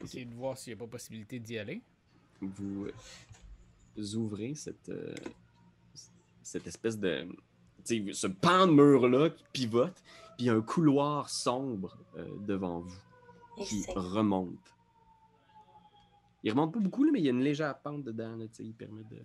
Essayer 0.04 0.26
de 0.26 0.34
voir 0.36 0.58
s'il 0.58 0.74
n'y 0.74 0.80
a 0.80 0.86
pas 0.86 0.89
possibilité 0.91 1.39
d'y 1.39 1.58
aller. 1.58 1.82
Vous 2.39 2.86
euh, 2.88 4.16
ouvrez 4.16 4.54
cette, 4.56 4.89
euh, 4.89 5.14
cette 6.43 6.68
espèce 6.68 6.97
de. 6.99 7.28
tu 7.86 8.06
sais, 8.06 8.14
ce 8.14 8.28
pan 8.28 8.68
de 8.68 8.72
mur-là 8.74 9.30
qui 9.32 9.43
pivote, 9.52 9.93
puis 10.38 10.39
il 10.39 10.45
y 10.45 10.49
a 10.49 10.54
un 10.54 10.62
couloir 10.62 11.30
sombre 11.30 11.97
euh, 12.18 12.26
devant 12.47 12.80
vous 12.80 12.95
qui 13.64 13.86
remonte. 13.95 14.76
Il 16.43 16.51
remonte 16.51 16.74
pas 16.74 16.80
beaucoup, 16.80 17.03
là, 17.03 17.12
mais 17.14 17.20
il 17.20 17.26
y 17.26 17.28
a 17.28 17.32
une 17.32 17.43
légère 17.43 17.78
pente 17.80 18.03
dedans. 18.03 18.36
Là, 18.36 18.47
tu 18.47 18.55
sais, 18.55 18.64
il 18.64 18.74
permet 18.74 19.03
de. 19.03 19.22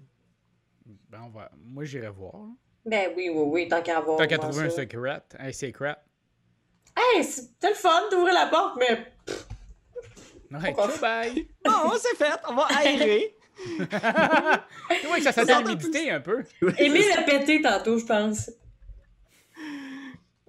Ben, 1.09 1.22
on 1.24 1.30
va... 1.30 1.51
Moi, 1.57 1.84
j'irai 1.84 2.11
voir. 2.11 2.34
là. 2.34 2.53
Ben 2.84 3.12
oui, 3.16 3.30
oui, 3.34 3.43
oui, 3.47 3.68
tant 3.68 3.82
qu'à 3.82 3.99
avoir. 3.99 4.18
Tant 4.18 4.26
qu'à 4.26 4.37
voir 4.37 4.51
trouver 4.51 4.66
un 4.66 4.70
secret. 4.70 5.22
Un 5.39 5.53
secret. 5.53 5.97
Hey, 6.97 7.24
c'était 7.24 7.70
le 7.70 7.74
fun 7.74 8.09
d'ouvrir 8.11 8.34
la 8.34 8.47
porte, 8.47 8.78
mais. 8.78 9.12
Ouais, 10.53 10.74
bye! 11.01 11.49
Bon, 11.64 11.93
c'est 11.99 12.16
fait, 12.16 12.39
on 12.49 12.55
va 12.55 12.66
aérer. 12.76 13.34
Tu 15.01 15.07
vois 15.07 15.16
que 15.16 15.22
ça 15.22 15.32
sent 15.32 15.47
Ça 15.47 15.61
l'humidité 15.62 16.11
un 16.11 16.20
peu. 16.20 16.45
Émile 16.78 17.11
a 17.16 17.22
pété 17.22 17.61
tantôt, 17.61 17.99
je 17.99 18.05
pense. 18.05 18.51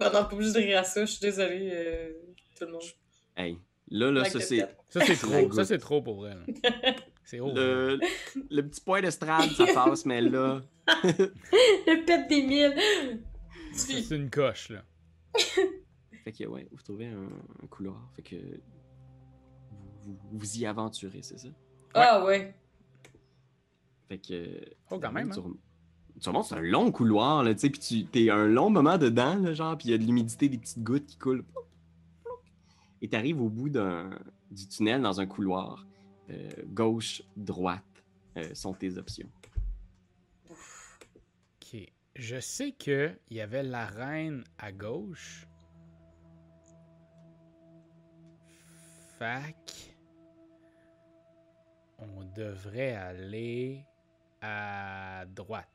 Non, 0.00 0.06
non, 0.06 0.24
pas 0.24 0.30
obligé 0.32 0.52
de 0.52 0.58
rire 0.58 0.78
à 0.80 0.84
ça, 0.84 1.00
je 1.04 1.10
suis 1.10 1.20
désolée, 1.20 1.70
euh, 1.72 2.12
tout 2.56 2.66
le 2.66 2.72
monde. 2.72 2.82
hey, 3.36 3.58
là, 3.90 4.10
là, 4.10 4.24
ça, 4.24 4.40
c'est. 4.40 4.66
Ça, 4.88 5.00
c'est 5.04 5.16
trop. 5.16 5.52
Ça, 5.52 5.64
c'est 5.66 5.78
trop 5.78 6.00
pour 6.00 6.16
vrai. 6.16 6.34
C'est 7.24 7.40
haut. 7.40 7.52
Le, 7.54 8.00
le 8.50 8.62
petit 8.62 8.80
point 8.80 9.02
d'estrade, 9.02 9.50
ça 9.50 9.66
passe, 9.74 10.06
mais 10.06 10.22
là. 10.22 10.62
Le 11.04 12.04
pet 12.06 12.26
d'Émile. 12.26 12.74
C'est 13.72 14.16
une 14.16 14.30
coche, 14.30 14.70
là. 14.70 14.82
Fait 16.24 16.32
que, 16.32 16.44
ouais, 16.44 16.66
vous 16.72 16.82
trouvez 16.82 17.08
un, 17.08 17.28
un 17.62 17.66
couloir. 17.66 18.00
Fait 18.16 18.22
que. 18.22 18.36
Vous, 20.06 20.16
vous, 20.30 20.38
vous 20.38 20.56
y 20.58 20.64
aventurez, 20.64 21.20
c'est 21.20 21.38
ça? 21.38 21.48
Ah 21.92 22.24
ouais. 22.24 22.54
Fait 24.08 24.16
que. 24.16 24.60
Oh, 24.90 24.98
quand 24.98 25.12
même, 25.12 25.30
Tu, 25.30 25.38
hein. 25.38 25.42
rem- 25.42 25.56
tu 26.18 26.28
remontes, 26.30 26.46
c'est 26.46 26.54
un 26.54 26.62
long 26.62 26.90
couloir, 26.90 27.44
là, 27.44 27.52
tu 27.52 27.60
sais, 27.60 27.68
puis 27.70 27.78
tu 27.80 28.04
t'es 28.06 28.30
un 28.30 28.46
long 28.46 28.70
moment 28.70 28.96
dedans, 28.96 29.34
là, 29.36 29.52
genre, 29.52 29.76
puis 29.76 29.88
il 29.88 29.90
y 29.90 29.94
a 29.94 29.98
de 29.98 30.04
l'humidité, 30.04 30.48
des 30.48 30.56
petites 30.56 30.82
gouttes 30.82 31.04
qui 31.06 31.18
coulent. 31.18 31.44
Et 33.00 33.08
t'arrives 33.08 33.40
au 33.40 33.48
bout 33.48 33.68
d'un, 33.68 34.10
du 34.50 34.66
tunnel 34.66 35.02
dans 35.02 35.20
un 35.20 35.26
couloir. 35.26 35.86
Euh, 36.30 36.50
gauche, 36.66 37.22
droite 37.36 37.82
euh, 38.36 38.54
sont 38.54 38.74
tes 38.74 38.98
options. 38.98 39.30
Ok. 40.50 41.90
Je 42.16 42.40
sais 42.40 42.72
que 42.72 43.18
il 43.30 43.36
y 43.36 43.40
avait 43.40 43.62
la 43.62 43.86
reine 43.86 44.44
à 44.58 44.72
gauche. 44.72 45.46
Fac. 49.18 49.94
On 51.98 52.24
devrait 52.36 52.92
aller 52.92 53.84
à 54.40 55.24
droite. 55.26 55.68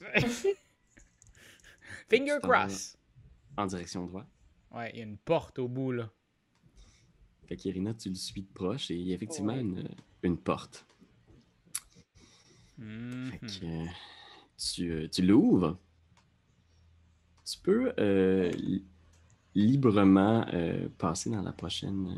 Finger 2.08 2.38
Tu 2.40 2.48
cross. 2.48 2.96
En 3.56 3.66
direction 3.66 4.06
droite. 4.06 4.28
Ouais, 4.72 4.90
il 4.92 4.98
y 4.98 5.00
a 5.02 5.04
une 5.04 5.16
porte 5.18 5.58
au 5.58 5.68
bout 5.68 5.92
là. 5.92 6.10
Fait 7.46 7.56
qu'Irina, 7.56 7.94
tu 7.94 8.10
le 8.10 8.14
suis 8.14 8.42
de 8.42 8.52
proche 8.52 8.90
et 8.90 8.94
il 8.96 9.06
y 9.06 9.12
a 9.12 9.14
effectivement 9.14 9.54
Ouais. 9.54 9.60
une, 9.60 9.88
une 10.22 10.36
porte. 10.38 10.86
Mhm. 12.76 13.30
Fait 13.30 13.38
que 13.38 13.64
euh, 13.64 13.86
tu, 14.56 14.90
euh, 14.92 15.08
tu 15.08 15.22
l'ouvres. 15.22 15.78
Tu 17.44 17.58
peux 17.60 17.92
euh, 17.98 18.50
li- 18.50 18.84
librement 19.54 20.46
euh, 20.52 20.88
passer 20.98 21.30
dans 21.30 21.40
la 21.42 21.52
prochaine 21.52 22.14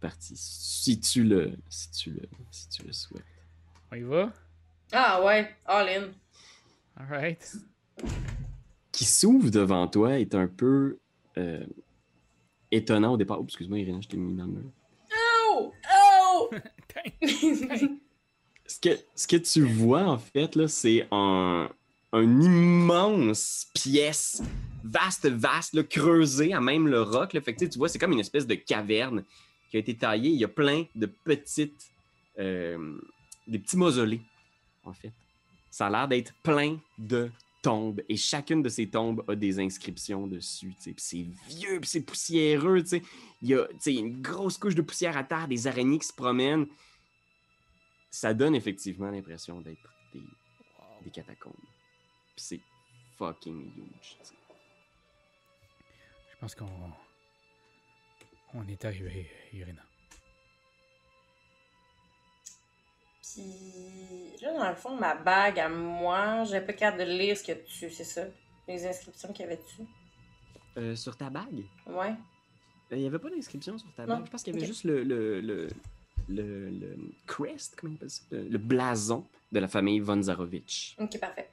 partie, 0.00 0.34
si 0.36 1.00
tu 1.00 1.24
le, 1.24 1.52
si 1.68 1.90
tu 1.90 2.10
le, 2.12 2.22
si 2.50 2.68
tu 2.68 2.86
le 2.86 2.92
souhaites. 2.92 3.24
On 3.90 3.96
y 3.96 4.02
va? 4.02 4.32
Ah 4.92 5.22
ouais, 5.24 5.50
all 5.66 5.88
in. 5.88 6.12
Alright. 6.96 7.56
Qui 8.92 9.04
s'ouvre 9.04 9.50
devant 9.50 9.88
toi 9.88 10.18
est 10.20 10.34
un 10.34 10.46
peu 10.46 10.98
euh, 11.38 11.64
étonnant 12.70 13.14
au 13.14 13.16
départ. 13.16 13.40
Oups, 13.40 13.50
excuse-moi, 13.52 13.78
Irina, 13.78 14.00
je 14.00 14.08
t'ai 14.08 14.16
mis 14.16 14.34
dans 14.34 14.46
le 14.46 14.52
mur. 14.52 14.70
Oh! 15.50 15.72
Oh! 15.94 16.50
Ce 18.64 18.80
que, 18.80 18.98
ce 19.14 19.26
que 19.26 19.36
tu 19.36 19.66
vois, 19.66 20.04
en 20.04 20.18
fait, 20.18 20.56
là, 20.56 20.66
c'est 20.66 21.06
un, 21.10 21.68
un 22.12 22.40
immense 22.40 23.66
pièce, 23.74 24.42
vaste, 24.82 25.26
vaste, 25.26 25.74
là, 25.74 25.82
creusée 25.82 26.54
à 26.54 26.60
même 26.60 26.88
le 26.88 27.02
roc. 27.02 27.34
Là. 27.34 27.42
Fait 27.42 27.54
que, 27.54 27.66
tu 27.66 27.76
vois, 27.76 27.88
c'est 27.90 27.98
comme 27.98 28.12
une 28.12 28.20
espèce 28.20 28.46
de 28.46 28.54
caverne 28.54 29.24
qui 29.70 29.76
a 29.76 29.80
été 29.80 29.94
taillée. 29.94 30.30
Il 30.30 30.40
y 30.40 30.44
a 30.44 30.48
plein 30.48 30.84
de 30.94 31.06
petites... 31.06 31.90
euh, 32.38 32.98
des 33.46 33.58
petits 33.58 33.76
mausolées, 33.76 34.22
en 34.84 34.94
fait. 34.94 35.12
Ça 35.70 35.88
a 35.88 35.90
l'air 35.90 36.08
d'être 36.08 36.32
plein 36.42 36.78
de 36.96 37.30
tombes. 37.62 38.02
Et 38.08 38.16
chacune 38.16 38.62
de 38.62 38.68
ces 38.68 38.88
tombes 38.88 39.24
a 39.28 39.34
des 39.34 39.58
inscriptions 39.60 40.26
dessus. 40.26 40.74
c'est 40.78 41.26
vieux, 41.48 41.80
c'est 41.84 42.02
poussiéreux. 42.02 42.82
Il 43.40 43.48
y 43.48 43.54
a 43.54 43.66
une 43.86 44.20
grosse 44.20 44.58
couche 44.58 44.74
de 44.74 44.82
poussière 44.82 45.16
à 45.16 45.24
terre, 45.24 45.48
des 45.48 45.66
araignées 45.66 45.98
qui 45.98 46.08
se 46.08 46.12
promènent 46.12 46.66
ça 48.12 48.34
donne 48.34 48.54
effectivement 48.54 49.10
l'impression 49.10 49.60
d'être 49.62 49.90
des, 50.12 50.22
des 51.02 51.10
catacombes. 51.10 51.54
C'est 52.36 52.60
fucking 53.16 53.72
huge. 53.74 54.18
Je 56.30 56.36
pense 56.38 56.54
qu'on. 56.54 56.68
On 58.54 58.68
est 58.68 58.84
arrivé, 58.84 59.30
Irina. 59.54 59.82
Puis 63.34 64.36
là, 64.42 64.52
dans 64.58 64.68
le 64.68 64.74
fond, 64.76 64.96
ma 64.96 65.14
bague 65.14 65.58
à 65.60 65.68
moi, 65.68 66.44
j'avais 66.44 66.66
pas 66.66 66.72
capable 66.72 67.04
de 67.04 67.10
lire 67.10 67.36
ce 67.36 67.42
qu'il 67.42 67.54
y 67.54 67.58
a 67.58 67.60
dessus, 67.62 67.90
c'est 67.90 68.04
ça? 68.04 68.24
Les 68.68 68.86
inscriptions 68.86 69.32
qu'il 69.32 69.44
y 69.44 69.48
avait 69.48 69.56
dessus? 69.56 69.86
Euh, 70.76 70.94
sur 70.96 71.16
ta 71.16 71.28
bague, 71.30 71.64
Ouais. 71.86 72.10
euh, 72.10 72.96
il 72.96 72.98
n'y 72.98 73.06
avait 73.06 73.18
pas 73.18 73.30
d'inscription 73.30 73.76
sur 73.78 73.92
ta 73.94 74.06
Non, 74.06 74.16
bague? 74.16 74.26
Je 74.26 74.30
pense 74.30 74.42
qu'il 74.42 74.54
y 74.54 74.56
avait 74.58 74.66
juste 74.66 74.84
le, 74.84 75.02
le, 75.02 75.40
le, 75.40 75.68
le, 76.28 76.70
le 76.70 76.96
crest, 77.26 77.74
comment 77.76 77.92
on 77.92 77.96
appelle 77.96 78.10
ça? 78.10 78.22
Le, 78.30 78.58
blason 78.58 79.26
de 79.50 79.58
la 79.60 79.68
famille 79.68 80.00
von 80.00 80.20
Zarovich. 80.22 80.96
Ok, 80.98 81.18
parfait. 81.18 81.48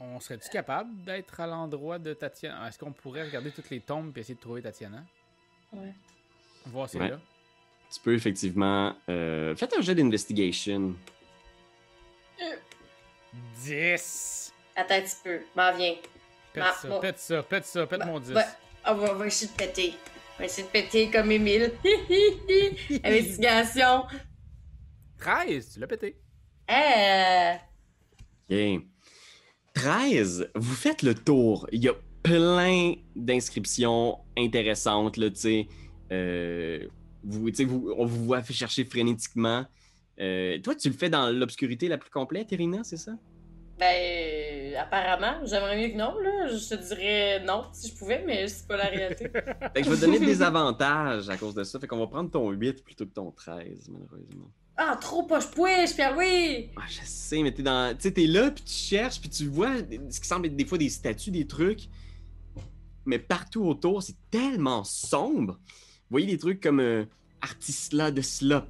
On 0.00 0.20
serait-tu 0.20 0.48
capable 0.50 1.02
d'être 1.04 1.40
à 1.40 1.46
l'endroit 1.46 1.98
de 1.98 2.12
Tatiana? 2.14 2.68
Est-ce 2.68 2.78
qu'on 2.78 2.92
pourrait 2.92 3.24
regarder 3.24 3.50
toutes 3.52 3.70
les 3.70 3.80
tombes 3.80 4.16
et 4.16 4.20
essayer 4.20 4.34
de 4.34 4.40
trouver 4.40 4.60
Tatiana? 4.62 5.02
Ouais. 5.72 5.94
Voir 6.66 6.88
si 6.88 6.98
Ouais. 6.98 7.08
là? 7.10 7.20
Tu 7.92 8.00
peux 8.00 8.14
effectivement... 8.14 8.94
Euh, 9.08 9.54
faites 9.56 9.74
un 9.78 9.80
jet 9.82 9.94
d'investigation. 9.94 10.94
10! 13.64 14.52
Attends 14.76 14.94
un 14.94 15.00
petit 15.02 15.16
peu. 15.22 15.40
M'en 15.56 15.72
viens. 15.76 15.94
Pète 16.52 16.64
Ah, 16.66 16.74
ça, 16.80 16.88
bon. 16.88 17.00
pète 17.00 17.18
ça, 17.18 17.42
pète 17.42 17.64
ça, 17.64 17.86
pète 17.86 18.00
Bah, 18.00 18.06
mon 18.06 18.20
10. 18.20 18.32
bah, 18.32 18.44
on 18.88 18.94
va, 18.94 19.12
on 19.12 19.16
va 19.16 19.26
essayer 19.26 19.50
de 19.50 19.56
péter. 19.56 19.94
On 20.36 20.38
va 20.40 20.44
essayer 20.46 20.66
de 20.66 20.72
péter 20.72 21.10
comme 21.10 21.30
Émile. 21.30 21.72
Investigation. 23.04 24.04
13! 25.18 25.74
Tu 25.74 25.80
l'as 25.80 25.86
pété. 25.86 26.16
Euh... 26.70 27.54
OK. 28.50 28.82
13, 29.74 30.50
vous 30.54 30.74
faites 30.74 31.02
le 31.02 31.14
tour. 31.14 31.66
Il 31.72 31.82
y 31.82 31.88
a 31.88 31.94
plein 32.22 32.94
d'inscriptions 33.16 34.18
intéressantes, 34.36 35.16
là, 35.16 35.30
tu 35.30 35.36
sais. 35.36 35.68
Euh, 36.12 36.86
vous, 37.24 37.94
on 37.96 38.04
vous 38.04 38.24
voit 38.24 38.42
chercher 38.42 38.84
frénétiquement. 38.84 39.64
Euh, 40.20 40.58
toi, 40.60 40.74
tu 40.74 40.88
le 40.88 40.94
fais 40.94 41.10
dans 41.10 41.30
l'obscurité 41.30 41.88
la 41.88 41.98
plus 41.98 42.10
complète, 42.10 42.52
Irina, 42.52 42.84
c'est 42.84 42.96
ça? 42.96 43.12
Ben, 43.78 44.76
apparemment, 44.76 45.44
j'aimerais 45.44 45.76
mieux 45.80 45.88
que 45.88 45.96
non, 45.96 46.16
là. 46.20 46.46
Je 46.46 46.76
te 46.76 46.88
dirais 46.88 47.42
non 47.44 47.64
si 47.72 47.90
je 47.90 47.96
pouvais, 47.96 48.22
mais 48.24 48.46
c'est 48.46 48.68
pas 48.68 48.76
la 48.76 48.84
réalité. 48.84 49.28
Fait 49.74 49.82
que 49.82 49.84
je 49.84 49.90
vais 49.90 49.96
te 49.96 50.00
donner 50.00 50.20
des 50.20 50.42
avantages 50.42 51.28
à 51.28 51.36
cause 51.36 51.54
de 51.54 51.64
ça. 51.64 51.80
Fait 51.80 51.88
qu'on 51.88 51.98
va 51.98 52.06
prendre 52.06 52.30
ton 52.30 52.50
8 52.50 52.84
plutôt 52.84 53.04
que 53.04 53.12
ton 53.12 53.32
13, 53.32 53.88
malheureusement. 53.88 54.48
ah, 54.76 54.96
trop 55.00 55.24
poche-pouiche, 55.24 55.94
Pierre-Louis! 55.96 56.70
Ah, 56.76 56.84
je 56.88 57.00
sais, 57.04 57.42
mais 57.42 57.50
t'es 57.50 57.64
dans. 57.64 57.96
Tu 57.96 58.02
sais, 58.02 58.12
t'es 58.12 58.28
là, 58.28 58.52
puis 58.52 58.62
tu 58.62 58.72
cherches, 58.72 59.20
puis 59.20 59.28
tu 59.28 59.46
vois 59.46 59.78
ce 60.08 60.20
qui 60.20 60.28
semble 60.28 60.46
être 60.46 60.56
des 60.56 60.66
fois 60.66 60.78
des 60.78 60.88
statues, 60.88 61.32
des 61.32 61.46
trucs. 61.46 61.88
Mais 63.06 63.18
partout 63.18 63.64
autour, 63.64 64.04
c'est 64.04 64.16
tellement 64.30 64.84
sombre. 64.84 65.58
Voyez 66.14 66.28
des 66.28 66.38
trucs 66.38 66.60
comme 66.60 66.78
euh, 66.78 67.06
Artisla 67.40 68.12
de 68.12 68.20
Slop, 68.20 68.66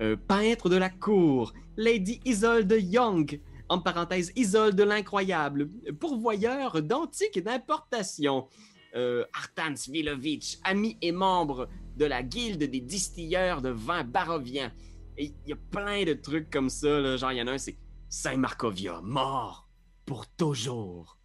euh, 0.00 0.16
peintre 0.16 0.68
de 0.68 0.74
la 0.74 0.90
cour, 0.90 1.52
Lady 1.76 2.18
Isolde 2.24 2.72
Young, 2.76 3.40
en 3.68 3.78
parenthèse 3.78 4.32
Isolde 4.34 4.80
l'incroyable, 4.80 5.68
pourvoyeur 6.00 6.82
d'antiques 6.82 7.38
d'importation, 7.38 8.48
euh, 8.96 9.24
Artan 9.32 9.76
Svilovitch, 9.76 10.58
ami 10.64 10.98
et 11.00 11.12
membre 11.12 11.68
de 11.96 12.04
la 12.04 12.24
guilde 12.24 12.64
des 12.64 12.80
distilleurs 12.80 13.62
de 13.62 13.68
vin 13.68 14.02
baroviens. 14.02 14.72
Et 15.16 15.26
il 15.26 15.50
y 15.50 15.52
a 15.52 15.56
plein 15.70 16.02
de 16.04 16.14
trucs 16.14 16.50
comme 16.50 16.68
ça, 16.68 16.98
là. 16.98 17.16
genre 17.16 17.30
il 17.30 17.38
y 17.38 17.42
en 17.42 17.46
a 17.46 17.52
un, 17.52 17.58
c'est 17.58 17.78
Saint 18.08 18.38
Markovia, 18.38 19.00
mort 19.04 19.68
pour 20.04 20.26
toujours. 20.26 21.16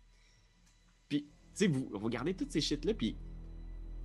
Puis 1.09 1.27
sais, 1.55 1.65
vous 1.65 1.89
regardez 1.93 2.35
toutes 2.35 2.51
ces 2.51 2.61
shit-là, 2.61 2.93
puis 2.93 3.17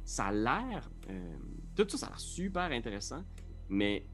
ça 0.07 0.29
a 0.29 0.33
l'air. 0.33 0.91
Euh, 1.11 1.37
tout 1.75 1.87
ça, 1.89 1.97
ça 1.99 2.07
a 2.07 2.11
l'air 2.11 2.21
super 2.21 2.63
intéressant, 2.73 3.25
mais 3.69 4.07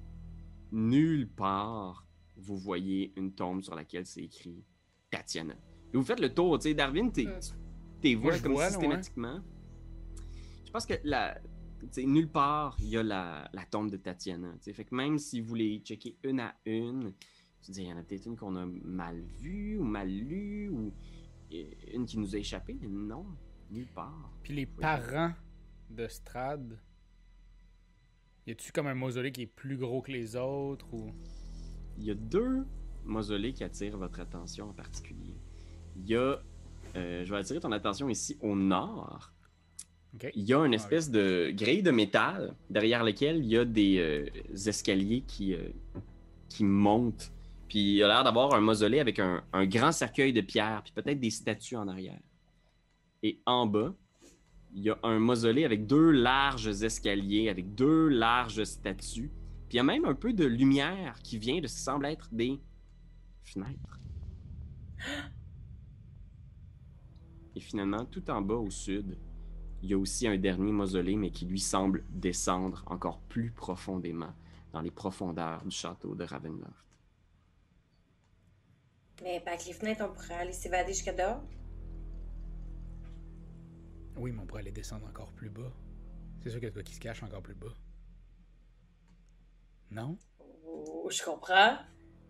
nulle 0.73 1.29
part 1.29 2.07
vous 2.37 2.57
voyez 2.59 3.13
une 3.17 3.33
tombe 3.33 3.63
sur 3.63 3.75
laquelle 3.77 4.07
c'est 4.07 4.23
écrit 4.25 4.65
Tatiana. 5.11 5.55
Et 5.93 5.97
vous 5.97 6.03
faites 6.03 6.19
le 6.21 6.35
tour, 6.35 6.59
tu 6.59 6.65
sais, 6.69 6.75
Darwin, 6.75 7.13
t'es, 7.13 7.25
Mm. 7.27 7.41
t'es 8.01 8.15
vois 8.17 8.33
je 8.37 8.43
comme 8.43 8.53
vois, 8.53 8.69
systématiquement. 8.71 9.41
Je 10.67 10.71
pense 10.73 10.85
que 10.87 10.95
la, 11.05 11.39
nulle 11.99 12.29
part 12.29 12.77
il 12.81 12.89
y 12.89 12.97
a 12.97 13.03
la, 13.05 13.49
la 13.53 13.65
tombe 13.67 13.91
de 13.91 13.97
Tatiana. 13.97 14.53
tu 14.55 14.65
sais. 14.65 14.73
Fait 14.73 14.85
que 14.85 14.95
même 14.95 15.19
si 15.19 15.41
vous 15.41 15.55
les 15.55 15.79
checkez 15.79 16.17
une 16.25 16.41
à 16.41 16.57
une, 16.67 17.13
tu 17.63 17.71
dis, 17.71 17.83
il 17.83 17.89
y 17.89 17.93
en 17.93 17.97
a 17.99 18.03
peut-être 18.03 18.27
une 18.27 18.37
qu'on 18.37 18.57
a 18.57 18.67
mal 18.67 19.21
vue 19.41 19.79
ou 19.79 19.85
mal 19.85 20.09
lue 20.11 20.69
ou 20.71 20.93
euh, 21.53 21.65
une 21.93 22.05
qui 22.05 22.19
nous 22.19 22.35
a 22.35 22.39
échappé, 22.39 22.77
mais 22.81 22.89
non, 22.89 23.25
nulle 23.71 23.87
part. 23.87 24.33
Puis 24.43 24.55
les 24.55 24.67
parents 24.67 25.33
de 25.95 26.09
Strad, 26.09 26.79
y 28.47 28.51
a-tu 28.51 28.73
comme 28.73 28.87
un 28.87 28.95
mausolée 28.95 29.33
qui 29.33 29.43
est 29.43 29.47
plus 29.47 29.77
gros 29.77 30.03
que 30.03 30.13
les 30.13 30.37
autres 30.37 30.87
ou? 30.93 31.11
Il 31.97 32.05
y 32.05 32.11
a 32.11 32.15
deux 32.15 32.67
mausolées 33.05 33.53
qui 33.53 33.65
attirent 33.65 33.97
votre 33.97 34.21
attention 34.21 34.71
en 34.71 34.73
particulier. 34.73 35.37
Il 35.97 36.07
y 36.07 36.17
a, 36.17 36.43
euh, 36.97 37.25
je 37.25 37.31
vais 37.31 37.39
attirer 37.39 37.61
ton 37.61 37.73
attention 37.73 38.09
ici 38.09 38.37
au 38.43 38.57
nord. 38.57 39.33
Il 40.35 40.45
y 40.45 40.55
a 40.55 40.65
une 40.65 40.75
espèce 40.75 41.11
de 41.11 41.51
grille 41.53 41.83
de 41.83 41.91
métal 41.91 42.55
derrière 42.71 43.03
laquelle 43.03 43.39
il 43.39 43.47
y 43.47 43.57
a 43.57 43.65
des 43.65 43.99
euh, 43.99 44.69
escaliers 44.69 45.23
qui, 45.27 45.55
euh, 45.55 45.71
qui 46.49 46.65
montent. 46.65 47.33
Puis 47.69 47.97
il 47.97 48.03
a 48.05 48.09
l'air 48.09 48.25
d'avoir 48.25 48.55
un 48.55 48.61
mausolée 48.61 49.01
avec 49.01 49.19
un, 49.19 49.43
un 49.53 49.67
grand 49.67 49.91
cercueil 49.91 50.33
de 50.33 50.41
pierre, 50.41 50.83
puis 50.85 50.93
peut-être 50.93 51.19
des 51.19 51.31
statues 51.31 51.77
en 51.77 51.89
arrière. 51.89 52.21
Et 53.23 53.41
en 53.47 53.67
bas, 53.67 53.95
il 54.75 54.83
y 54.83 54.91
a 54.91 54.99
un 55.05 55.20
mausolée 55.20 55.64
avec 55.64 55.87
deux 55.87 56.11
larges 56.11 56.83
escaliers, 56.83 57.49
avec 57.49 57.75
deux 57.75 58.09
larges 58.09 58.64
statues. 58.64 59.31
Puis 59.68 59.75
il 59.75 59.77
y 59.77 59.81
a 59.81 59.85
même 59.85 60.05
un 60.05 60.14
peu 60.14 60.33
de 60.33 60.45
lumière 60.45 61.22
qui 61.22 61.39
vient 61.39 61.61
de 61.61 61.68
ce 61.68 61.77
qui 61.77 61.83
semble 61.83 62.07
être 62.07 62.29
des 62.33 62.61
fenêtres. 63.43 64.01
Et 67.55 67.61
finalement, 67.61 68.05
tout 68.05 68.29
en 68.31 68.43
bas 68.43 68.57
au 68.57 68.70
sud, 68.70 69.16
il 69.83 69.91
y 69.91 69.95
a 69.95 69.99
aussi 69.99 70.27
un 70.27 70.37
dernier 70.37 70.72
mausolée, 70.72 71.14
mais 71.14 71.31
qui 71.31 71.47
lui 71.47 71.61
semble 71.61 72.05
descendre 72.11 72.83
encore 72.87 73.20
plus 73.20 73.53
profondément 73.53 74.35
dans 74.72 74.81
les 74.81 74.91
profondeurs 74.91 75.64
du 75.64 75.70
château 75.70 76.16
de 76.16 76.25
Ravenloft. 76.25 76.85
Mais 79.22 79.41
avec 79.47 79.66
les 79.66 79.72
fenêtres, 79.72 80.05
on 80.05 80.12
pourrait 80.12 80.35
aller 80.35 80.53
s'évader 80.53 80.93
jusqu'à 80.93 81.12
dehors? 81.12 81.45
Oui, 84.17 84.33
mais 84.33 84.41
on 84.43 84.47
pourrait 84.47 84.62
aller 84.62 84.73
descendre 84.73 85.07
encore 85.07 85.33
plus 85.33 85.51
bas. 85.51 85.73
C'est 86.43 86.51
sûr 86.51 86.59
qu'il 86.61 86.65
y 86.65 86.67
a 86.67 86.71
de 86.71 86.75
quoi 86.75 86.83
qui 86.83 86.95
se 86.95 87.01
cache 87.01 87.23
encore 87.23 87.43
plus 87.43 87.55
bas. 87.55 87.73
Non? 89.91 90.17
Oh, 90.67 91.09
je 91.11 91.23
comprends. 91.23 91.79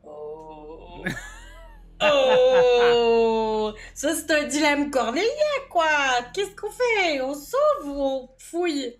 Oh. 0.02 1.04
oh! 2.02 3.74
Ça, 3.94 4.14
c'est 4.14 4.30
un 4.30 4.46
dilemme 4.46 4.90
cornélien, 4.90 5.28
quoi! 5.70 5.86
Qu'est-ce 6.32 6.54
qu'on 6.56 6.70
fait? 6.70 7.20
On 7.20 7.34
sauve 7.34 7.86
ou 7.86 8.00
on 8.00 8.28
fouille? 8.38 8.96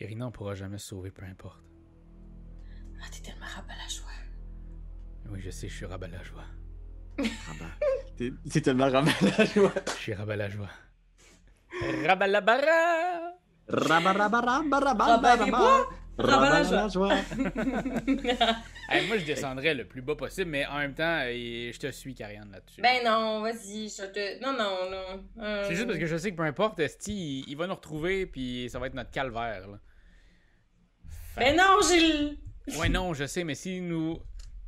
Irina, 0.00 0.26
on 0.26 0.32
pourra 0.32 0.54
jamais 0.54 0.78
se 0.78 0.88
sauver, 0.88 1.10
peu 1.10 1.24
importe. 1.24 1.62
Ah, 3.00 3.06
t'es 3.10 3.20
tellement 3.20 3.46
rabat 3.46 3.74
la 3.76 3.88
joie. 3.88 4.10
Oui, 5.30 5.40
je 5.40 5.50
sais, 5.50 5.68
je 5.68 5.74
suis 5.76 5.86
rabat 5.86 6.08
la 6.08 6.22
joie. 6.22 6.44
Rabat. 7.18 7.70
T'es- 8.16 8.32
C'est 8.46 8.60
tellement 8.60 8.90
rabat 8.90 9.12
la 9.38 9.44
joie. 9.44 9.72
Je 9.86 9.92
suis 9.92 10.14
rabat 10.14 10.36
la 10.36 10.48
joie. 10.48 10.68
Rabat 12.06 12.26
la 12.28 12.40
bara! 12.40 13.34
Rabat, 13.68 14.12
rabat, 14.12 14.40
rabat, 14.40 14.80
rabat, 14.80 15.04
Rabat 15.06 15.36
les 15.36 15.42
rabat. 15.44 15.58
bois, 15.58 15.88
rabat 16.18 16.62
la 16.70 16.88
joie. 16.94 17.14
Hey, 18.90 19.06
moi, 19.08 19.16
je 19.18 19.24
descendrais 19.24 19.74
le 19.74 19.86
plus 19.86 20.02
bas 20.02 20.14
possible, 20.14 20.50
mais 20.50 20.66
en 20.66 20.78
même 20.78 20.94
temps, 20.94 21.20
euh, 21.24 21.70
je 21.72 21.78
te 21.78 21.90
suis, 21.90 22.14
Karianne, 22.14 22.50
là-dessus. 22.52 22.82
ben 22.82 23.02
non, 23.04 23.40
vas-y, 23.40 23.88
je 23.88 24.04
te. 24.12 24.42
Non, 24.42 24.52
non, 24.52 24.90
non. 24.90 25.24
Euh, 25.42 25.64
C'est 25.66 25.74
juste 25.74 25.86
parce 25.86 25.98
que 25.98 26.06
je 26.06 26.16
sais 26.16 26.30
que 26.30 26.36
peu 26.36 26.42
importe, 26.42 26.78
Esti, 26.80 27.40
il, 27.40 27.50
il 27.50 27.56
va 27.56 27.66
nous 27.66 27.74
retrouver, 27.74 28.26
puis 28.26 28.68
ça 28.70 28.78
va 28.78 28.86
être 28.86 28.94
notre 28.94 29.10
calvaire. 29.10 29.66
Là. 29.66 29.78
Ben 31.36 31.56
non, 31.56 31.80
Gilles! 31.82 32.38
Ouais, 32.78 32.88
non, 32.88 33.12
je 33.12 33.26
sais, 33.26 33.44
mais 33.44 33.54
si 33.54 33.80
nous. 33.82 34.18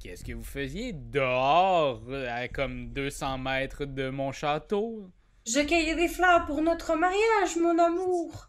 Qu'est-ce 0.03 0.23
que 0.23 0.33
vous 0.35 0.45
faisiez 0.45 0.93
dehors, 0.93 2.03
euh, 2.11 2.29
à 2.31 2.47
comme 2.49 2.93
200 2.93 3.39
mètres 3.39 3.87
de 3.87 4.11
mon 4.11 4.33
château? 4.33 5.11
Je 5.47 5.61
cueillais 5.67 5.95
des 5.95 6.09
fleurs 6.09 6.45
pour 6.47 6.61
notre 6.63 6.97
mariage, 6.97 7.57
mon 7.61 7.79
amour! 7.79 8.49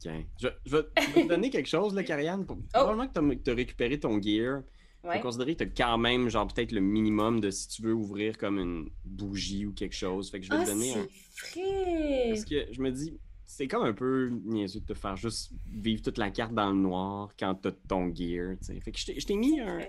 Tiens, 0.00 0.22
je, 0.40 0.48
je 0.66 0.76
vais, 0.76 0.82
je 1.00 1.14
vais 1.14 1.22
te 1.22 1.28
donner 1.28 1.50
quelque 1.50 1.68
chose, 1.68 1.94
là, 1.94 2.02
Karianne. 2.04 2.44
Pour, 2.46 2.58
Probablement 2.72 3.08
que 3.08 3.34
tu 3.34 3.50
as 3.50 3.54
récupéré 3.54 3.98
ton 4.00 4.20
gear. 4.20 4.62
Ouais. 5.04 5.16
Faut 5.16 5.22
considérer 5.22 5.54
que 5.56 5.64
tu 5.64 5.82
as 5.82 5.86
quand 5.86 5.98
même, 5.98 6.28
genre, 6.28 6.46
peut-être 6.48 6.72
le 6.72 6.80
minimum 6.80 7.40
de 7.40 7.50
si 7.50 7.68
tu 7.68 7.82
veux 7.82 7.94
ouvrir 7.94 8.36
comme 8.36 8.58
une 8.58 8.90
bougie 9.04 9.64
ou 9.66 9.72
quelque 9.72 9.94
chose. 9.94 10.30
Fait 10.30 10.40
que 10.40 10.46
je 10.46 10.50
vais 10.50 10.58
Ah, 10.60 10.64
te 10.64 10.70
donner 10.70 10.94
un. 10.94 11.06
c'est 11.30 11.60
vrai! 11.60 12.24
Parce 12.30 12.44
que 12.44 12.72
je 12.72 12.80
me 12.82 12.90
dis, 12.90 13.16
c'est 13.46 13.68
comme 13.68 13.84
un 13.84 13.92
peu 13.92 14.28
niaiseux 14.44 14.80
de 14.80 14.86
te 14.86 14.94
faire 14.94 15.16
juste 15.16 15.52
vivre 15.66 16.02
toute 16.02 16.18
la 16.18 16.30
carte 16.30 16.52
dans 16.52 16.70
le 16.70 16.76
noir 16.78 17.30
quand 17.38 17.54
t'as 17.54 17.70
ton 17.88 18.12
gear. 18.14 18.56
Fait 18.82 18.90
que 18.92 18.98
je 18.98 19.06
t'ai- 19.06 19.20
je 19.20 19.32
mis 19.34 19.60
un- 19.60 19.80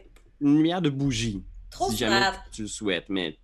une 0.42 0.56
lumière 0.58 0.82
de 0.82 0.90
bougie, 0.92 1.44
Trop 1.72 1.90
si 1.92 1.98
jamais 1.98 2.22
tu 2.52 2.62
le 2.64 2.68
souhaites, 2.68 3.10
mais 3.10 3.38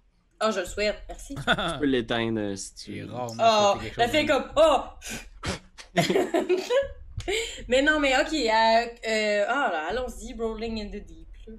Oh, 0.44 0.52
je 0.52 0.60
le 0.60 0.66
souhaite, 0.66 0.98
merci. 1.08 1.36
tu 1.36 1.80
peux 1.80 1.86
l'éteindre 1.86 2.40
euh, 2.40 2.56
si 2.56 2.76
tu 2.76 2.94
C'est 2.96 3.00
veux. 3.02 3.14
rare, 3.14 3.76
Oh, 3.78 3.80
la 3.98 4.08
fille 4.08 4.26
comme 4.26 4.46
Oh! 4.58 4.82
mais 7.68 7.82
non, 7.82 8.00
mais 8.00 8.14
ok. 8.18 8.34
Euh, 8.34 8.86
euh, 9.08 9.46
ah 9.48 9.70
là, 9.72 9.88
allons-y, 9.90 10.34
rolling 10.38 10.82
in 10.82 10.88
the 10.90 11.04
deep. 11.06 11.28
là. 11.48 11.54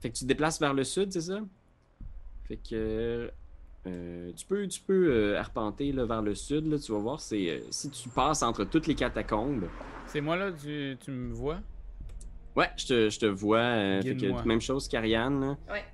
Fait 0.00 0.10
que 0.10 0.14
tu 0.16 0.20
te 0.24 0.28
déplaces 0.28 0.60
vers 0.60 0.72
le 0.72 0.84
sud, 0.84 1.12
c'est 1.12 1.20
ça? 1.20 1.40
Fait 2.48 2.56
que 2.56 3.30
euh, 3.86 4.32
tu 4.36 4.46
peux, 4.46 4.66
tu 4.68 4.80
peux 4.80 5.12
euh, 5.12 5.38
arpenter 5.38 5.92
là, 5.92 6.04
vers 6.06 6.22
le 6.22 6.34
sud, 6.34 6.66
là, 6.66 6.78
tu 6.78 6.92
vas 6.92 6.98
voir, 6.98 7.20
c'est 7.20 7.50
euh, 7.50 7.60
si 7.70 7.90
tu 7.90 8.08
passes 8.08 8.42
entre 8.42 8.64
toutes 8.64 8.86
les 8.86 8.94
catacombes. 8.94 9.68
C'est 10.06 10.20
moi, 10.20 10.36
là, 10.36 10.50
tu, 10.52 10.96
tu 11.00 11.10
me 11.10 11.32
vois? 11.34 11.58
Ouais, 12.56 12.68
je 12.76 12.86
te, 12.86 13.10
je 13.10 13.18
te 13.18 13.26
vois. 13.26 13.58
euh, 13.58 14.02
fait 14.02 14.08
que 14.10 14.14
Guide-moi. 14.14 14.42
même 14.44 14.60
chose 14.60 14.88
qu'Ariane. 14.88 15.56
Ouais. 15.68 15.84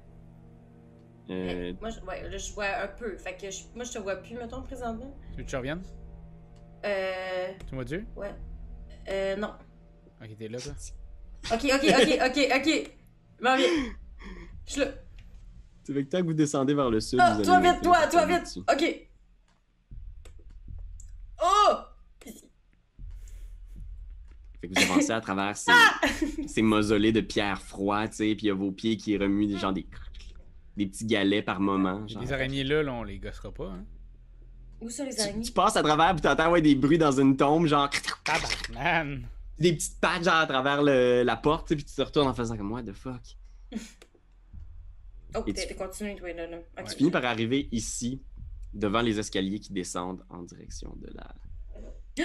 Euh, 1.30 1.72
Moi, 1.80 1.90
je, 1.90 2.00
ouais, 2.00 2.28
là, 2.28 2.36
je 2.38 2.52
vois 2.52 2.66
un 2.82 2.88
peu. 2.88 3.16
Fait 3.18 3.36
que 3.36 3.50
je- 3.50 3.64
moi, 3.74 3.84
je 3.84 3.92
te 3.92 3.98
vois 3.98 4.16
plus, 4.16 4.34
mettons, 4.36 4.62
présentement. 4.62 5.12
Tu 5.32 5.38
veux 5.38 5.44
que 5.44 5.50
je 5.50 5.56
revienne? 5.56 5.82
Euh. 6.84 7.48
Tu 7.66 7.74
me 7.74 7.82
vois-tu? 7.82 8.06
Ouais. 8.16 8.34
Euh, 9.08 9.36
non. 9.36 9.52
Ok, 10.22 10.36
t'es 10.38 10.48
là, 10.48 10.58
toi? 10.60 10.72
Ok, 11.52 11.64
ok, 11.64 11.84
ok, 11.84 12.18
ok, 12.26 12.48
ok. 12.56 12.90
M'en 13.40 13.56
viens. 13.56 13.66
Je 14.66 14.72
suis 14.72 14.80
là. 14.80 14.86
C'est 15.84 15.92
que 15.94 16.00
tant 16.00 16.18
que 16.20 16.24
vous 16.26 16.32
descendez 16.34 16.74
vers 16.74 16.90
le 16.90 17.00
sud. 17.00 17.18
Ah, 17.22 17.34
vous 17.34 17.42
toi 17.44 17.60
vite, 17.60 17.80
toi, 17.82 18.06
toi 18.08 18.26
vite. 18.26 18.42
dessus. 18.42 18.60
Ok. 18.60 19.08
Oh! 21.42 21.74
Fait 24.60 24.68
que 24.68 24.74
vous 24.80 24.90
avancez 24.90 25.10
à 25.12 25.20
travers 25.20 25.56
ces, 25.56 25.70
Ah! 25.72 26.00
ces 26.46 26.62
mausolées 26.62 27.12
de 27.12 27.20
pierre 27.20 27.60
froide, 27.60 28.10
tu 28.10 28.16
sais, 28.16 28.34
puis 28.34 28.46
il 28.46 28.48
y 28.48 28.50
a 28.50 28.54
vos 28.54 28.72
pieds 28.72 28.96
qui 28.96 29.16
remuent 29.16 29.46
des, 29.46 29.58
genre 29.58 29.72
des, 29.72 29.86
des 30.76 30.86
petits 30.86 31.06
galets 31.06 31.44
par 31.44 31.60
moment. 31.60 32.06
genre. 32.06 32.22
Les 32.22 32.32
araignées 32.32 32.64
là, 32.64 32.82
là, 32.82 32.92
on 32.92 33.02
les 33.02 33.18
gossera 33.18 33.52
pas, 33.52 33.68
hein? 33.68 33.84
Où 34.80 34.90
sont 34.90 35.04
les 35.04 35.14
Tu, 35.14 35.20
araignées? 35.22 35.42
tu 35.44 35.52
passes 35.52 35.76
à 35.76 35.82
travers, 35.82 36.12
puis 36.12 36.20
t'entends 36.20 36.50
ouais, 36.50 36.60
des 36.60 36.74
bruits 36.74 36.98
dans 36.98 37.12
une 37.18 37.36
tombe, 37.36 37.66
genre 37.66 37.88
Tabarnan! 38.24 39.22
des 39.58 39.72
petites 39.72 39.98
pattes 40.00 40.22
genre 40.24 40.34
à 40.34 40.46
travers 40.46 40.82
le- 40.82 41.22
la 41.22 41.36
porte, 41.36 41.68
tu 41.68 41.72
sais, 41.72 41.76
puis 41.76 41.84
tu 41.86 41.94
te 41.94 42.02
retournes 42.02 42.28
en 42.28 42.34
faisant 42.34 42.56
comme 42.58 42.70
what 42.72 42.82
the 42.82 42.92
fuck. 42.92 43.22
Oh, 45.34 45.42
Et 45.46 45.54
tu- 45.54 45.74
toi, 45.74 45.88
là. 46.34 46.46
là. 46.46 46.58
Tu 46.86 46.96
finis 46.96 47.10
par 47.10 47.24
arriver 47.24 47.68
ici, 47.72 48.22
devant 48.74 49.00
les 49.00 49.18
escaliers 49.18 49.58
qui 49.60 49.72
descendent 49.72 50.22
en 50.28 50.42
direction 50.42 50.94
de 50.96 51.10
la. 51.14 51.34
Je 52.16 52.22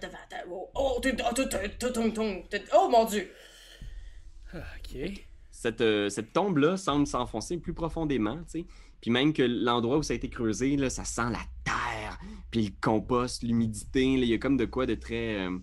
devant 0.00 0.18
ta. 0.28 0.36
Oh, 0.50 0.70
oh, 0.74 1.00
oh, 1.00 1.30
oh, 2.74 2.88
mon 2.90 3.04
dieu! 3.04 3.30
Ok. 4.54 5.26
Cette, 5.56 5.80
euh, 5.82 6.08
cette 6.08 6.32
tombe-là 6.32 6.76
semble 6.76 7.06
s'enfoncer 7.06 7.58
plus 7.58 7.74
profondément, 7.74 8.38
tu 8.38 8.60
sais. 8.60 8.66
Puis 9.00 9.10
même 9.12 9.32
que 9.32 9.42
l'endroit 9.42 9.98
où 9.98 10.02
ça 10.02 10.12
a 10.12 10.16
été 10.16 10.28
creusé, 10.28 10.76
là, 10.76 10.90
ça 10.90 11.04
sent 11.04 11.30
la 11.30 11.38
terre, 11.62 12.18
puis 12.50 12.66
le 12.66 12.72
compost, 12.80 13.42
l'humidité, 13.44 14.04
il 14.04 14.24
y 14.24 14.34
a 14.34 14.38
comme 14.38 14.56
de 14.56 14.64
quoi 14.64 14.84
de 14.84 14.94
très. 14.94 15.46
Euh, 15.46 15.58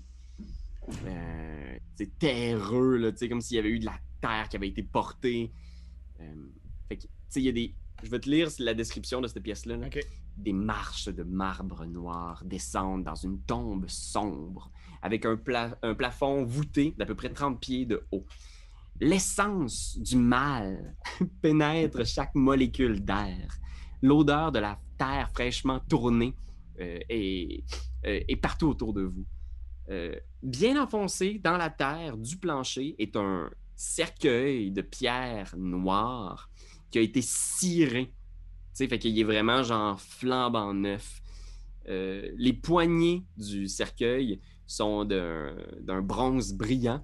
euh, 1.05 1.77
terreux, 2.19 2.97
là, 2.97 3.11
tu 3.11 3.17
sais, 3.19 3.29
comme 3.29 3.41
s'il 3.41 3.57
y 3.57 3.59
avait 3.59 3.69
eu 3.69 3.79
de 3.79 3.85
la 3.85 3.99
terre 4.21 4.47
qui 4.49 4.55
avait 4.55 4.69
été 4.69 4.81
portée. 4.81 5.51
Euh, 6.19 6.23
fait 6.87 6.97
que, 6.97 7.01
tu 7.03 7.07
sais, 7.29 7.39
il 7.41 7.45
y 7.45 7.49
a 7.49 7.51
des. 7.51 7.75
Je 8.03 8.09
vais 8.09 8.19
te 8.19 8.29
lire 8.29 8.49
la 8.59 8.73
description 8.73 9.21
de 9.21 9.27
cette 9.27 9.43
pièce-là. 9.43 9.77
là. 9.77 9.87
Des 10.37 10.53
marches 10.53 11.09
de 11.09 11.23
marbre 11.23 11.85
noir 11.85 12.43
descendent 12.45 13.03
dans 13.03 13.15
une 13.15 13.39
tombe 13.41 13.85
sombre, 13.89 14.71
avec 15.01 15.25
un, 15.25 15.35
pla- 15.35 15.77
un 15.83 15.93
plafond 15.93 16.43
voûté 16.45 16.95
d'à 16.97 17.05
peu 17.05 17.15
près 17.15 17.29
30 17.29 17.59
pieds 17.59 17.85
de 17.85 18.01
haut. 18.11 18.25
L'essence 19.01 19.97
du 19.99 20.15
mal 20.15 20.95
pénètre 21.41 22.05
chaque 22.05 22.35
molécule 22.35 23.03
d'air, 23.03 23.57
l'odeur 24.03 24.51
de 24.51 24.59
la 24.59 24.79
terre 24.99 25.31
fraîchement 25.31 25.79
tournée 25.79 26.35
euh, 26.79 26.99
est, 27.09 27.63
euh, 28.05 28.19
est 28.27 28.35
partout 28.35 28.67
autour 28.67 28.93
de 28.93 29.01
vous. 29.01 29.25
Euh, 29.89 30.15
bien 30.43 30.79
enfoncé 30.79 31.41
dans 31.43 31.57
la 31.57 31.71
terre 31.71 32.15
du 32.15 32.37
plancher 32.37 32.95
est 32.99 33.15
un 33.15 33.49
cercueil 33.75 34.69
de 34.69 34.83
pierre 34.83 35.55
noire 35.57 36.51
qui 36.91 36.99
a 36.99 37.01
été 37.01 37.23
ciré. 37.23 38.13
Tu 38.77 38.87
fait 38.87 38.99
qu'il 38.99 39.17
est 39.17 39.23
vraiment 39.23 39.63
genre 39.63 39.99
flambant 39.99 40.75
neuf. 40.75 41.23
Les 41.87 42.53
poignées 42.53 43.25
du 43.35 43.67
cercueil 43.67 44.39
sont 44.67 45.03
d'un 45.05 46.01
bronze 46.03 46.53
brillant. 46.53 47.03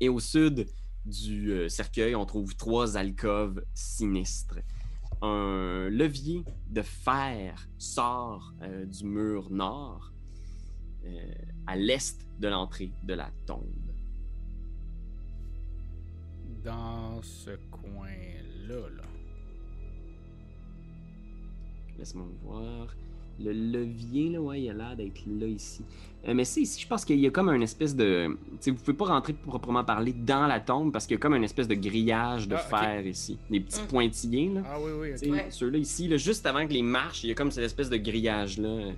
Et 0.00 0.10
au 0.10 0.20
sud 0.20 0.66
du 1.04 1.52
euh, 1.52 1.68
cercueil, 1.68 2.14
on 2.14 2.24
trouve 2.24 2.56
trois 2.56 2.96
alcôves 2.96 3.64
sinistres. 3.74 4.58
Un 5.22 5.88
levier 5.90 6.44
de 6.68 6.82
fer 6.82 7.68
sort 7.78 8.52
euh, 8.62 8.84
du 8.84 9.04
mur 9.04 9.50
nord 9.50 10.12
euh, 11.04 11.34
à 11.66 11.76
l'est 11.76 12.26
de 12.38 12.48
l'entrée 12.48 12.92
de 13.04 13.14
la 13.14 13.30
tombe. 13.46 13.92
Dans 16.62 17.22
ce 17.22 17.50
coin-là, 17.70 18.88
là. 18.96 19.02
Laisse-moi 21.98 22.26
voir. 22.42 22.88
Le 23.40 23.52
levier, 23.52 24.30
là, 24.30 24.40
ouais, 24.40 24.62
il 24.62 24.70
a 24.70 24.74
l'air 24.74 24.96
d'être 24.96 25.20
là 25.26 25.46
ici. 25.46 25.82
Euh, 26.26 26.34
mais 26.34 26.44
c'est 26.44 26.60
ici, 26.62 26.80
je 26.80 26.86
pense 26.86 27.04
qu'il 27.04 27.18
y 27.18 27.26
a 27.26 27.30
comme 27.30 27.48
un 27.48 27.60
espèce 27.60 27.94
de. 27.96 28.28
Tu 28.52 28.56
sais, 28.60 28.70
vous 28.70 28.76
pouvez 28.78 28.96
pas 28.96 29.06
rentrer 29.06 29.32
proprement 29.32 29.82
parler 29.84 30.12
dans 30.12 30.46
la 30.46 30.60
tombe 30.60 30.92
parce 30.92 31.06
qu'il 31.06 31.14
y 31.16 31.18
a 31.18 31.20
comme 31.20 31.34
une 31.34 31.42
espèce 31.44 31.66
de 31.68 31.74
grillage 31.74 32.46
de 32.48 32.54
Ah, 32.54 32.58
fer 32.58 33.06
ici. 33.06 33.36
Des 33.50 33.60
petits 33.60 33.82
Mm. 33.82 33.86
pointillés, 33.88 34.48
là. 34.50 34.62
Ah 34.66 34.78
oui, 34.80 34.92
oui, 34.98 35.08
Tu 35.08 35.12
ok. 35.14 35.18
sais, 35.18 35.30
Ouais. 35.30 35.46
Ceux-là 35.50 35.78
ici, 35.78 36.06
là, 36.08 36.16
juste 36.16 36.46
avant 36.46 36.66
que 36.66 36.72
les 36.72 36.82
marches, 36.82 37.24
il 37.24 37.28
y 37.28 37.32
a 37.32 37.34
comme 37.34 37.50
cette 37.50 37.64
espèce 37.64 37.90
de 37.90 37.96
grillage-là. 37.96 38.68
euh, 38.68 38.92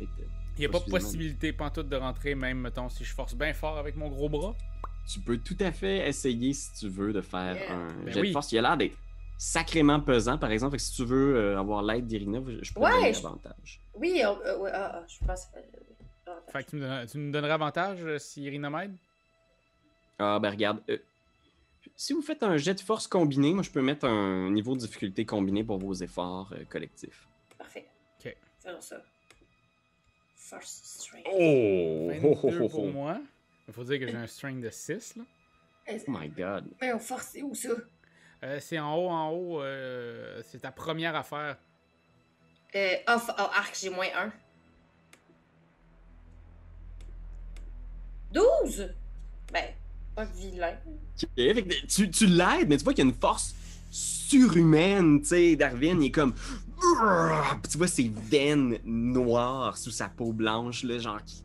euh, 0.00 0.04
Il 0.56 0.60
n'y 0.60 0.64
a 0.66 0.68
pas 0.70 0.78
Excusez-moi. 0.78 0.98
possibilité 1.00 1.52
pantoute 1.52 1.88
de 1.88 1.96
rentrer, 1.96 2.34
même, 2.34 2.58
mettons, 2.60 2.88
si 2.88 3.04
je 3.04 3.12
force 3.14 3.34
bien 3.34 3.52
fort 3.52 3.78
avec 3.78 3.96
mon 3.96 4.08
gros 4.08 4.28
bras. 4.28 4.54
Tu 5.12 5.20
peux 5.20 5.38
tout 5.38 5.56
à 5.60 5.72
fait 5.72 6.08
essayer 6.08 6.52
si 6.52 6.72
tu 6.78 6.88
veux 6.88 7.12
de 7.12 7.20
faire 7.20 7.54
Yeah. 7.54 7.72
un 7.74 8.04
Ben 8.04 8.12
jet 8.14 8.20
oui. 8.20 8.28
de 8.28 8.32
force. 8.32 8.50
Il 8.52 8.58
a 8.58 8.62
l'air 8.62 8.76
d'être 8.76 8.96
sacrément 9.44 9.98
pesant, 10.00 10.36
par 10.36 10.50
exemple. 10.50 10.72
Fait 10.72 10.76
que 10.76 10.82
si 10.82 10.92
tu 10.92 11.04
veux 11.06 11.34
euh, 11.36 11.58
avoir 11.58 11.82
l'aide 11.82 12.06
d'Irina, 12.06 12.40
je 12.60 12.72
peux 12.74 12.80
te 12.80 12.84
Ouais, 12.84 12.90
donner 12.92 13.12
je- 13.14 13.22
l'avantage. 13.22 13.80
Oui, 13.94 14.20
euh, 14.22 14.34
euh, 14.44 14.58
ouais, 14.58 14.70
ah, 14.72 14.92
ah, 14.96 15.04
je 15.08 15.24
pense. 15.26 15.46
euh, 15.56 16.32
Fait 16.52 16.62
que 16.64 16.70
tu 16.70 16.76
me, 16.76 16.82
donnes- 16.82 17.06
tu 17.06 17.18
me 17.18 17.50
avantage 17.50 18.04
euh, 18.04 18.18
si 18.18 18.42
Irina 18.42 18.68
m'aide? 18.68 18.94
Ah, 20.18 20.38
ben 20.38 20.50
regarde. 20.50 20.82
euh, 20.90 20.98
si 21.96 22.12
vous 22.12 22.20
faites 22.20 22.42
un 22.42 22.58
jet 22.58 22.74
de 22.74 22.80
force 22.80 23.06
combiné, 23.06 23.54
moi 23.54 23.62
je 23.62 23.70
peux 23.70 23.80
mettre 23.80 24.04
un 24.06 24.50
niveau 24.50 24.74
de 24.74 24.80
difficulté 24.80 25.24
combiné 25.24 25.64
pour 25.64 25.78
vos 25.78 25.94
efforts 25.94 26.52
euh, 26.52 26.64
collectifs. 26.66 27.26
Parfait. 27.56 27.88
Ok. 28.18 28.36
Faisons 28.62 28.80
ça. 28.82 29.02
First 30.36 30.84
strength. 30.84 31.26
Oh! 31.32 32.10
22 32.44 32.68
pour 32.68 32.86
moi. 32.92 33.18
Il 33.68 33.72
faut 33.72 33.84
dire 33.84 33.98
que 34.00 34.06
j'ai 34.06 34.16
un 34.16 34.26
string 34.26 34.60
de 34.60 34.68
6, 34.68 35.16
là. 35.16 35.24
Oh 35.88 35.92
my 36.08 36.28
god. 36.28 36.66
Mais 36.80 36.92
on 36.92 36.98
force, 36.98 37.28
c'est 37.32 37.42
où 37.42 37.54
ça? 37.54 37.70
Euh, 38.42 38.58
c'est 38.60 38.78
en 38.78 38.94
haut, 38.96 39.08
en 39.10 39.28
haut. 39.30 39.60
euh, 39.62 40.40
c'est 40.44 40.60
ta 40.60 40.72
première 40.72 41.14
affaire. 41.14 41.56
Euh, 42.74 42.94
off, 43.08 43.28
oh, 43.30 43.42
arc, 43.42 43.76
j'ai 43.80 43.90
moins 43.90 44.06
1. 44.16 44.32
12! 48.32 48.88
Ben, 49.52 49.64
pas 50.14 50.24
vilain. 50.24 50.76
Ok, 51.22 51.28
fait 51.36 51.62
que 51.64 51.86
tu, 51.86 52.10
tu 52.10 52.26
l'aides, 52.26 52.68
mais 52.68 52.76
tu 52.76 52.84
vois 52.84 52.94
qu'il 52.94 53.04
y 53.04 53.08
a 53.08 53.10
une 53.10 53.18
force 53.20 53.54
surhumaine, 53.90 55.20
tu 55.20 55.26
sais. 55.28 55.56
Darwin, 55.56 56.00
il 56.00 56.06
est 56.06 56.10
comme. 56.10 56.32
Puis 56.34 57.70
tu 57.72 57.76
vois 57.78 57.88
ses 57.88 58.08
veines 58.08 58.78
noires 58.84 59.76
sous 59.76 59.90
sa 59.90 60.08
peau 60.08 60.32
blanche, 60.32 60.84
là, 60.84 60.98
genre. 60.98 61.18
qui- 61.24 61.42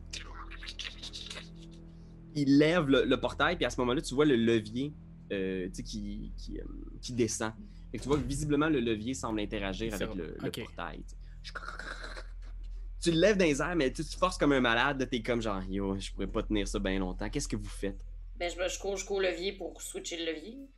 Il 2.36 2.58
lève 2.58 2.86
le, 2.88 3.04
le 3.04 3.20
portail, 3.20 3.56
puis 3.56 3.64
à 3.64 3.70
ce 3.70 3.80
moment-là, 3.80 4.00
tu 4.00 4.14
vois 4.14 4.24
le 4.26 4.36
levier 4.36 4.92
euh, 5.32 5.68
tu 5.68 5.74
sais, 5.74 5.82
qui, 5.82 6.32
qui, 6.36 6.58
euh, 6.58 6.64
qui 7.00 7.12
descend. 7.12 7.52
Que 7.92 7.98
tu 7.98 8.08
vois 8.08 8.18
que 8.18 8.24
visiblement, 8.26 8.68
le 8.68 8.80
levier 8.80 9.14
semble 9.14 9.40
interagir 9.40 9.94
avec 9.94 10.14
le, 10.14 10.36
portail. 10.50 11.02
tu 13.00 13.10
le 13.12 13.18
lèves 13.18 13.36
dans 13.36 13.44
les 13.44 13.60
airs, 13.60 13.76
mais 13.76 13.92
tu 13.92 14.04
te 14.04 14.16
forces 14.16 14.38
comme 14.38 14.52
un 14.52 14.60
malade, 14.60 15.08
t'es 15.10 15.22
comme 15.22 15.40
genre, 15.40 15.62
yo, 15.68 15.98
je 15.98 16.12
pourrais 16.12 16.26
pas 16.26 16.42
tenir 16.42 16.66
ça 16.68 16.78
bien 16.78 16.98
longtemps. 16.98 17.28
Qu'est-ce 17.30 17.48
que 17.48 17.56
vous 17.56 17.68
faites? 17.68 17.98
Ben, 18.36 18.50
je, 18.50 18.68
je 18.68 18.78
cours 18.78 18.96
jusqu'au 18.96 19.20
levier 19.20 19.52
pour 19.52 19.80
switcher 19.80 20.18
le 20.18 20.32
levier. 20.32 20.68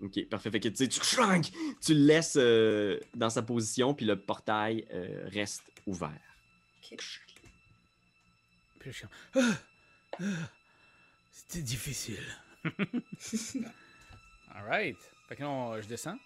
Ok, 0.00 0.28
parfait. 0.28 0.50
Fait 0.50 0.60
que 0.60 0.68
tu 0.68 0.76
sais, 0.76 0.88
tu, 0.88 1.94
le 1.94 2.06
laisses 2.06 2.36
euh, 2.38 3.00
dans 3.14 3.30
sa 3.30 3.42
position, 3.42 3.94
puis 3.94 4.06
le 4.06 4.20
portail 4.20 4.86
euh, 4.92 5.28
reste 5.28 5.64
ouvert. 5.86 6.20
Ok. 6.92 6.96
Puis 8.78 8.92
je 8.92 8.98
suis 8.98 9.06
comme, 9.32 9.42
Ah! 9.42 9.58
Ah! 10.20 10.24
C'était 11.32 11.62
difficile. 11.62 12.22
Alright. 14.54 14.96
Fait 15.28 15.36
que 15.36 15.42
là, 15.42 15.48
on- 15.50 15.80
je 15.80 15.86
descends. 15.86 16.18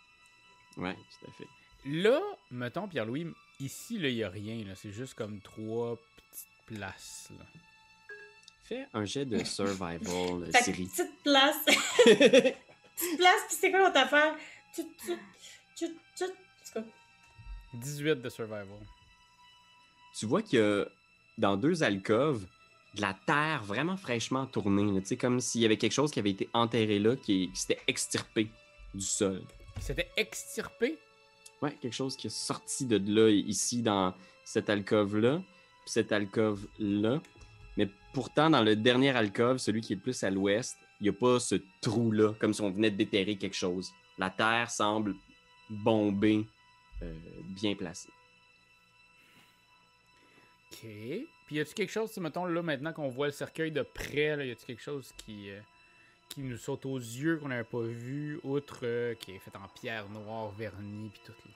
Ouais, 0.76 0.94
tout 0.94 1.26
à 1.28 1.32
fait. 1.32 1.46
Là, 1.84 2.20
mettons, 2.50 2.86
Pierre-Louis, 2.88 3.26
ici, 3.60 3.98
là, 3.98 4.08
il 4.08 4.14
n'y 4.16 4.22
a 4.24 4.28
rien. 4.30 4.64
là. 4.64 4.74
C'est 4.74 4.92
juste 4.92 5.14
comme 5.14 5.40
trois 5.40 5.96
petites 5.96 6.48
places. 6.78 7.28
Là. 7.38 7.44
Fais 8.64 8.86
un 8.94 9.04
jet 9.04 9.24
de 9.24 9.42
survival, 9.44 10.00
euh, 10.08 10.46
Fait 10.46 10.58
que 10.58 10.64
Siri. 10.64 10.86
petite 10.86 11.22
place. 11.22 11.64
petite 11.64 13.16
place, 13.18 13.42
pis 13.48 13.54
c'est 13.56 13.70
quoi 13.70 13.80
l'autre 13.80 13.98
affaire? 13.98 14.36
Tut, 14.74 14.86
tut, 15.04 15.18
tut, 15.76 15.94
tut. 16.16 16.24
C'est 16.62 16.72
quoi? 16.72 16.84
18 17.74 18.16
de 18.22 18.28
survival. 18.28 18.66
tu 20.18 20.26
vois 20.26 20.42
qu'il 20.42 20.58
y 20.58 20.62
a 20.62 20.84
dans 21.38 21.56
deux 21.56 21.82
alcôves 21.82 22.46
de 22.94 23.00
la 23.00 23.14
terre 23.26 23.62
vraiment 23.64 23.96
fraîchement 23.96 24.46
tournée. 24.46 24.92
là. 24.92 25.16
Comme 25.16 25.40
s'il 25.40 25.62
y 25.62 25.64
avait 25.64 25.76
quelque 25.76 25.92
chose 25.92 26.10
qui 26.10 26.18
avait 26.18 26.30
été 26.30 26.48
enterré 26.52 26.98
là, 26.98 27.16
qui, 27.16 27.50
qui 27.52 27.60
s'était 27.60 27.80
extirpé 27.86 28.48
du 28.94 29.04
sol. 29.04 29.42
C'était 29.80 30.10
extirpé? 30.16 30.98
Ouais, 31.62 31.76
quelque 31.80 31.94
chose 31.94 32.16
qui 32.16 32.26
est 32.26 32.36
sorti 32.36 32.86
de 32.86 33.00
là, 33.04 33.30
ici, 33.30 33.82
dans 33.82 34.14
cette 34.44 34.68
alcôve-là, 34.68 35.38
puis 35.38 35.90
cette 35.92 36.12
alcôve-là. 36.12 37.20
Mais 37.76 37.88
pourtant, 38.12 38.50
dans 38.50 38.62
le 38.62 38.76
dernier 38.76 39.10
alcôve, 39.10 39.58
celui 39.58 39.80
qui 39.80 39.92
est 39.92 39.96
le 39.96 40.02
plus 40.02 40.22
à 40.24 40.30
l'ouest, 40.30 40.76
il 41.00 41.04
n'y 41.04 41.08
a 41.08 41.12
pas 41.12 41.40
ce 41.40 41.56
trou-là, 41.80 42.34
comme 42.38 42.52
si 42.52 42.60
on 42.60 42.70
venait 42.70 42.90
de 42.90 42.96
déterrer 42.96 43.36
quelque 43.36 43.56
chose. 43.56 43.90
La 44.18 44.30
terre 44.30 44.70
semble 44.70 45.14
bombée, 45.70 46.46
euh, 47.02 47.14
bien 47.48 47.74
placée. 47.74 48.10
OK. 50.72 50.86
Puis 51.52 51.58
y 51.58 51.60
a-tu 51.60 51.74
quelque 51.74 51.92
chose, 51.92 52.16
mettons, 52.16 52.46
là, 52.46 52.62
maintenant 52.62 52.94
qu'on 52.94 53.10
voit 53.10 53.26
le 53.26 53.32
cercueil 53.32 53.70
de 53.70 53.82
près, 53.82 54.36
là, 54.36 54.42
y 54.46 54.52
a-tu 54.52 54.64
quelque 54.64 54.80
chose 54.80 55.12
qui, 55.18 55.50
euh, 55.50 55.60
qui 56.30 56.40
nous 56.40 56.56
saute 56.56 56.86
aux 56.86 56.96
yeux 56.96 57.36
qu'on 57.36 57.48
n'avait 57.48 57.62
pas 57.62 57.82
vu, 57.82 58.40
outre 58.42 58.78
euh, 58.84 59.14
qui 59.16 59.32
est 59.32 59.38
fait 59.38 59.54
en 59.54 59.68
pierre 59.78 60.08
noire, 60.08 60.50
vernie, 60.52 61.10
puis 61.12 61.20
tout, 61.26 61.32
là? 61.44 61.52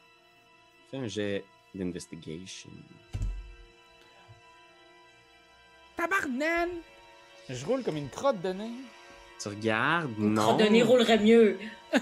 Fais 0.90 0.96
un 0.98 1.06
jet 1.08 1.44
d'investigation. 1.74 2.68
Tabarnan! 5.96 6.68
Je 7.48 7.64
roule 7.64 7.82
comme 7.82 7.96
une 7.96 8.10
crotte 8.10 8.42
de 8.42 8.50
nez. 8.52 8.72
Tu 9.40 9.48
regardes, 9.48 10.10
Une 10.18 10.34
non. 10.34 10.42
crotte 10.42 10.58
de 10.60 10.64
nez 10.66 10.82
roulerait 10.82 11.20
mieux. 11.20 11.58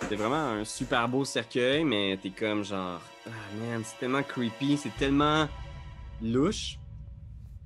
C'est 0.00 0.14
vraiment 0.14 0.36
un 0.60 0.64
super 0.64 1.08
beau 1.08 1.24
cercueil, 1.24 1.82
mais 1.82 2.16
t'es 2.22 2.30
comme 2.30 2.64
genre, 2.64 3.00
ah 3.26 3.30
man, 3.58 3.82
c'est 3.84 3.98
tellement 3.98 4.22
creepy, 4.22 4.76
c'est 4.76 4.96
tellement 4.96 5.48
louche. 6.22 6.78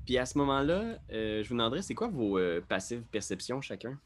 Puis 0.09 0.17
à 0.17 0.25
ce 0.25 0.39
moment-là, 0.39 0.97
euh, 1.13 1.43
je 1.43 1.49
vous 1.51 1.55
demanderais, 1.55 1.83
c'est 1.83 1.95
quoi 1.95 2.09
vos 2.09 2.39
euh, 2.39 2.63
passives 2.67 3.03
perception 3.11 3.61
chacun? 3.61 4.01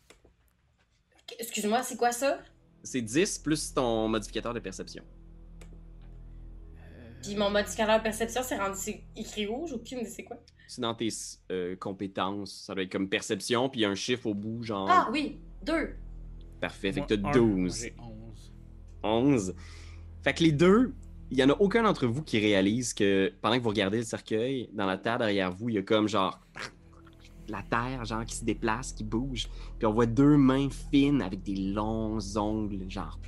Excuse-moi, 1.39 1.85
c'est 1.85 1.97
quoi 1.97 2.11
ça? 2.11 2.41
C'est 2.83 3.03
10 3.03 3.39
plus 3.39 3.73
ton 3.73 4.09
modificateur 4.09 4.53
de 4.53 4.59
perception. 4.59 5.05
Puis 7.23 7.37
mon 7.37 7.51
modificateur 7.51 7.99
de 7.99 8.03
perception, 8.03 8.43
c'est 8.43 8.59
rendu 8.59 8.77
c'est 8.77 9.05
écrit 9.15 9.47
rouge, 9.47 9.75
aucune 9.75 10.01
idée 10.01 10.09
c'est 10.09 10.25
quoi? 10.25 10.39
C'est 10.67 10.81
dans 10.81 10.93
tes 10.97 11.11
euh, 11.53 11.77
compétences. 11.77 12.65
Ça 12.67 12.75
doit 12.75 12.83
être 12.83 12.91
comme 12.91 13.09
perception, 13.09 13.69
puis 13.69 13.85
un 13.85 13.95
chiffre 13.95 14.27
au 14.27 14.35
bout, 14.35 14.65
genre. 14.65 14.89
Ah 14.91 15.09
oui, 15.13 15.39
deux. 15.63 15.95
Parfait, 16.61 16.93
fait 16.93 17.03
que 17.03 17.15
t'as 17.15 17.29
un, 17.29 17.31
12. 17.31 17.81
J'ai 17.81 17.95
11. 17.97 18.53
11. 19.05 19.55
Fait 20.25 20.35
que 20.35 20.43
les 20.43 20.53
deux, 20.53 20.95
il 21.33 21.39
y 21.39 21.43
en 21.43 21.49
a 21.49 21.55
aucun 21.55 21.83
d'entre 21.83 22.07
vous 22.07 22.23
qui 22.23 22.39
réalise 22.39 22.93
que 22.93 23.33
pendant 23.41 23.57
que 23.57 23.63
vous 23.63 23.71
regardez 23.71 23.97
le 23.97 24.05
cercueil, 24.05 24.69
dans 24.75 24.85
la 24.85 24.99
terre 24.99 25.17
derrière 25.17 25.51
vous, 25.51 25.71
il 25.71 25.77
y 25.77 25.79
a 25.79 25.83
comme 25.83 26.07
genre 26.07 26.39
la 27.49 27.63
terre 27.63 28.05
genre 28.05 28.27
qui 28.27 28.37
se 28.37 28.45
déplace, 28.45 28.93
qui 28.93 29.03
bouge, 29.03 29.49
puis 29.79 29.87
on 29.87 29.93
voit 29.93 30.05
deux 30.05 30.37
mains 30.37 30.69
fines 30.91 31.23
avec 31.23 31.43
des 31.43 31.55
longs 31.55 32.19
ongles, 32.37 32.85
genre 32.91 33.19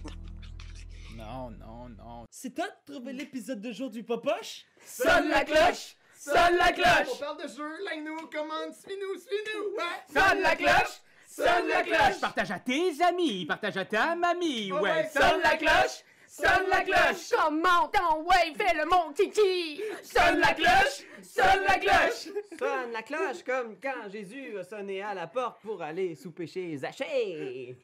Non, 1.16 1.48
non, 1.58 1.88
non. 1.96 2.26
C'est 2.30 2.54
toi 2.54 2.66
de 2.66 2.92
trouver 2.92 3.14
l'épisode 3.14 3.62
de 3.62 3.72
jour 3.72 3.88
du 3.88 4.02
Popoche? 4.02 4.66
Sonne 4.84 5.30
la 5.30 5.42
cloche! 5.44 5.96
Sonne 6.14 6.56
la 6.58 6.72
On 6.72 6.74
cloche! 6.74 7.18
parle 7.18 7.42
de 7.42 7.48
jeu, 7.48 7.84
like-nous, 7.86 8.26
commande, 8.30 8.74
suis-nous, 8.74 9.18
suis-nous! 9.18 9.76
Ouais! 9.78 10.12
Sonne 10.12 10.42
la 10.42 10.56
cloche! 10.56 11.00
Sonne 11.26 11.68
la 11.68 11.82
cloche! 11.82 12.20
Partage 12.20 12.50
à 12.50 12.58
tes 12.58 13.02
amis, 13.02 13.46
partage 13.46 13.78
à 13.78 13.86
ta 13.86 14.14
mamie, 14.14 14.72
ouais. 14.72 14.80
ouais, 14.80 15.10
Sonne 15.10 15.40
la 15.42 15.56
cloche! 15.56 16.04
Sonne 16.36 16.68
la 16.68 16.80
cloche! 16.80 17.30
Comment 17.30 17.88
ton 17.92 18.24
way 18.24 18.54
fait 18.56 18.74
le 18.74 18.86
mon 18.86 19.12
kiki? 19.12 19.80
Sonne 20.02 20.40
la 20.40 20.52
cloche! 20.52 21.04
Sonne 21.22 21.62
la 21.64 21.78
cloche! 21.78 22.28
Sonne 22.58 22.92
la 22.92 23.02
cloche 23.02 23.44
comme 23.46 23.76
quand 23.80 24.10
Jésus 24.10 24.58
a 24.58 24.64
sonné 24.64 25.00
à 25.00 25.14
la 25.14 25.28
porte 25.28 25.60
pour 25.62 25.80
aller 25.80 26.16
souper 26.16 26.48
chez 26.48 26.76
Zachée. 26.76 27.76